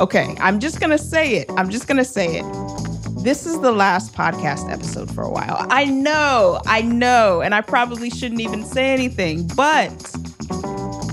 Okay, 0.00 0.34
I'm 0.40 0.58
just 0.58 0.80
gonna 0.80 0.98
say 0.98 1.36
it. 1.36 1.48
I'm 1.56 1.70
just 1.70 1.86
gonna 1.86 2.04
say 2.04 2.38
it. 2.40 3.22
This 3.22 3.46
is 3.46 3.60
the 3.60 3.70
last 3.70 4.12
podcast 4.14 4.68
episode 4.68 5.14
for 5.14 5.22
a 5.22 5.30
while. 5.30 5.64
I 5.70 5.84
know, 5.84 6.60
I 6.66 6.82
know, 6.82 7.40
and 7.40 7.54
I 7.54 7.60
probably 7.60 8.10
shouldn't 8.10 8.40
even 8.40 8.64
say 8.64 8.92
anything, 8.92 9.46
but 9.54 9.92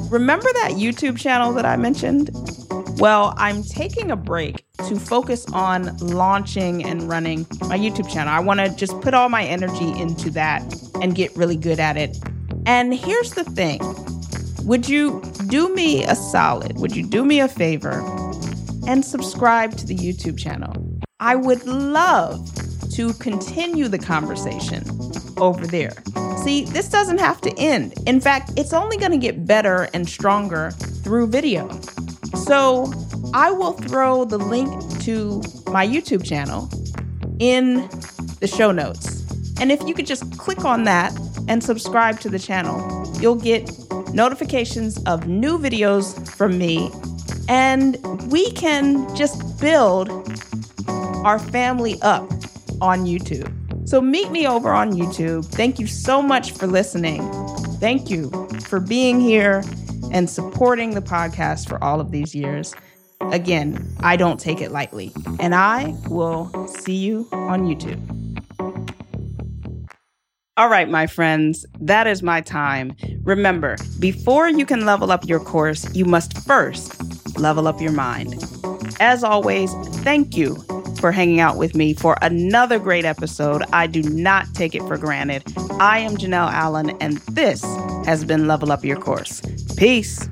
remember 0.10 0.52
that 0.54 0.72
YouTube 0.72 1.20
channel 1.20 1.54
that 1.54 1.68
I 1.68 1.76
mentioned? 1.76 2.32
Well, 3.00 3.34
I'm 3.38 3.64
taking 3.64 4.12
a 4.12 4.18
break 4.18 4.66
to 4.90 5.00
focus 5.00 5.46
on 5.54 5.96
launching 6.00 6.84
and 6.84 7.04
running 7.04 7.48
my 7.62 7.80
YouTube 7.80 8.12
channel. 8.12 8.34
I 8.34 8.42
want 8.42 8.60
to 8.60 8.76
just 8.76 9.00
put 9.00 9.14
all 9.14 9.30
my 9.30 9.46
energy 9.46 9.98
into 9.98 10.30
that 10.32 10.62
and 11.02 11.16
get 11.16 11.34
really 11.38 11.56
good 11.56 11.80
at 11.80 11.96
it. 11.96 12.18
And 12.66 12.94
here's 12.94 13.32
the 13.32 13.46
thing 13.46 13.80
Would 14.66 14.90
you 14.90 15.24
do 15.48 15.74
me 15.74 16.04
a 16.04 16.14
solid? 16.14 16.78
Would 16.78 16.94
you 16.94 17.08
do 17.08 17.24
me 17.24 17.40
a 17.40 17.48
favor 17.48 18.04
and 18.86 19.06
subscribe 19.06 19.78
to 19.78 19.86
the 19.86 19.96
YouTube 19.96 20.38
channel? 20.38 20.74
I 21.22 21.38
would 21.38 21.66
love 21.66 22.52
to 22.96 23.14
continue 23.14 23.88
the 23.88 24.00
conversation 24.00 24.84
over 25.38 25.66
there. 25.66 25.94
See, 26.44 26.66
this 26.66 26.90
doesn't 26.90 27.20
have 27.20 27.40
to 27.42 27.58
end. 27.58 27.94
In 28.08 28.20
fact, 28.20 28.52
it's 28.58 28.74
only 28.74 28.98
going 28.98 29.12
to 29.12 29.18
get 29.18 29.46
better 29.46 29.88
and 29.94 30.08
stronger 30.08 30.72
through 30.72 31.28
video. 31.28 31.70
So 32.36 32.92
I 33.34 33.52
will 33.52 33.74
throw 33.74 34.26
the 34.26 34.38
link 34.38 34.70
to 35.02 35.42
my 35.68 35.86
YouTube 35.86 36.26
channel 36.26 36.70
in 37.40 37.90
the 38.40 38.48
show 38.48 38.72
notes. 38.72 39.26
And 39.60 39.72
if 39.72 39.82
you 39.84 39.94
could 39.94 40.08
just 40.08 40.38
click 40.38 40.66
on 40.66 40.84
that 40.86 41.14
and 41.48 41.64
subscribe 41.64 42.20
to 42.22 42.30
the 42.30 42.40
channel, 42.40 43.06
you'll 43.20 43.36
get 43.36 43.70
notifications 44.14 45.02
of 45.04 45.28
new 45.28 45.58
videos 45.58 46.28
from 46.30 46.58
me. 46.58 46.92
And 47.48 47.98
we 48.32 48.52
can 48.52 49.14
just 49.16 49.60
build 49.60 50.10
our 51.26 51.40
family 51.40 52.00
up 52.02 52.30
on 52.82 53.06
YouTube. 53.06 53.52
So 53.88 54.02
meet 54.02 54.32
me 54.32 54.48
over 54.48 54.72
on 54.72 54.94
YouTube. 54.94 55.46
Thank 55.46 55.80
you 55.80 55.88
so 55.88 56.22
much 56.22 56.52
for 56.52 56.68
listening. 56.68 57.30
Thank 57.80 58.10
you 58.10 58.30
for 58.68 58.80
being 58.80 59.20
here 59.20 59.64
and 60.12 60.30
supporting 60.30 60.92
the 60.92 61.02
podcast 61.02 61.68
for 61.68 61.84
all 61.84 62.00
of 62.00 62.12
these 62.12 62.34
years. 62.36 62.76
Again, 63.32 63.96
I 64.00 64.16
don't 64.16 64.40
take 64.40 64.62
it 64.62 64.72
lightly. 64.72 65.12
And 65.40 65.54
I 65.54 65.96
will 66.08 66.68
see 66.68 66.96
you 66.96 67.28
on 67.32 67.64
YouTube. 67.64 68.00
All 70.58 70.68
right, 70.68 70.90
my 70.90 71.08
friends, 71.08 71.66
that 71.80 72.06
is 72.06 72.22
my 72.22 72.42
time. 72.42 72.94
Remember, 73.24 73.78
before 74.00 74.50
you 74.50 74.66
can 74.66 74.86
level 74.86 75.10
up 75.10 75.26
your 75.26 75.40
course, 75.40 75.88
you 75.96 76.04
must 76.04 76.38
first 76.46 77.40
level 77.40 77.66
up 77.66 77.80
your 77.80 77.94
mind. 77.94 78.44
As 79.00 79.24
always, 79.24 79.74
thank 80.04 80.36
you 80.36 80.58
for 81.00 81.14
hanging 81.14 81.40
out 81.40 81.56
with 81.56 81.76
me 81.76 81.94
for 81.94 82.18
another 82.22 82.78
great 82.78 83.06
episode. 83.06 83.64
I 83.72 83.88
do 83.88 84.04
not 84.04 84.54
take 84.54 84.76
it 84.76 84.82
for 84.82 84.98
granted. 84.98 85.44
I 85.80 86.00
am 86.00 86.18
Janelle 86.18 86.52
Allen, 86.52 86.90
and 87.00 87.20
this 87.20 87.64
has 88.10 88.26
been 88.26 88.48
Level 88.48 88.72
Up 88.72 88.84
Your 88.84 88.98
Course. 88.98 89.40
Peace. 89.78 90.28